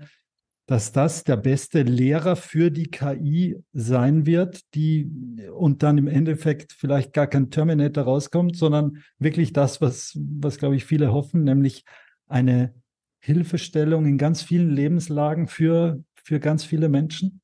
dass 0.67 0.93
das 0.93 1.25
der 1.25 1.37
beste 1.37 1.83
Lehrer 1.83 2.37
für 2.37 2.71
die 2.71 2.91
KI 2.91 3.63
sein 3.73 4.25
wird, 4.25 4.61
die 4.75 5.11
und 5.53 5.83
dann 5.83 5.99
im 5.99 6.09
Endeffekt 6.09 6.73
vielleicht 6.73 7.13
gar 7.13 7.27
kein 7.27 7.51
Terminator 7.51 8.05
rauskommt, 8.05 8.57
sondern 8.57 9.03
wirklich 9.19 9.53
das, 9.53 9.81
was, 9.81 10.17
was 10.17 10.57
glaube 10.57 10.77
ich 10.77 10.87
viele 10.87 11.13
hoffen, 11.13 11.45
nämlich 11.45 11.85
eine 12.27 12.75
Hilfestellung 13.21 14.07
in 14.07 14.19
ganz 14.19 14.43
vielen 14.43 14.71
Lebenslagen 14.71 15.49
für, 15.49 16.03
für 16.15 16.41
ganz 16.41 16.65
viele 16.65 16.89
Menschen? 16.89 17.43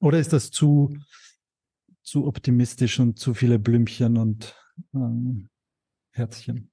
Oder 0.00 0.18
ist 0.18 0.32
das 0.32 0.50
zu, 0.50 0.96
zu 2.02 2.26
optimistisch 2.26 3.00
und 3.00 3.18
zu 3.18 3.34
viele 3.34 3.58
Blümchen 3.58 4.16
und 4.16 4.54
ähm, 4.94 5.48
Herzchen? 6.12 6.70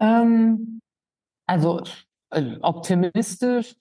Ähm, 0.00 0.80
also 1.46 1.82
äh, 2.30 2.56
optimistisch 2.60 3.74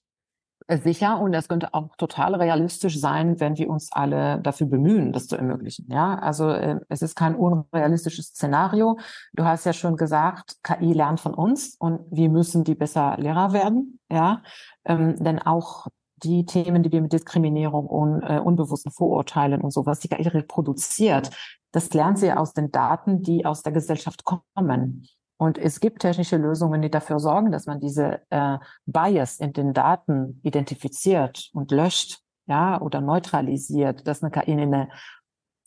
sicher 0.83 1.19
und 1.19 1.33
es 1.33 1.47
könnte 1.47 1.73
auch 1.73 1.95
total 1.97 2.35
realistisch 2.35 2.99
sein, 2.99 3.39
wenn 3.39 3.57
wir 3.57 3.69
uns 3.69 3.91
alle 3.91 4.39
dafür 4.41 4.67
bemühen, 4.67 5.11
das 5.11 5.27
zu 5.27 5.35
ermöglichen. 5.35 5.87
Ja, 5.89 6.15
also 6.19 6.49
äh, 6.49 6.79
es 6.89 7.01
ist 7.01 7.15
kein 7.15 7.35
unrealistisches 7.35 8.27
Szenario. 8.27 8.97
Du 9.33 9.43
hast 9.43 9.65
ja 9.65 9.73
schon 9.73 9.97
gesagt, 9.97 10.57
KI 10.63 10.93
lernt 10.93 11.19
von 11.19 11.33
uns 11.33 11.75
und 11.77 12.01
wir 12.11 12.29
müssen 12.29 12.63
die 12.63 12.75
besser 12.75 13.17
Lehrer 13.17 13.53
werden. 13.53 13.99
Ja, 14.09 14.43
ähm, 14.85 15.21
denn 15.23 15.39
auch 15.39 15.87
die 16.23 16.45
Themen, 16.45 16.83
die 16.83 16.91
wir 16.91 17.01
mit 17.01 17.13
Diskriminierung 17.13 17.87
und 17.87 18.21
äh, 18.21 18.39
unbewussten 18.39 18.91
Vorurteilen 18.91 19.61
und 19.61 19.71
sowas, 19.71 19.99
die 19.99 20.07
KI 20.07 20.27
reproduziert, 20.27 21.31
das 21.71 21.93
lernt 21.93 22.19
sie 22.19 22.31
aus 22.31 22.53
den 22.53 22.71
Daten, 22.71 23.21
die 23.21 23.45
aus 23.45 23.63
der 23.63 23.71
Gesellschaft 23.71 24.23
kommen. 24.23 25.07
Und 25.41 25.57
es 25.57 25.79
gibt 25.79 26.03
technische 26.03 26.37
Lösungen, 26.37 26.83
die 26.83 26.91
dafür 26.91 27.17
sorgen, 27.17 27.51
dass 27.51 27.65
man 27.65 27.79
diese 27.79 28.21
äh, 28.29 28.59
Bias 28.85 29.39
in 29.39 29.53
den 29.53 29.73
Daten 29.73 30.39
identifiziert 30.43 31.49
und 31.53 31.71
löscht, 31.71 32.19
ja, 32.45 32.79
oder 32.79 33.01
neutralisiert, 33.01 34.05
dass 34.05 34.21
eine 34.21 34.29
KI 34.29 34.51
eine 34.51 34.89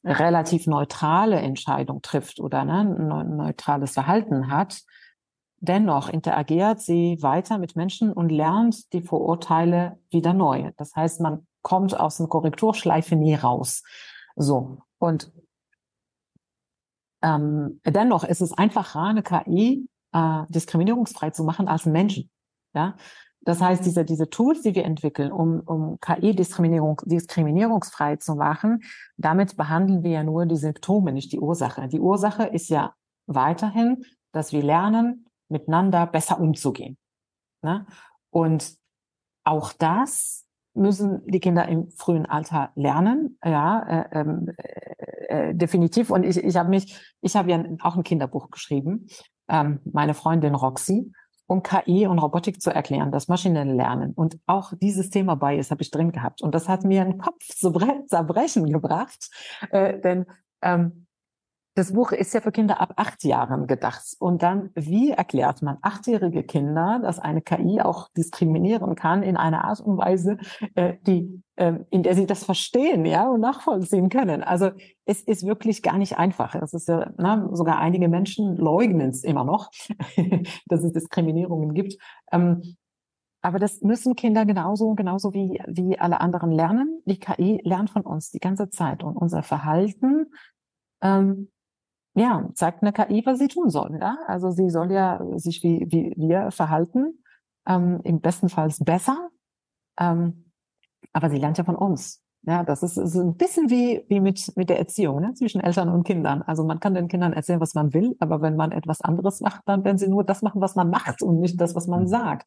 relativ 0.05 0.69
neutrale 0.69 1.41
Entscheidung 1.41 2.03
trifft 2.03 2.39
oder 2.39 2.65
ne, 2.65 2.83
ein 2.83 3.37
neutrales 3.37 3.95
Verhalten 3.95 4.49
hat. 4.49 4.81
Dennoch 5.59 6.09
interagiert 6.09 6.81
sie 6.81 7.19
weiter 7.21 7.59
mit 7.59 7.75
Menschen 7.75 8.13
und 8.13 8.31
lernt 8.31 8.93
die 8.93 9.03
Vorurteile 9.03 9.99
wieder 10.09 10.35
neu. 10.35 10.71
Das 10.77 10.95
heißt, 10.95 11.21
man 11.21 11.49
kommt 11.63 11.99
aus 11.99 12.21
einer 12.21 12.29
Korrekturschleife 12.29 13.17
nie 13.17 13.35
raus. 13.35 13.83
So. 14.37 14.79
Und 14.99 15.33
ähm, 17.25 17.81
dennoch 17.87 18.25
ist 18.25 18.43
es 18.43 18.53
einfacher, 18.53 19.01
eine 19.01 19.23
KI 19.23 19.89
äh, 20.13 20.43
diskriminierungsfrei 20.49 21.31
zu 21.31 21.43
machen 21.43 21.69
als 21.69 21.87
Menschen. 21.87 22.31
Ja, 22.75 22.97
das 23.41 23.61
heißt, 23.61 23.85
diese, 23.85 24.05
diese 24.05 24.29
Tools, 24.29 24.63
die 24.63 24.75
wir 24.75 24.85
entwickeln, 24.85 25.33
um, 25.33 25.61
um 25.61 25.99
KI-Diskriminierung, 26.01 27.01
diskriminierungsfrei 27.05 28.17
zu 28.17 28.35
machen, 28.35 28.83
damit 29.17 29.57
behandeln 29.57 30.03
wir 30.03 30.11
ja 30.11 30.25
nur 30.25 30.47
die 30.47 30.57
Symptome, 30.57 31.13
nicht 31.13 31.33
die 31.33 31.41
Ursache. 31.41 31.89
Die 31.89 32.01
Ursache 32.01 32.45
ist 32.45 32.69
ja 32.69 32.95
weiterhin, 33.27 34.05
dass 34.33 34.53
wir 34.53 34.63
lernen, 34.63 35.27
miteinander 35.49 36.07
besser 36.07 36.41
umzugehen. 36.41 36.97
Ne? 37.63 37.87
Und 38.31 38.77
auch 39.45 39.73
das 39.73 40.47
müssen 40.75 41.23
die 41.27 41.41
Kinder 41.41 41.69
im 41.69 41.91
frühen 41.91 42.27
Alter 42.27 42.71
lernen, 42.75 43.39
ja, 43.45 43.83
äh, 43.83 44.21
ähm, 44.21 44.51
äh, 44.57 45.51
äh, 45.51 45.55
definitiv. 45.55 46.11
Und 46.11 46.25
ich, 46.25 46.37
ich 46.37 46.57
habe 46.57 46.69
mich, 46.69 46.99
ich 47.21 47.37
habe 47.37 47.51
ja 47.51 47.65
auch 47.81 47.97
ein 47.97 48.03
Kinderbuch 48.03 48.51
geschrieben, 48.51 49.07
ähm, 49.49 49.81
meine 49.85 50.15
Freundin 50.15 50.55
Roxy, 50.55 51.13
um 51.47 51.63
KI 51.63 52.07
und 52.07 52.19
Robotik 52.19 52.61
zu 52.61 52.71
erklären, 52.71 53.13
das 53.13 53.29
maschinelle 53.29 53.75
Lernen. 53.75 54.13
Und 54.15 54.39
auch 54.47 54.73
dieses 54.81 55.11
Thema 55.11 55.37
bei 55.37 55.57
ist 55.57 55.71
habe 55.71 55.83
ich 55.83 55.91
drin 55.91 56.13
gehabt. 56.13 56.43
Und 56.43 56.55
das 56.55 56.69
hat 56.69 56.85
mir 56.85 57.03
einen 57.03 57.19
Kopf 57.19 57.47
zu 57.47 57.73
zerbrechen 58.07 58.73
gebracht, 58.73 59.31
äh, 59.71 60.01
denn 60.01 60.27
ähm, 60.63 61.04
das 61.75 61.93
Buch 61.93 62.13
ist 62.13 62.33
ja 62.35 62.41
für 62.41 62.53
Kinder 62.53 62.81
ab 62.81 62.95
acht 62.97 63.25
Jahren 63.25 63.67
gedacht. 63.67 64.05
Und 64.21 64.43
dann, 64.43 64.71
wie 64.75 65.11
erklärt 65.11 65.61
man 65.61 65.79
achtjährige 65.83 66.45
Kinder, 66.45 67.01
dass 67.03 67.19
eine 67.19 67.43
KI 67.43 67.81
auch 67.81 68.09
diskriminieren 68.17 68.95
kann 68.95 69.25
in 69.25 69.37
einer 69.37 69.65
Art 69.65 69.81
und 69.81 69.99
Weise, 69.99 70.39
äh, 70.77 70.95
die, 71.07 71.43
äh, 71.57 71.75
in 71.91 72.05
der 72.05 72.15
sie 72.15 72.27
das 72.27 72.45
verstehen, 72.45 73.05
ja, 73.05 73.29
und 73.29 73.41
nachvollziehen 73.41 74.09
können? 74.09 74.45
Also, 74.45 74.71
es 75.05 75.21
ist 75.21 75.45
wirklich 75.45 75.83
gar 75.83 75.99
nicht 75.99 76.17
einfach. 76.17 76.55
Es 76.55 76.75
ist 76.75 76.89
ja, 76.89 77.11
na, 77.19 77.49
sogar 77.53 77.79
einige 77.79 78.09
Menschen 78.09 78.57
leugnen 78.57 79.11
es 79.11 79.25
immer 79.25 79.45
noch, 79.45 79.71
dass 80.67 80.85
es 80.85 80.93
Diskriminierungen 80.93 81.75
gibt. 81.75 81.97
Ähm, 82.31 82.77
aber 83.43 83.59
das 83.59 83.83
müssen 83.83 84.15
Kinder 84.15 84.47
genauso, 84.47 84.95
genauso 84.95 85.35
wie, 85.35 85.61
wie 85.67 85.99
alle 85.99 86.21
anderen 86.21 86.51
lernen. 86.53 87.03
Die 87.05 87.19
KI 87.19 87.61
lernt 87.65 87.91
von 87.91 88.03
uns 88.03 88.31
die 88.31 88.39
ganze 88.39 88.71
Zeit 88.71 89.03
und 89.03 89.17
unser 89.17 89.43
Verhalten 89.43 90.33
ähm, 91.03 91.49
ja, 92.15 92.49
zeigt 92.55 92.83
eine 92.83 92.93
KI, 92.93 93.23
was 93.27 93.39
sie 93.39 93.49
tun 93.49 93.71
soll. 93.71 93.99
Ja? 94.01 94.19
Also 94.27 94.51
sie 94.51 94.71
soll 94.71 94.93
ja 94.93 95.21
sich 95.37 95.63
wie, 95.63 95.87
wie 95.91 96.15
wir 96.17 96.51
verhalten, 96.51 97.19
ähm, 97.67 98.01
im 98.05 98.21
besten 98.21 98.49
Fall 98.49 98.73
besser, 98.81 99.31
ähm, 99.99 100.53
aber 101.13 101.31
sie 101.31 101.39
lernt 101.39 101.59
ja 101.59 101.65
von 101.65 101.77
uns. 101.77 102.21
Ja, 102.47 102.63
das 102.63 102.83
ist, 102.83 102.99
ist 102.99 103.17
ein 103.17 103.37
bisschen 103.37 103.71
wie, 103.71 104.05
wie 104.09 104.21
mit, 104.21 104.55
mit 104.55 104.69
der 104.69 104.79
Erziehung 104.79 105.21
ne? 105.21 105.33
zwischen 105.33 105.63
Eltern 105.63 105.89
und 105.89 106.05
Kindern. 106.05 106.43
Also 106.43 106.63
man 106.63 106.79
kann 106.79 106.93
den 106.93 107.09
Kindern 107.09 107.33
erzählen, 107.33 107.61
was 107.61 107.73
man 107.75 107.95
will, 107.95 108.17
aber 108.19 108.43
wenn 108.43 108.55
man 108.55 108.71
etwas 108.71 109.01
anderes 109.01 109.41
macht, 109.41 109.63
dann 109.65 109.83
werden 109.83 109.97
sie 109.97 110.09
nur 110.09 110.25
das 110.25 110.43
machen, 110.43 110.61
was 110.61 110.75
man 110.75 110.91
macht 110.91 111.23
und 111.23 111.41
nicht 111.41 111.59
das, 111.59 111.75
was 111.75 111.87
man 111.87 112.03
hm. 112.03 112.07
sagt. 112.09 112.47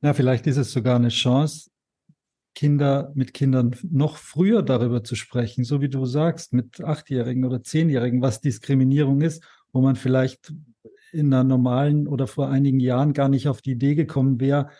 Ja, 0.00 0.14
vielleicht 0.14 0.46
ist 0.46 0.56
es 0.56 0.72
sogar 0.72 0.96
eine 0.96 1.08
Chance, 1.08 1.70
Kinder 2.56 3.12
mit 3.14 3.34
Kindern 3.34 3.76
noch 3.88 4.16
früher 4.16 4.62
darüber 4.62 5.04
zu 5.04 5.14
sprechen, 5.14 5.62
so 5.62 5.82
wie 5.82 5.90
du 5.90 6.06
sagst, 6.06 6.54
mit 6.54 6.80
Achtjährigen 6.82 7.44
oder 7.44 7.62
Zehnjährigen, 7.62 8.22
was 8.22 8.40
Diskriminierung 8.40 9.20
ist, 9.20 9.44
wo 9.72 9.82
man 9.82 9.94
vielleicht 9.94 10.52
in 11.12 11.32
einer 11.32 11.44
normalen 11.44 12.08
oder 12.08 12.26
vor 12.26 12.48
einigen 12.48 12.80
Jahren 12.80 13.12
gar 13.12 13.28
nicht 13.28 13.46
auf 13.46 13.60
die 13.60 13.72
Idee 13.72 13.94
gekommen 13.94 14.40
wäre, 14.40 14.70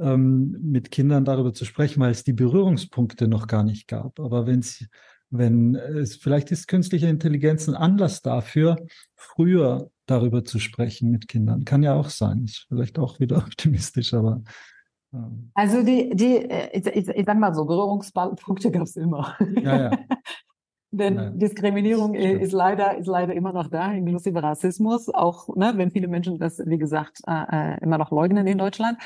ähm, 0.00 0.58
mit 0.60 0.90
Kindern 0.90 1.24
darüber 1.24 1.54
zu 1.54 1.64
sprechen, 1.64 2.00
weil 2.00 2.10
es 2.10 2.24
die 2.24 2.32
Berührungspunkte 2.32 3.28
noch 3.28 3.46
gar 3.46 3.62
nicht 3.62 3.86
gab. 3.86 4.18
Aber 4.18 4.48
wenn 4.48 4.58
es, 4.58 4.86
wenn 5.30 5.76
es, 5.76 6.16
vielleicht 6.16 6.50
ist 6.50 6.66
künstliche 6.66 7.06
Intelligenz 7.06 7.68
ein 7.68 7.76
Anlass 7.76 8.22
dafür, 8.22 8.76
früher 9.14 9.88
darüber 10.06 10.44
zu 10.44 10.58
sprechen 10.58 11.12
mit 11.12 11.28
Kindern. 11.28 11.64
Kann 11.64 11.84
ja 11.84 11.94
auch 11.94 12.08
sein. 12.08 12.44
Ist 12.44 12.66
vielleicht 12.68 12.98
auch 12.98 13.20
wieder 13.20 13.36
optimistisch, 13.46 14.14
aber 14.14 14.42
also 15.54 15.82
die, 15.82 16.10
die, 16.14 16.36
äh, 16.36 16.78
ich, 16.78 16.86
ich, 16.86 17.08
ich 17.08 17.26
sag 17.26 17.38
mal 17.38 17.54
so, 17.54 17.64
Berührungspunkte 17.64 18.70
gab 18.70 18.82
es 18.82 18.96
immer. 18.96 19.36
Ja, 19.60 19.80
ja. 19.80 19.90
Denn 20.92 21.14
ja. 21.16 21.30
Diskriminierung 21.30 22.14
Stimmt. 22.14 22.42
ist 22.42 22.52
leider, 22.52 22.96
ist 22.96 23.06
leider 23.06 23.32
immer 23.34 23.52
noch 23.52 23.68
da, 23.68 23.92
inklusive 23.92 24.42
Rassismus, 24.42 25.08
auch 25.08 25.48
ne, 25.54 25.72
wenn 25.76 25.92
viele 25.92 26.08
Menschen 26.08 26.38
das, 26.38 26.60
wie 26.66 26.78
gesagt, 26.78 27.20
äh, 27.28 27.74
äh, 27.74 27.80
immer 27.80 27.98
noch 27.98 28.10
leugnen 28.10 28.46
in 28.46 28.58
Deutschland. 28.58 28.98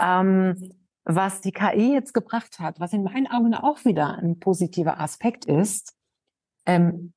Ähm, 0.00 0.72
was 1.04 1.40
die 1.40 1.50
KI 1.50 1.92
jetzt 1.92 2.14
gebracht 2.14 2.60
hat, 2.60 2.78
was 2.78 2.92
in 2.92 3.02
meinen 3.02 3.26
Augen 3.26 3.54
auch 3.54 3.84
wieder 3.84 4.18
ein 4.18 4.38
positiver 4.38 5.00
Aspekt 5.00 5.44
ist, 5.46 5.96
ähm, 6.64 7.12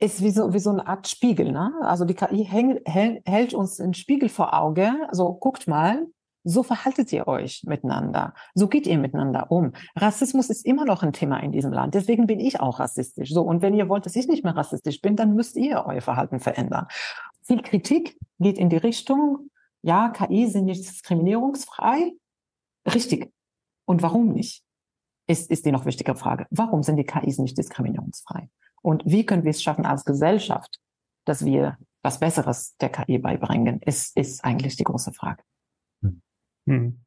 ist 0.00 0.22
wie 0.22 0.30
so, 0.30 0.54
wie 0.54 0.58
so 0.58 0.70
eine 0.70 0.86
Art 0.86 1.06
Spiegel. 1.06 1.52
Ne? 1.52 1.72
Also 1.82 2.06
die 2.06 2.14
KI 2.14 2.44
häng, 2.44 2.80
hält, 2.86 3.22
hält 3.26 3.54
uns 3.54 3.76
den 3.76 3.92
Spiegel 3.92 4.30
vor 4.30 4.54
Auge. 4.54 4.90
Also 5.08 5.34
guckt 5.34 5.68
mal, 5.68 6.06
so 6.44 6.62
verhaltet 6.62 7.12
ihr 7.12 7.26
euch 7.26 7.64
miteinander. 7.64 8.34
So 8.54 8.68
geht 8.68 8.86
ihr 8.86 8.98
miteinander 8.98 9.50
um. 9.50 9.72
Rassismus 9.96 10.50
ist 10.50 10.64
immer 10.64 10.84
noch 10.84 11.02
ein 11.02 11.12
Thema 11.12 11.38
in 11.38 11.52
diesem 11.52 11.72
Land. 11.72 11.94
Deswegen 11.94 12.26
bin 12.26 12.38
ich 12.38 12.60
auch 12.60 12.78
rassistisch. 12.78 13.30
So. 13.30 13.42
Und 13.42 13.62
wenn 13.62 13.74
ihr 13.74 13.88
wollt, 13.88 14.06
dass 14.06 14.14
ich 14.14 14.28
nicht 14.28 14.44
mehr 14.44 14.56
rassistisch 14.56 15.00
bin, 15.00 15.16
dann 15.16 15.34
müsst 15.34 15.56
ihr 15.56 15.84
euer 15.86 16.02
Verhalten 16.02 16.40
verändern. 16.40 16.86
Viel 17.42 17.62
Kritik 17.62 18.18
geht 18.38 18.58
in 18.58 18.68
die 18.68 18.76
Richtung, 18.76 19.50
ja, 19.82 20.10
KI 20.10 20.46
sind 20.46 20.64
nicht 20.64 20.88
diskriminierungsfrei. 20.88 22.12
Richtig. 22.86 23.32
Und 23.86 24.02
warum 24.02 24.32
nicht? 24.32 24.62
Ist, 25.26 25.50
ist 25.50 25.64
die 25.66 25.72
noch 25.72 25.86
wichtige 25.86 26.14
Frage. 26.14 26.46
Warum 26.50 26.82
sind 26.82 26.96
die 26.96 27.04
KIs 27.04 27.38
nicht 27.38 27.56
diskriminierungsfrei? 27.56 28.48
Und 28.82 29.02
wie 29.06 29.24
können 29.24 29.44
wir 29.44 29.50
es 29.50 29.62
schaffen 29.62 29.86
als 29.86 30.04
Gesellschaft, 30.04 30.78
dass 31.24 31.44
wir 31.44 31.78
was 32.02 32.20
Besseres 32.20 32.76
der 32.76 32.90
KI 32.90 33.18
beibringen, 33.18 33.80
ist, 33.80 34.16
ist 34.16 34.44
eigentlich 34.44 34.76
die 34.76 34.84
große 34.84 35.12
Frage. 35.12 35.42
Hm. 36.66 37.00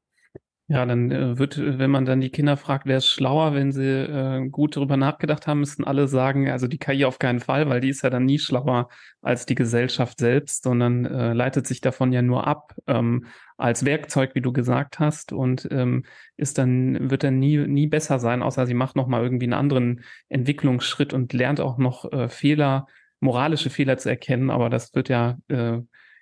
Ja, 0.70 0.86
dann 0.86 1.12
äh, 1.12 1.38
wird, 1.40 1.58
wenn 1.60 1.92
man 1.92 2.06
dann 2.06 2.22
die 2.22 2.30
Kinder 2.32 2.58
fragt, 2.58 2.88
wer 2.88 2.98
ist 2.98 3.08
schlauer, 3.08 3.54
wenn 3.56 3.72
sie 3.72 3.84
äh, 3.86 4.50
gut 4.50 4.76
darüber 4.78 4.98
nachgedacht 4.98 5.48
haben, 5.48 5.60
müssten 5.62 5.86
alle 5.86 6.10
sagen, 6.10 6.50
also 6.50 6.68
die 6.68 6.78
KI 6.78 7.06
auf 7.06 7.20
keinen 7.20 7.40
Fall, 7.40 7.70
weil 7.70 7.82
die 7.82 7.90
ist 7.90 8.02
ja 8.04 8.10
dann 8.10 8.26
nie 8.26 8.40
schlauer 8.40 8.90
als 9.22 9.46
die 9.46 9.56
Gesellschaft 9.56 10.20
selbst, 10.20 10.64
sondern 10.64 11.06
äh, 11.06 11.34
leitet 11.34 11.68
sich 11.68 11.82
davon 11.82 12.14
ja 12.14 12.22
nur 12.22 12.48
ab 12.48 12.76
ähm, 12.88 13.28
als 13.58 13.86
Werkzeug, 13.86 14.36
wie 14.36 14.42
du 14.42 14.54
gesagt 14.54 15.00
hast, 15.00 15.34
und 15.34 15.68
ähm, 15.72 16.06
ist 16.38 16.58
dann 16.58 17.12
wird 17.12 17.24
dann 17.24 17.40
nie 17.40 17.58
nie 17.68 17.88
besser 17.88 18.20
sein, 18.20 18.44
außer 18.44 18.66
sie 18.68 18.74
macht 18.74 18.96
noch 18.98 19.08
mal 19.08 19.24
irgendwie 19.24 19.46
einen 19.46 19.54
anderen 19.54 20.04
Entwicklungsschritt 20.30 21.14
und 21.14 21.34
lernt 21.34 21.62
auch 21.62 21.78
noch 21.78 22.12
äh, 22.12 22.30
Fehler, 22.30 22.88
moralische 23.22 23.70
Fehler 23.70 23.98
zu 23.98 24.10
erkennen. 24.10 24.50
Aber 24.50 24.70
das 24.70 24.94
wird 24.96 25.10
ja 25.10 25.38
äh, 25.48 25.80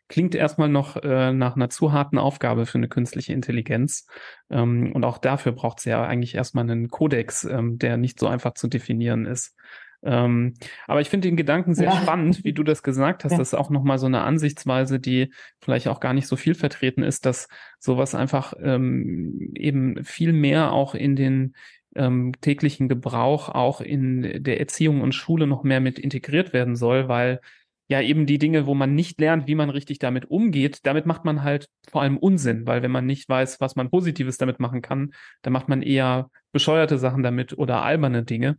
klingt 0.08 0.36
erstmal 0.36 0.70
noch 0.70 0.98
äh, 0.98 1.34
nach 1.34 1.56
einer 1.56 1.70
zu 1.70 1.92
harten 1.92 2.18
Aufgabe 2.18 2.66
für 2.66 2.78
eine 2.78 2.88
künstliche 2.88 3.34
Intelligenz. 3.34 4.08
Ähm, 4.50 4.92
und 4.94 5.04
auch 5.04 5.18
dafür 5.18 5.52
braucht 5.52 5.80
es 5.80 5.86
ja 5.86 6.06
eigentlich 6.06 6.36
erstmal 6.36 6.64
einen 6.64 6.90
Kodex, 6.90 7.44
ähm, 7.46 7.78
der 7.78 7.98
nicht 7.98 8.20
so 8.20 8.28
einfach 8.28 8.54
zu 8.54 8.68
definieren 8.68 9.26
ist. 9.26 9.56
Ähm, 10.04 10.54
aber 10.86 11.02
ich 11.02 11.10
finde 11.10 11.28
den 11.28 11.36
Gedanken 11.36 11.74
sehr 11.74 11.90
ja. 11.90 12.02
spannend, 12.02 12.44
wie 12.44 12.54
du 12.54 12.64
das 12.64 12.84
gesagt 12.84 13.24
hast. 13.24 13.32
Ja. 13.32 13.40
Das 13.40 13.50
ist 13.50 13.54
auch 13.56 13.72
nochmal 13.72 13.98
so 13.98 14.06
eine 14.06 14.22
Ansichtsweise, 14.22 15.00
die 15.00 15.34
vielleicht 15.60 15.88
auch 15.88 16.00
gar 16.00 16.14
nicht 16.14 16.28
so 16.28 16.36
viel 16.36 16.54
vertreten 16.54 17.02
ist, 17.02 17.26
dass 17.26 17.48
sowas 17.80 18.14
einfach 18.14 18.54
ähm, 18.62 19.52
eben 19.56 20.04
viel 20.04 20.32
mehr 20.32 20.72
auch 20.72 20.94
in 20.94 21.16
den 21.16 21.56
ähm, 21.96 22.34
täglichen 22.42 22.88
Gebrauch, 22.88 23.50
auch 23.50 23.82
in 23.82 24.44
der 24.44 24.60
Erziehung 24.60 25.02
und 25.02 25.16
Schule 25.16 25.48
noch 25.48 25.64
mehr 25.64 25.80
mit 25.80 25.98
integriert 25.98 26.54
werden 26.54 26.76
soll, 26.76 27.08
weil 27.08 27.40
ja 27.88 28.02
eben 28.02 28.26
die 28.26 28.40
Dinge, 28.40 28.66
wo 28.66 28.74
man 28.74 28.96
nicht 28.96 29.20
lernt, 29.20 29.48
wie 29.48 29.56
man 29.56 29.70
richtig 29.70 30.00
damit 30.00 30.26
umgeht, 30.26 30.80
damit 30.84 31.06
macht 31.06 31.26
man 31.26 31.44
halt 31.44 31.68
vor 31.90 32.02
allem 32.02 32.18
Unsinn, 32.18 32.66
weil 32.66 32.82
wenn 32.82 32.92
man 32.92 33.06
nicht 33.06 33.30
weiß, 33.30 33.62
was 33.62 33.76
man 33.76 33.90
Positives 33.90 34.38
damit 34.38 34.60
machen 34.60 34.82
kann, 34.82 35.14
dann 35.44 35.54
macht 35.54 35.70
man 35.70 35.82
eher 35.82 36.30
bescheuerte 36.52 36.98
Sachen 36.98 37.22
damit 37.22 37.58
oder 37.58 37.84
alberne 37.84 38.24
Dinge. 38.24 38.58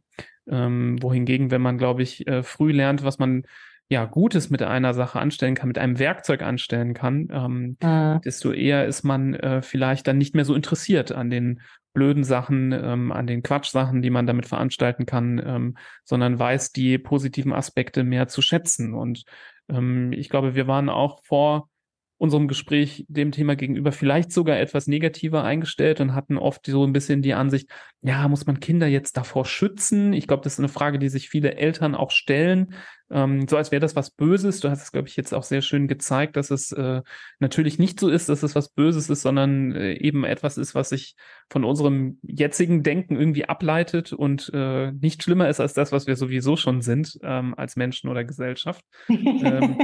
Ähm, 0.49 1.03
wohingegen, 1.03 1.51
wenn 1.51 1.63
man, 1.63 1.77
glaube 1.77 2.03
ich, 2.03 2.27
äh, 2.29 2.45
früh 2.45 2.71
lernt, 2.71 3.03
was 3.03 3.19
man 3.19 3.43
ja 3.89 4.05
Gutes 4.05 4.51
mit 4.51 4.63
einer 4.63 4.95
Sache 4.95 5.21
anstellen 5.21 5.55
kann, 5.55 5.69
mit 5.69 5.79
einem 5.79 5.99
Werkzeug 5.99 6.43
anstellen 6.43 6.95
kann, 6.95 7.29
ähm, 7.31 7.77
äh. 7.81 8.21
desto 8.21 8.53
eher 8.53 8.87
ist 8.87 9.05
man 9.05 9.35
äh, 9.35 9.63
vielleicht 9.63 10.09
dann 10.09 10.19
nicht 10.19 10.35
mehr 10.35 10.45
so 10.45 10.55
interessiert 10.55 11.13
an 11.13 11.31
den 11.31 11.61
blöden 11.93 12.25
Sachen, 12.25 12.73
ähm, 12.73 13.11
an 13.11 13.27
den 13.27 13.43
Quatschsachen, 13.43 14.03
die 14.03 14.11
man 14.11 14.27
damit 14.27 14.47
veranstalten 14.47 15.07
kann, 15.07 15.43
ähm, 15.45 15.77
sondern 16.05 16.39
weiß 16.39 16.73
die 16.73 16.99
positiven 16.99 17.53
Aspekte 17.53 18.05
mehr 18.05 18.29
zu 18.29 18.43
schätzen. 18.43 18.93
Und 18.93 19.25
ähm, 19.71 20.13
ich 20.13 20.29
glaube, 20.29 20.55
wir 20.55 20.67
waren 20.67 20.91
auch 20.91 21.23
vor 21.25 21.71
unserem 22.19 22.49
Gespräch 22.49 23.05
dem 23.09 23.31
Thema 23.33 23.57
gegenüber 23.57 23.93
vielleicht 23.93 24.33
sogar 24.33 24.59
etwas 24.59 24.87
negativer 24.87 25.45
eingestellt 25.45 26.01
und 26.01 26.15
hatten 26.15 26.39
oft 26.39 26.67
so 26.67 26.85
ein 26.85 26.93
bisschen 26.93 27.23
die 27.23 27.35
Ansicht, 27.35 27.71
ja, 28.01 28.27
muss 28.29 28.47
man 28.47 28.61
Kinder 28.61 28.87
jetzt 28.87 29.17
davor 29.17 29.45
schützen? 29.45 30.13
Ich 30.13 30.27
glaube, 30.27 30.43
das 30.43 30.55
ist 30.55 30.59
eine 30.61 30.69
Frage, 30.69 30.99
die 30.99 31.09
sich 31.09 31.29
viele 31.29 31.57
Eltern 31.57 31.95
auch 31.95 32.11
stellen, 32.11 32.75
ähm, 33.11 33.47
so 33.47 33.57
als 33.57 33.71
wäre 33.71 33.81
das 33.81 33.95
was 33.95 34.11
Böses. 34.11 34.61
Du 34.61 34.69
hast 34.69 34.83
es, 34.83 34.91
glaube 34.91 35.09
ich, 35.09 35.17
jetzt 35.17 35.33
auch 35.33 35.45
sehr 35.45 35.63
schön 35.63 35.87
gezeigt, 35.87 36.37
dass 36.37 36.51
es 36.51 36.73
äh, 36.73 37.03
natürlich 37.39 37.79
nicht 37.79 38.01
so 38.01 38.09
ist, 38.09 38.29
dass 38.29 38.43
es 38.43 38.55
was 38.55 38.71
Böses 38.71 39.09
ist, 39.09 39.23
sondern 39.23 39.73
äh, 39.73 39.95
eben 39.95 40.25
etwas 40.25 40.59
ist, 40.59 40.75
was 40.75 40.89
sich 40.89 41.15
von 41.49 41.65
unserem 41.65 42.19
jetzigen 42.23 42.83
Denken 42.83 43.17
irgendwie 43.17 43.49
ableitet 43.49 44.13
und 44.13 44.51
äh, 44.53 44.91
nicht 44.93 45.23
schlimmer 45.23 45.49
ist 45.49 45.61
als 45.61 45.75
das, 45.75 45.93
was 45.93 46.07
wir 46.07 46.17
sowieso 46.17 46.57
schon 46.57 46.83
sind 46.83 47.19
ähm, 47.23 47.55
als 47.57 47.77
Menschen 47.77 48.11
oder 48.11 48.25
Gesellschaft. 48.25 48.85
ähm, 49.09 49.79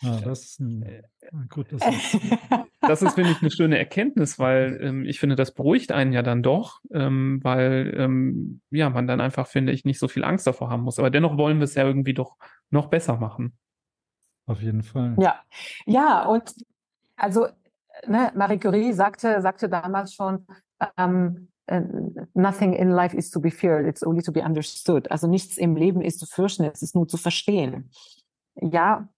ja, 0.00 0.20
das 0.20 0.44
ist 0.44 0.60
ein, 0.60 0.82
äh, 0.82 1.02
gut, 1.48 1.72
das 1.72 1.82
ist, 1.86 2.18
das 2.80 3.02
ist, 3.02 3.14
finde 3.14 3.30
ich, 3.30 3.40
eine 3.40 3.50
schöne 3.50 3.78
Erkenntnis, 3.78 4.38
weil 4.38 4.78
ähm, 4.82 5.04
ich 5.04 5.20
finde, 5.20 5.36
das 5.36 5.52
beruhigt 5.52 5.92
einen 5.92 6.12
ja 6.12 6.22
dann 6.22 6.42
doch, 6.42 6.80
ähm, 6.92 7.40
weil 7.42 7.94
ähm, 7.96 8.60
ja 8.70 8.90
man 8.90 9.06
dann 9.06 9.20
einfach, 9.20 9.46
finde 9.46 9.72
ich, 9.72 9.84
nicht 9.84 9.98
so 9.98 10.08
viel 10.08 10.24
Angst 10.24 10.46
davor 10.46 10.70
haben 10.70 10.82
muss. 10.82 10.98
Aber 10.98 11.10
dennoch 11.10 11.36
wollen 11.36 11.58
wir 11.58 11.64
es 11.64 11.74
ja 11.74 11.86
irgendwie 11.86 12.14
doch 12.14 12.36
noch 12.70 12.86
besser 12.86 13.16
machen. 13.16 13.56
Auf 14.46 14.60
jeden 14.60 14.82
Fall. 14.82 15.16
Ja, 15.20 15.40
ja, 15.86 16.26
und 16.26 16.54
also 17.16 17.46
ne, 18.06 18.32
Marie 18.34 18.58
Curie 18.58 18.92
sagte, 18.92 19.40
sagte 19.40 19.68
damals 19.68 20.14
schon, 20.14 20.46
ähm, 20.96 21.48
äh, 21.66 21.82
nothing 22.34 22.72
in 22.72 22.90
life 22.90 23.16
is 23.16 23.30
to 23.30 23.40
be 23.40 23.50
feared, 23.50 23.86
it's 23.86 24.04
only 24.04 24.22
to 24.22 24.32
be 24.32 24.42
understood. 24.42 25.10
Also 25.10 25.28
nichts 25.28 25.56
im 25.56 25.76
Leben 25.76 26.02
ist 26.02 26.18
zu 26.18 26.26
fürchten, 26.26 26.64
es 26.64 26.82
ist 26.82 26.94
nur 26.94 27.06
zu 27.06 27.16
verstehen. 27.16 27.90
Ja, 28.56 29.08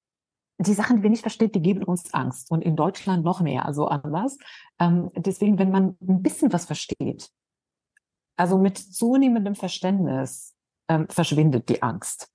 die 0.59 0.75
Sachen, 0.75 0.97
die 0.97 1.03
wir 1.03 1.11
nicht 1.11 1.23
verstehen, 1.23 1.53
die 1.53 1.63
geben 1.63 1.83
uns 1.83 2.13
Angst. 2.15 2.51
Und 2.51 2.63
in 2.63 2.77
Deutschland 2.77 3.25
noch 3.25 3.41
mehr, 3.41 3.67
also 3.67 3.87
anders. 3.87 4.39
Ähm, 4.79 5.11
deswegen, 5.17 5.59
wenn 5.59 5.71
man 5.71 5.97
ein 6.01 6.23
bisschen 6.23 6.53
was 6.53 6.65
versteht, 6.65 7.31
also 8.37 8.59
mit 8.59 8.79
zunehmendem 8.79 9.55
Verständnis 9.55 10.55
ähm, 10.89 11.09
verschwindet 11.09 11.69
die 11.69 11.83
Angst. 11.83 12.29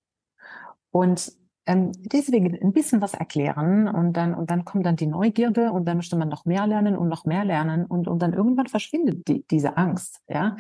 Und 0.92 1.34
ähm, 1.66 1.92
deswegen 1.94 2.58
ein 2.60 2.74
bisschen 2.74 3.02
was 3.02 3.14
erklären 3.14 3.88
und 3.88 4.14
dann, 4.14 4.34
und 4.34 4.50
dann 4.50 4.66
kommt 4.66 4.86
dann 4.86 4.96
die 4.96 5.06
Neugierde 5.06 5.72
und 5.72 5.86
dann 5.86 5.98
möchte 5.98 6.16
man 6.16 6.28
noch 6.28 6.46
mehr 6.46 6.66
lernen 6.66 6.98
und 6.98 7.10
noch 7.10 7.26
mehr 7.26 7.46
lernen 7.46 7.86
und, 7.86 8.08
und 8.08 8.20
dann 8.20 8.34
irgendwann 8.34 8.68
verschwindet 8.68 9.28
die, 9.28 9.46
diese 9.52 9.78
Angst, 9.78 10.22
ja. 10.28 10.58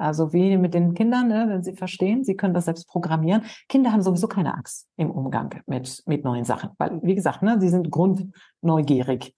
Also 0.00 0.32
wie 0.32 0.56
mit 0.56 0.74
den 0.74 0.94
Kindern, 0.94 1.28
ne, 1.28 1.46
wenn 1.48 1.62
sie 1.62 1.74
verstehen, 1.74 2.24
sie 2.24 2.36
können 2.36 2.54
das 2.54 2.64
selbst 2.64 2.88
programmieren. 2.88 3.42
Kinder 3.68 3.92
haben 3.92 4.02
sowieso 4.02 4.28
keine 4.28 4.54
Angst 4.54 4.88
im 4.96 5.10
Umgang 5.10 5.62
mit, 5.66 6.02
mit 6.06 6.24
neuen 6.24 6.44
Sachen, 6.44 6.70
weil, 6.78 7.00
wie 7.02 7.14
gesagt, 7.14 7.42
ne, 7.42 7.60
sie 7.60 7.68
sind 7.68 7.90
grundneugierig. 7.90 9.34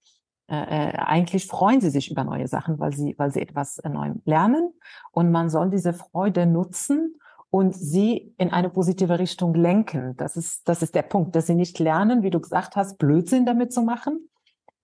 Äh, 0.49 0.91
äh, 0.91 0.97
eigentlich 0.99 1.47
freuen 1.47 1.81
sie 1.81 1.91
sich 1.91 2.11
über 2.11 2.25
neue 2.25 2.47
Sachen, 2.47 2.79
weil 2.79 2.93
sie, 2.93 3.15
weil 3.17 3.33
sie 3.33 3.41
etwas 3.41 3.79
äh, 3.79 3.89
neu 3.89 4.13
lernen. 4.25 4.73
Und 5.11 5.31
man 5.31 5.49
soll 5.51 5.71
diese 5.71 5.93
Freude 5.93 6.47
nutzen 6.47 7.17
und 7.51 7.75
sie 7.75 8.35
in 8.39 8.51
eine 8.53 8.71
positive 8.71 9.19
Richtung 9.19 9.55
lenken. 9.55 10.17
Das 10.17 10.37
ist, 10.37 10.69
das 10.69 10.83
ist 10.83 10.95
der 10.95 11.03
Punkt, 11.03 11.37
dass 11.37 11.47
sie 11.47 11.55
nicht 11.55 11.79
lernen, 11.79 12.23
wie 12.23 12.31
du 12.31 12.41
gesagt 12.41 12.77
hast, 12.77 12.99
Blödsinn 12.99 13.47
damit 13.47 13.73
zu 13.73 13.83
machen, 13.83 14.29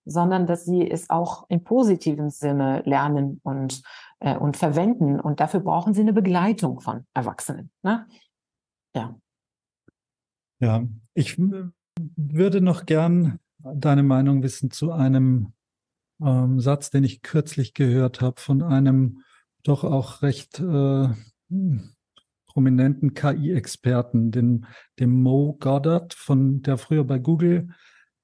sondern 0.05 0.47
dass 0.47 0.65
sie 0.65 0.89
es 0.89 1.09
auch 1.09 1.45
im 1.49 1.63
positiven 1.63 2.29
Sinne 2.29 2.81
lernen 2.85 3.39
und 3.43 3.81
äh, 4.19 4.35
und 4.37 4.57
verwenden. 4.57 5.19
Und 5.19 5.39
dafür 5.39 5.59
brauchen 5.59 5.93
sie 5.93 6.01
eine 6.01 6.13
Begleitung 6.13 6.81
von 6.81 7.05
Erwachsenen. 7.13 7.71
Ne? 7.83 8.07
Ja. 8.95 9.15
Ja, 10.59 10.83
ich 11.13 11.37
würde 12.17 12.61
noch 12.61 12.85
gern 12.85 13.39
deine 13.59 14.03
Meinung 14.03 14.43
wissen 14.43 14.71
zu 14.71 14.91
einem 14.91 15.53
ähm, 16.21 16.59
Satz, 16.59 16.89
den 16.89 17.03
ich 17.03 17.21
kürzlich 17.21 17.73
gehört 17.73 18.21
habe 18.21 18.39
von 18.41 18.61
einem 18.61 19.23
doch 19.63 19.83
auch 19.83 20.21
recht 20.21 20.59
äh, 20.59 21.09
prominenten 22.47 23.13
KI-Experten, 23.13 24.31
dem, 24.31 24.65
dem 24.99 25.21
Mo 25.21 25.55
Goddard, 25.59 26.13
von 26.13 26.61
der 26.61 26.77
früher 26.77 27.03
bei 27.03 27.19
Google 27.19 27.69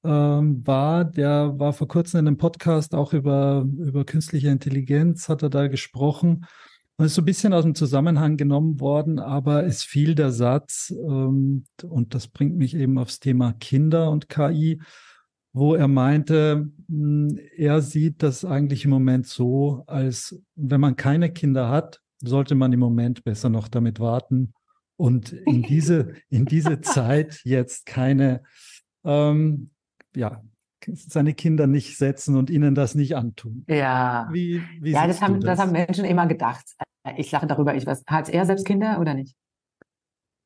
ähm, 0.05 0.65
war, 0.65 1.05
der 1.05 1.57
war 1.57 1.73
vor 1.73 1.87
kurzem 1.87 2.19
in 2.21 2.27
einem 2.27 2.37
Podcast 2.37 2.93
auch 2.95 3.13
über, 3.13 3.65
über 3.77 4.05
künstliche 4.05 4.49
Intelligenz, 4.49 5.29
hat 5.29 5.43
er 5.43 5.49
da 5.49 5.67
gesprochen. 5.67 6.45
Und 6.97 7.05
ist 7.05 7.15
so 7.15 7.21
ein 7.21 7.25
bisschen 7.25 7.51
aus 7.51 7.63
dem 7.63 7.75
Zusammenhang 7.75 8.37
genommen 8.37 8.79
worden, 8.79 9.19
aber 9.19 9.65
es 9.65 9.83
fiel 9.83 10.15
der 10.15 10.31
Satz, 10.31 10.93
ähm, 10.97 11.65
und 11.83 12.13
das 12.13 12.27
bringt 12.27 12.55
mich 12.55 12.73
eben 12.75 12.97
aufs 12.97 13.19
Thema 13.19 13.53
Kinder 13.53 14.11
und 14.11 14.29
KI, 14.29 14.79
wo 15.51 15.75
er 15.75 15.87
meinte, 15.87 16.69
hm, 16.87 17.37
er 17.57 17.81
sieht 17.81 18.23
das 18.23 18.45
eigentlich 18.45 18.85
im 18.85 18.91
Moment 18.91 19.27
so, 19.27 19.83
als 19.87 20.41
wenn 20.55 20.79
man 20.79 20.95
keine 20.95 21.31
Kinder 21.31 21.69
hat, 21.69 21.99
sollte 22.19 22.55
man 22.55 22.71
im 22.71 22.79
Moment 22.79 23.23
besser 23.23 23.49
noch 23.49 23.67
damit 23.67 23.99
warten 23.99 24.53
und 24.97 25.31
in 25.31 25.63
diese, 25.67 26.13
in 26.29 26.45
diese 26.45 26.81
Zeit 26.81 27.41
jetzt 27.43 27.85
keine 27.85 28.43
ähm, 29.03 29.71
ja, 30.15 30.41
seine 30.93 31.33
Kinder 31.33 31.67
nicht 31.67 31.97
setzen 31.97 32.35
und 32.35 32.49
ihnen 32.49 32.75
das 32.75 32.95
nicht 32.95 33.15
antun. 33.15 33.65
Ja, 33.67 34.27
wie, 34.31 34.61
wie 34.81 34.91
ja 34.91 35.07
das, 35.07 35.21
haben, 35.21 35.39
das? 35.39 35.57
das 35.57 35.59
haben 35.59 35.71
Menschen 35.71 36.05
immer 36.05 36.27
gedacht. 36.27 36.65
Ich 37.17 37.31
lache 37.31 37.47
darüber. 37.47 37.75
Ich 37.75 37.85
weiß, 37.85 38.03
hat 38.07 38.29
er 38.29 38.45
selbst 38.45 38.65
Kinder 38.65 38.99
oder 38.99 39.13
nicht? 39.13 39.35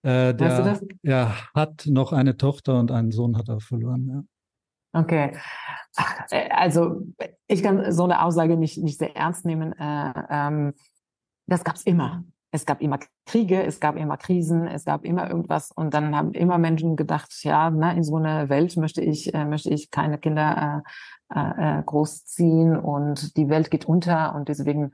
Äh, 0.01 0.33
der, 0.33 0.39
weißt 0.39 0.59
du 0.59 0.63
das? 0.63 0.85
Er 1.03 1.35
hat 1.53 1.85
noch 1.87 2.13
eine 2.13 2.37
Tochter 2.37 2.79
und 2.79 2.91
einen 2.91 3.11
Sohn 3.11 3.37
hat 3.37 3.49
er 3.49 3.59
verloren. 3.59 4.07
Ja. 4.07 5.01
Okay. 5.01 5.37
Äh, 6.31 6.49
also 6.49 7.01
ich 7.47 7.63
kann 7.63 7.91
so 7.91 8.03
eine 8.03 8.23
Aussage 8.23 8.57
nicht, 8.57 8.77
nicht 8.77 8.97
sehr 8.97 9.15
ernst 9.15 9.45
nehmen. 9.45 9.73
Äh, 9.73 10.13
ähm, 10.29 10.73
das 11.47 11.63
gab 11.63 11.75
es 11.75 11.83
immer 11.83 12.23
es 12.51 12.65
gab 12.65 12.81
immer 12.81 12.99
Kriege, 13.25 13.63
es 13.63 13.79
gab 13.79 13.95
immer 13.95 14.17
Krisen, 14.17 14.67
es 14.67 14.85
gab 14.85 15.05
immer 15.05 15.29
irgendwas 15.29 15.71
und 15.71 15.93
dann 15.93 16.15
haben 16.15 16.33
immer 16.33 16.57
Menschen 16.57 16.95
gedacht, 16.95 17.31
ja, 17.43 17.69
na, 17.69 17.91
in 17.93 18.03
so 18.03 18.15
einer 18.15 18.49
Welt 18.49 18.75
möchte 18.77 19.01
ich, 19.01 19.33
äh, 19.33 19.45
möchte 19.45 19.69
ich 19.69 19.91
keine 19.91 20.17
Kinder 20.17 20.83
äh, 21.33 21.79
äh, 21.79 21.83
großziehen 21.83 22.75
und 22.75 23.37
die 23.37 23.49
Welt 23.49 23.69
geht 23.69 23.85
unter 23.85 24.33
und 24.35 24.49
deswegen, 24.49 24.93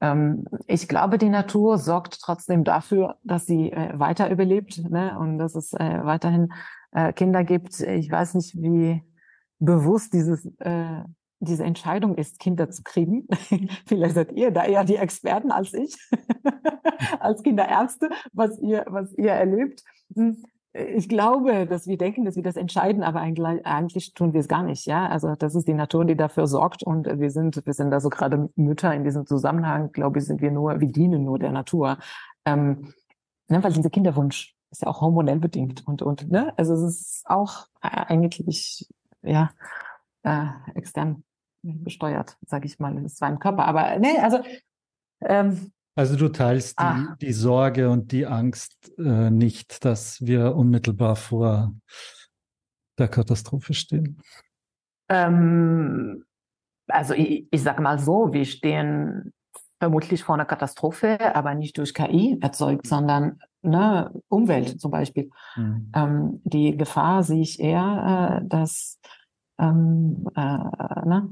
ähm, 0.00 0.46
ich 0.66 0.88
glaube, 0.88 1.18
die 1.18 1.28
Natur 1.28 1.78
sorgt 1.78 2.20
trotzdem 2.22 2.64
dafür, 2.64 3.16
dass 3.22 3.46
sie 3.46 3.72
äh, 3.72 3.98
weiter 3.98 4.30
überlebt 4.30 4.78
ne? 4.88 5.18
und 5.18 5.38
dass 5.38 5.54
es 5.54 5.74
äh, 5.74 6.00
weiterhin 6.02 6.52
äh, 6.92 7.12
Kinder 7.12 7.44
gibt. 7.44 7.80
Ich 7.80 8.10
weiß 8.10 8.34
nicht, 8.34 8.56
wie 8.56 9.02
bewusst 9.58 10.14
dieses 10.14 10.46
äh, 10.60 11.02
diese 11.40 11.64
Entscheidung 11.64 12.16
ist, 12.16 12.38
Kinder 12.38 12.70
zu 12.70 12.82
kriegen. 12.82 13.26
Vielleicht 13.86 14.14
seid 14.14 14.32
ihr 14.32 14.50
da 14.50 14.64
eher 14.64 14.84
die 14.84 14.96
Experten 14.96 15.50
als 15.50 15.74
ich, 15.74 15.96
als 17.20 17.42
Kinderärzte, 17.42 18.10
was 18.32 18.58
ihr, 18.60 18.84
was 18.88 19.12
ihr 19.16 19.32
erlebt. 19.32 19.82
Hm, 20.14 20.42
ich 20.72 21.08
glaube, 21.08 21.66
dass 21.66 21.86
wir 21.86 21.96
denken, 21.96 22.24
dass 22.24 22.36
wir 22.36 22.42
das 22.42 22.56
entscheiden, 22.56 23.02
aber 23.02 23.20
eigentlich, 23.20 23.64
eigentlich 23.64 24.12
tun 24.12 24.34
wir 24.34 24.40
es 24.40 24.48
gar 24.48 24.62
nicht. 24.62 24.86
Ja, 24.86 25.08
also 25.08 25.34
das 25.34 25.54
ist 25.54 25.66
die 25.66 25.74
Natur, 25.74 26.04
die 26.04 26.16
dafür 26.16 26.46
sorgt 26.46 26.82
und 26.82 27.06
wir 27.18 27.30
sind, 27.30 27.64
wir 27.64 27.72
sind 27.72 27.90
da 27.90 28.00
so 28.00 28.10
gerade 28.10 28.50
Mütter 28.56 28.92
in 28.92 29.04
diesem 29.04 29.26
Zusammenhang. 29.26 29.92
Glaube 29.92 30.18
ich, 30.18 30.26
sind 30.26 30.42
wir 30.42 30.50
nur, 30.50 30.80
wir 30.80 30.88
dienen 30.88 31.24
nur 31.24 31.38
der 31.38 31.52
Natur, 31.52 31.98
ähm, 32.44 32.92
ne, 33.48 33.62
weil 33.64 33.72
dieser 33.72 33.90
Kinderwunsch 33.90 34.54
ist 34.70 34.82
ja 34.82 34.88
auch 34.88 35.00
hormonell 35.00 35.38
bedingt 35.38 35.86
und 35.86 36.02
und 36.02 36.30
ne, 36.30 36.52
also 36.58 36.74
es 36.74 36.82
ist 36.82 37.22
auch 37.26 37.66
eigentlich 37.80 38.86
ja 39.22 39.50
äh, 40.24 40.48
extern 40.74 41.22
besteuert, 41.66 42.36
sage 42.46 42.66
ich 42.66 42.78
mal, 42.78 42.96
ist 43.04 43.18
zwar 43.18 43.30
im 43.30 43.38
Körper, 43.38 43.64
aber 43.66 43.98
nee, 43.98 44.18
also 44.18 44.40
ähm, 45.20 45.72
also 45.96 46.14
du 46.16 46.28
teilst 46.28 46.78
die, 46.78 46.84
ah. 46.84 47.16
die 47.22 47.32
Sorge 47.32 47.88
und 47.88 48.12
die 48.12 48.26
Angst 48.26 48.92
äh, 48.98 49.30
nicht, 49.30 49.82
dass 49.84 50.20
wir 50.20 50.54
unmittelbar 50.54 51.16
vor 51.16 51.74
der 52.98 53.08
Katastrophe 53.08 53.72
stehen. 53.72 54.20
Ähm, 55.08 56.24
also 56.86 57.14
ich, 57.14 57.48
ich 57.50 57.62
sage 57.62 57.82
mal 57.82 57.98
so, 57.98 58.32
wir 58.32 58.44
stehen 58.44 59.32
vermutlich 59.78 60.22
vor 60.22 60.34
einer 60.34 60.44
Katastrophe, 60.44 61.34
aber 61.34 61.54
nicht 61.54 61.78
durch 61.78 61.94
KI 61.94 62.38
erzeugt, 62.42 62.86
sondern 62.86 63.40
ne, 63.62 64.10
Umwelt 64.28 64.78
zum 64.80 64.90
Beispiel. 64.90 65.30
Mhm. 65.56 65.92
Ähm, 65.94 66.40
die 66.44 66.76
Gefahr 66.76 67.22
sehe 67.22 67.42
ich 67.42 67.58
eher, 67.58 68.42
äh, 68.42 68.48
dass 68.48 68.98
ähm, 69.58 70.28
äh, 70.34 70.40
ne, 70.40 71.30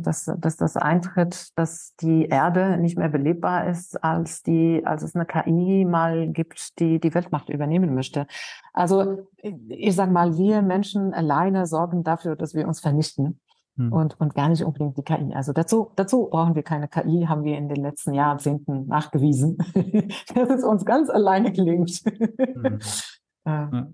dass, 0.00 0.30
dass 0.38 0.56
das 0.56 0.76
eintritt, 0.76 1.50
dass 1.58 1.94
die 1.96 2.26
Erde 2.26 2.78
nicht 2.78 2.96
mehr 2.96 3.10
belebbar 3.10 3.68
ist, 3.68 4.02
als 4.02 4.42
die, 4.42 4.82
als 4.86 5.02
es 5.02 5.14
eine 5.14 5.26
KI 5.26 5.84
mal 5.84 6.28
gibt, 6.28 6.78
die 6.78 6.98
die 6.98 7.14
Weltmacht 7.14 7.50
übernehmen 7.50 7.94
möchte. 7.94 8.26
Also 8.72 9.28
ich 9.68 9.94
sage 9.94 10.10
mal, 10.10 10.38
wir 10.38 10.62
Menschen 10.62 11.12
alleine 11.12 11.66
sorgen 11.66 12.02
dafür, 12.02 12.34
dass 12.34 12.54
wir 12.54 12.66
uns 12.66 12.80
vernichten. 12.80 13.40
Hm. 13.76 13.92
Und, 13.92 14.18
und 14.18 14.34
gar 14.34 14.48
nicht 14.48 14.64
unbedingt 14.64 14.96
die 14.96 15.02
KI. 15.02 15.34
Also 15.34 15.52
dazu, 15.52 15.92
dazu 15.96 16.28
brauchen 16.30 16.54
wir 16.54 16.62
keine 16.62 16.88
KI, 16.88 17.26
haben 17.28 17.44
wir 17.44 17.58
in 17.58 17.68
den 17.68 17.82
letzten 17.82 18.14
Jahrzehnten 18.14 18.86
nachgewiesen, 18.86 19.58
dass 20.34 20.48
es 20.48 20.64
uns 20.64 20.84
ganz 20.84 21.10
alleine 21.10 21.52
gelingt. 21.52 22.02
Hm. 22.06 22.78
ja. 23.46 23.88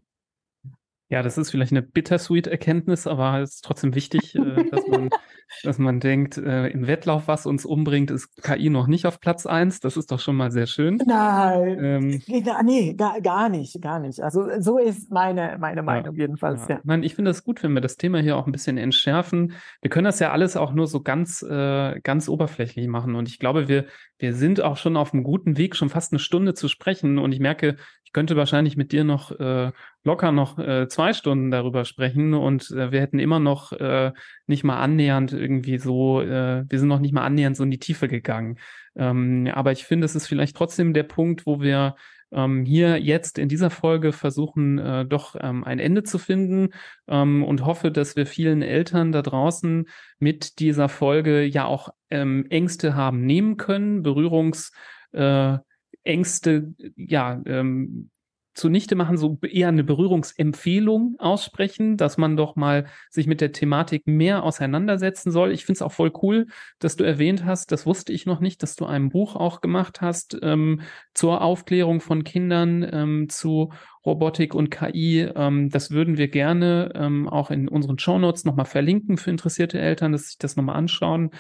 Ja, 1.15 1.23
das 1.23 1.39
ist 1.39 1.53
vielleicht 1.53 1.71
eine 1.71 1.81
bittersweet 1.81 2.49
Erkenntnis, 2.49 3.07
aber 3.07 3.39
es 3.39 3.55
ist 3.55 3.65
trotzdem 3.65 3.95
wichtig, 3.95 4.35
äh, 4.35 4.69
dass 4.69 4.85
man 4.89 5.11
dass 5.63 5.79
man 5.79 6.01
denkt, 6.01 6.37
äh, 6.39 6.69
im 6.69 6.87
Wettlauf, 6.87 7.29
was 7.29 7.47
uns 7.47 7.65
umbringt, 7.65 8.11
ist 8.11 8.43
KI 8.43 8.71
noch 8.71 8.87
nicht 8.87 9.07
auf 9.07 9.21
Platz 9.21 9.47
eins. 9.47 9.81
Das 9.81 9.97
ist 9.97 10.11
doch 10.11 10.21
schon 10.21 10.37
mal 10.37 10.51
sehr 10.51 10.67
schön. 10.67 11.01
Nein, 11.07 11.79
ähm, 11.81 12.23
nee, 12.65 12.95
gar, 12.95 13.21
gar 13.21 13.49
nicht, 13.49 13.81
gar 13.81 14.01
nicht. 14.01 14.21
Also 14.21 14.49
so 14.59 14.79
ist 14.79 15.11
meine, 15.11 15.57
meine 15.61 15.83
Meinung 15.83 16.17
ja, 16.17 16.23
jedenfalls. 16.23 16.63
Ja. 16.69 16.77
ja. 16.77 16.81
Nein, 16.85 17.03
ich 17.03 17.15
finde 17.15 17.31
es 17.31 17.45
gut, 17.45 17.63
wenn 17.63 17.73
wir 17.73 17.81
das 17.81 17.97
Thema 17.97 18.19
hier 18.19 18.37
auch 18.37 18.47
ein 18.47 18.53
bisschen 18.53 18.79
entschärfen. 18.79 19.53
Wir 19.81 19.91
können 19.91 20.07
das 20.07 20.19
ja 20.19 20.33
alles 20.33 20.57
auch 20.57 20.73
nur 20.73 20.87
so 20.87 21.01
ganz, 21.01 21.43
äh, 21.43 22.01
ganz 22.01 22.29
oberflächlich 22.29 22.89
machen. 22.89 23.15
Und 23.15 23.29
ich 23.29 23.39
glaube, 23.39 23.69
wir, 23.69 23.87
wir 24.19 24.35
sind 24.35 24.61
auch 24.61 24.77
schon 24.77 24.97
auf 24.97 25.13
einem 25.13 25.23
guten 25.23 25.57
Weg, 25.57 25.77
schon 25.77 25.91
fast 25.91 26.13
eine 26.13 26.19
Stunde 26.19 26.55
zu 26.55 26.69
sprechen. 26.69 27.19
Und 27.19 27.33
ich 27.33 27.41
merke, 27.41 27.77
ich 28.04 28.04
könnte 28.15 28.37
wahrscheinlich 28.37 28.79
mit 28.79 28.93
dir 28.93 29.05
noch 29.05 29.39
äh, 29.39 29.73
locker 30.05 30.33
noch 30.33 30.59
äh, 30.59 30.89
zwei 30.89 31.13
Stunden 31.13 31.51
darüber 31.51 31.85
sprechen 31.85 32.33
und 32.33 32.71
äh, 32.71 32.91
wir 32.93 33.01
hätten 33.01 33.19
immer 33.19 33.41
noch 33.41 33.73
äh, 33.73 34.13
nicht 34.47 34.65
mal 34.65 34.81
annähernd 34.81 35.33
irgendwie 35.35 35.77
so, 35.77 36.23
äh, 36.23 36.65
wir 36.67 36.79
sind 36.79 36.89
noch 36.89 37.01
nicht 37.01 37.13
mal 37.13 37.25
annähernd 37.25 37.57
so 37.57 37.65
in 37.65 37.71
die 37.71 37.79
Tiefe 37.79 38.09
gegangen. 38.09 38.59
Ähm, 38.97 39.51
aber 39.53 39.73
ich 39.73 39.85
finde, 39.85 40.07
es 40.07 40.15
ist 40.15 40.29
vielleicht 40.29 40.57
trotzdem 40.57 40.95
der 40.95 41.03
Punkt, 41.03 41.45
wo 41.45 41.61
wir 41.61 41.97
ähm, 42.33 42.65
hier 42.65 42.99
jetzt 42.99 43.39
in 43.39 43.49
dieser 43.49 43.71
Folge 43.71 44.13
versuchen, 44.13 44.79
äh, 44.79 45.05
doch 45.05 45.35
ähm, 45.41 45.65
ein 45.65 45.81
Ende 45.81 46.05
zu 46.05 46.19
finden 46.19 46.71
ähm, 47.09 47.43
und 47.43 47.65
hoffe, 47.65 47.91
dass 47.91 48.15
wir 48.15 48.27
vielen 48.27 48.63
Eltern 48.63 49.11
da 49.11 49.23
draußen 49.23 49.89
mit 50.21 50.61
dieser 50.61 50.89
Folge 50.89 51.45
ja 51.45 51.65
auch 51.65 51.89
ähm, 52.11 52.47
Ängste 52.49 52.95
haben 52.95 53.27
nehmen 53.27 53.57
können, 53.57 54.03
Berührungs 54.03 54.73
äh, 55.13 55.59
Ängste, 56.05 56.75
ja, 56.97 57.41
ähm, 57.47 58.11
zunichte 58.55 58.95
machen, 58.95 59.17
so 59.17 59.39
eher 59.43 59.69
eine 59.69 59.85
Berührungsempfehlung 59.85 61.17
aussprechen, 61.19 61.97
dass 61.97 62.17
man 62.17 62.37
doch 62.37 62.57
mal 62.57 62.87
sich 63.11 63.27
mit 63.27 63.41
der 63.41 63.53
Thematik 63.53 64.07
mehr 64.07 64.45
auseinandersetzen 64.45 65.33
soll. 65.33 65.51
Ich 65.51 65.65
finde 65.65 65.79
es 65.79 65.83
auch 65.83 65.93
voll 65.93 66.13
cool, 66.23 66.47
dass 66.79 66.97
du 66.97 67.05
erwähnt 67.05 67.45
hast, 67.45 67.73
das 67.73 67.85
wusste 67.85 68.13
ich 68.13 68.27
noch 68.27 68.41
nicht, 68.41 68.63
dass 68.63 68.77
du 68.77 68.87
ein 68.87 69.09
Buch 69.11 69.35
auch 69.35 69.61
gemacht 69.61 70.01
hast 70.01 70.39
ähm, 70.43 70.83
zur 71.15 71.43
Aufklärung 71.43 72.01
von 72.01 72.23
Kindern 72.23 72.89
ähm, 72.91 73.29
zu 73.29 73.73
Robotik 74.05 74.55
und 74.55 74.71
KI. 74.71 75.29
Ähm, 75.35 75.71
das 75.71 75.91
würden 75.91 76.19
wir 76.19 76.29
gerne 76.29 76.93
ähm, 76.95 77.29
auch 77.29 77.51
in 77.51 77.69
unseren 77.69 77.99
Shownotes 77.99 78.45
nochmal 78.45 78.67
verlinken 78.67 79.17
für 79.17 79.31
interessierte 79.31 79.79
Eltern, 79.79 80.13
dass 80.13 80.27
sich 80.27 80.39
das 80.39 80.57
nochmal 80.57 80.77
anschauen. 80.77 81.31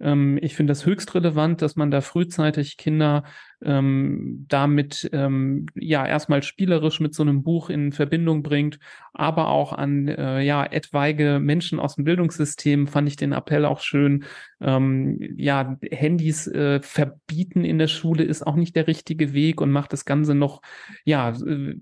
Ähm, 0.00 0.38
ich 0.42 0.56
finde 0.56 0.72
das 0.72 0.86
höchst 0.86 1.14
relevant, 1.14 1.62
dass 1.62 1.76
man 1.76 1.90
da 1.90 2.00
frühzeitig 2.00 2.76
Kinder 2.76 3.24
ähm, 3.62 4.44
damit 4.48 5.08
ähm, 5.12 5.66
ja 5.74 6.06
erstmal 6.06 6.42
spielerisch 6.42 7.00
mit 7.00 7.14
so 7.14 7.22
einem 7.22 7.42
Buch 7.42 7.70
in 7.70 7.92
Verbindung 7.92 8.42
bringt, 8.42 8.78
aber 9.12 9.48
auch 9.48 9.72
an 9.72 10.08
äh, 10.08 10.42
ja 10.42 10.64
etwaige 10.64 11.38
Menschen 11.40 11.78
aus 11.78 11.94
dem 11.94 12.04
Bildungssystem 12.04 12.86
fand 12.86 13.08
ich 13.08 13.16
den 13.16 13.32
Appell 13.32 13.64
auch 13.64 13.80
schön. 13.80 14.24
Ähm, 14.60 15.18
ja, 15.36 15.78
Handys 15.90 16.46
äh, 16.48 16.80
verbieten 16.82 17.64
in 17.64 17.78
der 17.78 17.88
Schule 17.88 18.24
ist 18.24 18.46
auch 18.46 18.56
nicht 18.56 18.76
der 18.76 18.86
richtige 18.88 19.32
Weg 19.32 19.60
und 19.60 19.70
macht 19.70 19.92
das 19.92 20.04
Ganze 20.04 20.34
noch 20.34 20.60
ja 21.04 21.30
äh, 21.30 21.76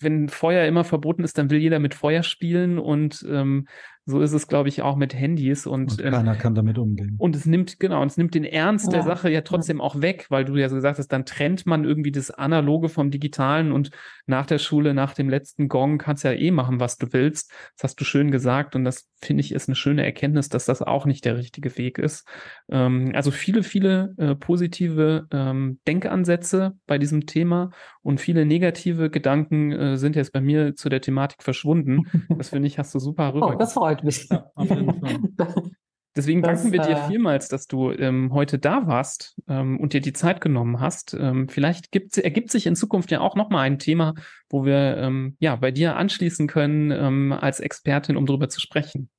wenn 0.00 0.28
Feuer 0.28 0.66
immer 0.66 0.84
verboten 0.84 1.24
ist, 1.24 1.38
dann 1.38 1.50
will 1.50 1.58
jeder 1.58 1.78
mit 1.78 1.94
Feuer 1.94 2.22
spielen 2.22 2.78
und 2.78 3.24
ähm, 3.28 3.66
so 4.08 4.22
ist 4.22 4.32
es, 4.32 4.48
glaube 4.48 4.70
ich, 4.70 4.80
auch 4.80 4.96
mit 4.96 5.12
Handys 5.12 5.66
und, 5.66 5.92
und 5.92 6.04
ähm, 6.04 6.12
keiner 6.12 6.32
ähm, 6.32 6.38
kann 6.38 6.54
damit 6.54 6.78
umgehen. 6.78 7.16
Und 7.18 7.36
es 7.36 7.44
nimmt, 7.44 7.78
genau, 7.78 8.00
und 8.00 8.10
es 8.10 8.16
nimmt 8.16 8.34
den 8.34 8.44
Ernst 8.44 8.86
ja. 8.86 8.92
der 8.92 9.02
Sache 9.02 9.30
ja 9.30 9.42
trotzdem 9.42 9.82
auch 9.82 10.00
weg, 10.00 10.26
weil 10.30 10.46
du 10.46 10.56
ja 10.56 10.70
so 10.70 10.76
gesagt 10.76 10.98
hast, 10.98 11.08
dann 11.08 11.26
trennt 11.26 11.66
man 11.66 11.84
irgendwie 11.84 12.10
das 12.10 12.30
Analoge 12.30 12.88
vom 12.88 13.10
Digitalen 13.10 13.70
und 13.70 13.90
nach 14.26 14.46
der 14.46 14.56
Schule, 14.58 14.94
nach 14.94 15.12
dem 15.12 15.28
letzten 15.28 15.68
Gong 15.68 15.98
kannst 15.98 16.24
du 16.24 16.28
ja 16.28 16.34
eh 16.34 16.50
machen, 16.50 16.80
was 16.80 16.96
du 16.96 17.12
willst. 17.12 17.52
Das 17.76 17.84
hast 17.84 18.00
du 18.00 18.04
schön 18.04 18.30
gesagt 18.30 18.74
und 18.74 18.84
das 18.84 19.10
finde 19.20 19.42
ich 19.42 19.52
ist 19.52 19.68
eine 19.68 19.76
schöne 19.76 20.04
Erkenntnis, 20.04 20.48
dass 20.48 20.64
das 20.64 20.80
auch 20.80 21.04
nicht 21.04 21.24
der 21.26 21.36
richtige 21.36 21.76
Weg 21.76 21.98
ist. 21.98 22.26
Ähm, 22.70 23.12
also 23.14 23.30
viele, 23.30 23.62
viele 23.62 24.14
äh, 24.16 24.34
positive 24.34 25.26
ähm, 25.32 25.80
Denkansätze 25.86 26.78
bei 26.86 26.96
diesem 26.96 27.26
Thema 27.26 27.70
und 28.02 28.20
viele 28.20 28.46
negative 28.46 29.10
Gedanken 29.10 29.72
äh, 29.72 29.96
sind 29.98 30.16
jetzt 30.16 30.32
bei 30.32 30.40
mir 30.40 30.74
zu 30.76 30.88
der 30.88 31.02
Thematik 31.02 31.42
verschwunden. 31.42 32.04
Das 32.38 32.50
finde 32.50 32.68
ich, 32.68 32.78
hast 32.78 32.94
du 32.94 32.98
super 33.00 33.34
rüber. 33.34 33.54
Oh, 33.54 33.58
das 33.58 33.72
freut 33.72 33.97
mich. 34.02 34.28
Ja, 34.28 34.50
Deswegen 36.16 36.42
das, 36.42 36.62
danken 36.62 36.72
wir 36.72 36.80
dir 36.80 36.96
äh, 36.96 37.06
vielmals, 37.06 37.48
dass 37.48 37.68
du 37.68 37.92
ähm, 37.92 38.32
heute 38.32 38.58
da 38.58 38.88
warst 38.88 39.40
ähm, 39.46 39.78
und 39.78 39.92
dir 39.92 40.00
die 40.00 40.12
Zeit 40.12 40.40
genommen 40.40 40.80
hast. 40.80 41.14
Ähm, 41.14 41.48
vielleicht 41.48 41.92
gibt, 41.92 42.18
ergibt 42.18 42.50
sich 42.50 42.66
in 42.66 42.74
Zukunft 42.74 43.12
ja 43.12 43.20
auch 43.20 43.36
nochmal 43.36 43.66
ein 43.66 43.78
Thema, 43.78 44.14
wo 44.50 44.64
wir 44.64 44.96
ähm, 44.96 45.36
ja 45.38 45.54
bei 45.54 45.70
dir 45.70 45.96
anschließen 45.96 46.48
können 46.48 46.90
ähm, 46.90 47.32
als 47.32 47.60
Expertin, 47.60 48.16
um 48.16 48.26
darüber 48.26 48.48
zu 48.48 48.60
sprechen. 48.60 49.10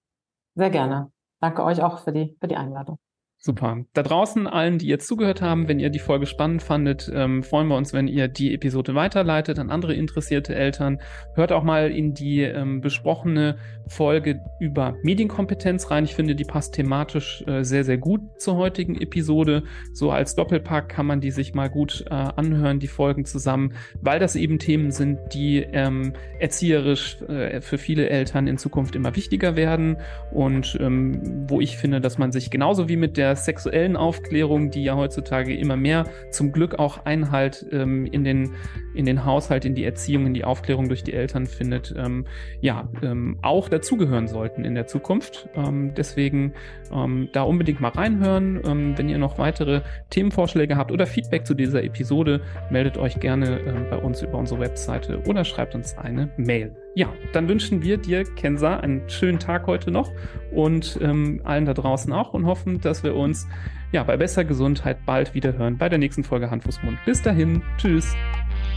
Sehr 0.55 0.71
gerne. 0.71 1.09
Danke 1.39 1.63
euch 1.63 1.81
auch 1.81 2.03
für 2.03 2.11
die, 2.11 2.35
für 2.41 2.49
die 2.49 2.57
Einladung. 2.57 2.99
Super. 3.41 3.85
Da 3.93 4.03
draußen 4.03 4.47
allen, 4.47 4.79
die 4.79 4.87
jetzt 4.87 5.07
zugehört 5.07 5.41
haben, 5.41 5.69
wenn 5.69 5.79
ihr 5.79 5.89
die 5.89 5.99
Folge 5.99 6.25
spannend 6.25 6.61
fandet, 6.61 7.09
ähm, 7.13 7.41
freuen 7.41 7.69
wir 7.69 7.77
uns, 7.77 7.93
wenn 7.93 8.09
ihr 8.09 8.27
die 8.27 8.53
Episode 8.53 8.95
weiterleitet 8.95 9.59
an 9.59 9.69
andere 9.69 9.93
interessierte 9.93 10.53
Eltern. 10.53 10.99
Hört 11.35 11.53
auch 11.53 11.63
mal 11.63 11.89
in 11.89 12.13
die 12.13 12.41
ähm, 12.41 12.81
besprochene 12.81 13.57
Folge 13.87 14.41
über 14.59 14.97
Medienkompetenz 15.03 15.89
rein. 15.89 16.03
Ich 16.03 16.15
finde, 16.15 16.35
die 16.35 16.43
passt 16.43 16.73
thematisch 16.73 17.41
äh, 17.47 17.63
sehr, 17.63 17.85
sehr 17.85 17.97
gut 17.97 18.19
zur 18.39 18.57
heutigen 18.57 18.99
Episode. 18.99 19.63
So 19.93 20.11
als 20.11 20.35
Doppelpack 20.35 20.89
kann 20.89 21.05
man 21.05 21.21
die 21.21 21.31
sich 21.31 21.53
mal 21.53 21.69
gut 21.69 22.03
äh, 22.09 22.13
anhören, 22.13 22.79
die 22.79 22.87
Folgen 22.87 23.23
zusammen, 23.23 23.73
weil 24.01 24.19
das 24.19 24.35
eben 24.35 24.59
Themen 24.59 24.91
sind, 24.91 25.17
die 25.31 25.59
ähm, 25.59 26.11
erzieherisch 26.39 27.21
äh, 27.21 27.61
für 27.61 27.77
viele 27.77 28.09
Eltern 28.09 28.47
in 28.47 28.57
Zukunft 28.57 28.97
immer 28.97 29.15
wichtiger 29.15 29.55
werden 29.55 29.95
und 30.33 30.77
ähm, 30.81 31.45
wo 31.47 31.61
ich 31.61 31.77
finde, 31.77 32.01
dass 32.01 32.17
man 32.17 32.33
sich 32.33 32.51
genauso 32.51 32.89
wie 32.89 32.97
mit 32.97 33.15
der 33.15 33.28
der 33.29 33.35
sexuellen 33.35 33.95
Aufklärung, 33.95 34.71
die 34.71 34.83
ja 34.83 34.95
heutzutage 34.95 35.55
immer 35.55 35.75
mehr 35.75 36.05
zum 36.31 36.51
Glück 36.51 36.79
auch 36.79 37.05
Einhalt 37.05 37.65
ähm, 37.71 38.07
in, 38.07 38.23
den, 38.23 38.55
in 38.95 39.05
den 39.05 39.23
Haushalt, 39.23 39.65
in 39.65 39.75
die 39.75 39.83
Erziehung, 39.83 40.25
in 40.25 40.33
die 40.33 40.43
Aufklärung 40.43 40.87
durch 40.87 41.03
die 41.03 41.13
Eltern 41.13 41.45
findet, 41.45 41.93
ähm, 41.95 42.25
ja, 42.59 42.89
ähm, 43.03 43.37
auch 43.43 43.69
dazugehören 43.69 44.27
sollten 44.27 44.65
in 44.65 44.73
der 44.73 44.87
Zukunft. 44.87 45.47
Ähm, 45.55 45.93
deswegen 45.95 46.53
ähm, 46.91 47.29
da 47.33 47.43
unbedingt 47.43 47.81
mal 47.81 47.89
reinhören. 47.89 48.61
Ähm, 48.65 48.97
wenn 48.97 49.09
ihr 49.09 49.19
noch 49.19 49.37
weitere 49.37 49.81
Themenvorschläge 50.09 50.75
habt 50.75 50.91
oder 50.91 51.05
Feedback 51.05 51.45
zu 51.45 51.53
dieser 51.53 51.83
Episode, 51.83 52.41
meldet 52.71 52.97
euch 52.97 53.19
gerne 53.19 53.87
bei 53.89 53.97
uns 53.97 54.23
über 54.23 54.39
unsere 54.39 54.59
Webseite 54.59 55.21
oder 55.27 55.45
schreibt 55.45 55.75
uns 55.75 55.97
eine 55.97 56.29
Mail. 56.37 56.75
Ja, 56.95 57.13
dann 57.33 57.47
wünschen 57.47 57.83
wir 57.83 57.97
dir, 57.97 58.23
Kenza, 58.23 58.77
einen 58.77 59.07
schönen 59.09 59.39
Tag 59.39 59.67
heute 59.67 59.91
noch 59.91 60.11
und 60.51 60.97
ähm, 61.01 61.39
allen 61.43 61.65
da 61.65 61.73
draußen 61.73 62.11
auch 62.11 62.33
und 62.33 62.45
hoffen, 62.45 62.81
dass 62.81 63.03
wir 63.03 63.15
uns 63.15 63.47
ja 63.91 64.03
bei 64.03 64.17
besser 64.17 64.43
Gesundheit 64.43 65.05
bald 65.05 65.33
wieder 65.33 65.53
hören 65.57 65.77
bei 65.77 65.87
der 65.87 65.99
nächsten 65.99 66.23
Folge 66.23 66.49
Handfußmund. 66.49 66.97
Bis 67.05 67.21
dahin, 67.21 67.61
tschüss. 67.77 68.15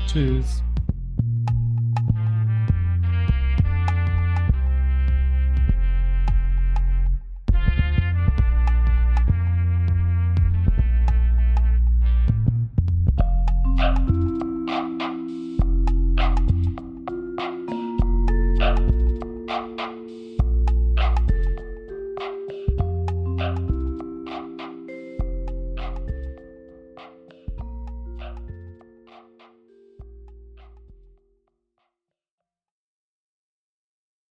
Tschüss. 0.07 0.63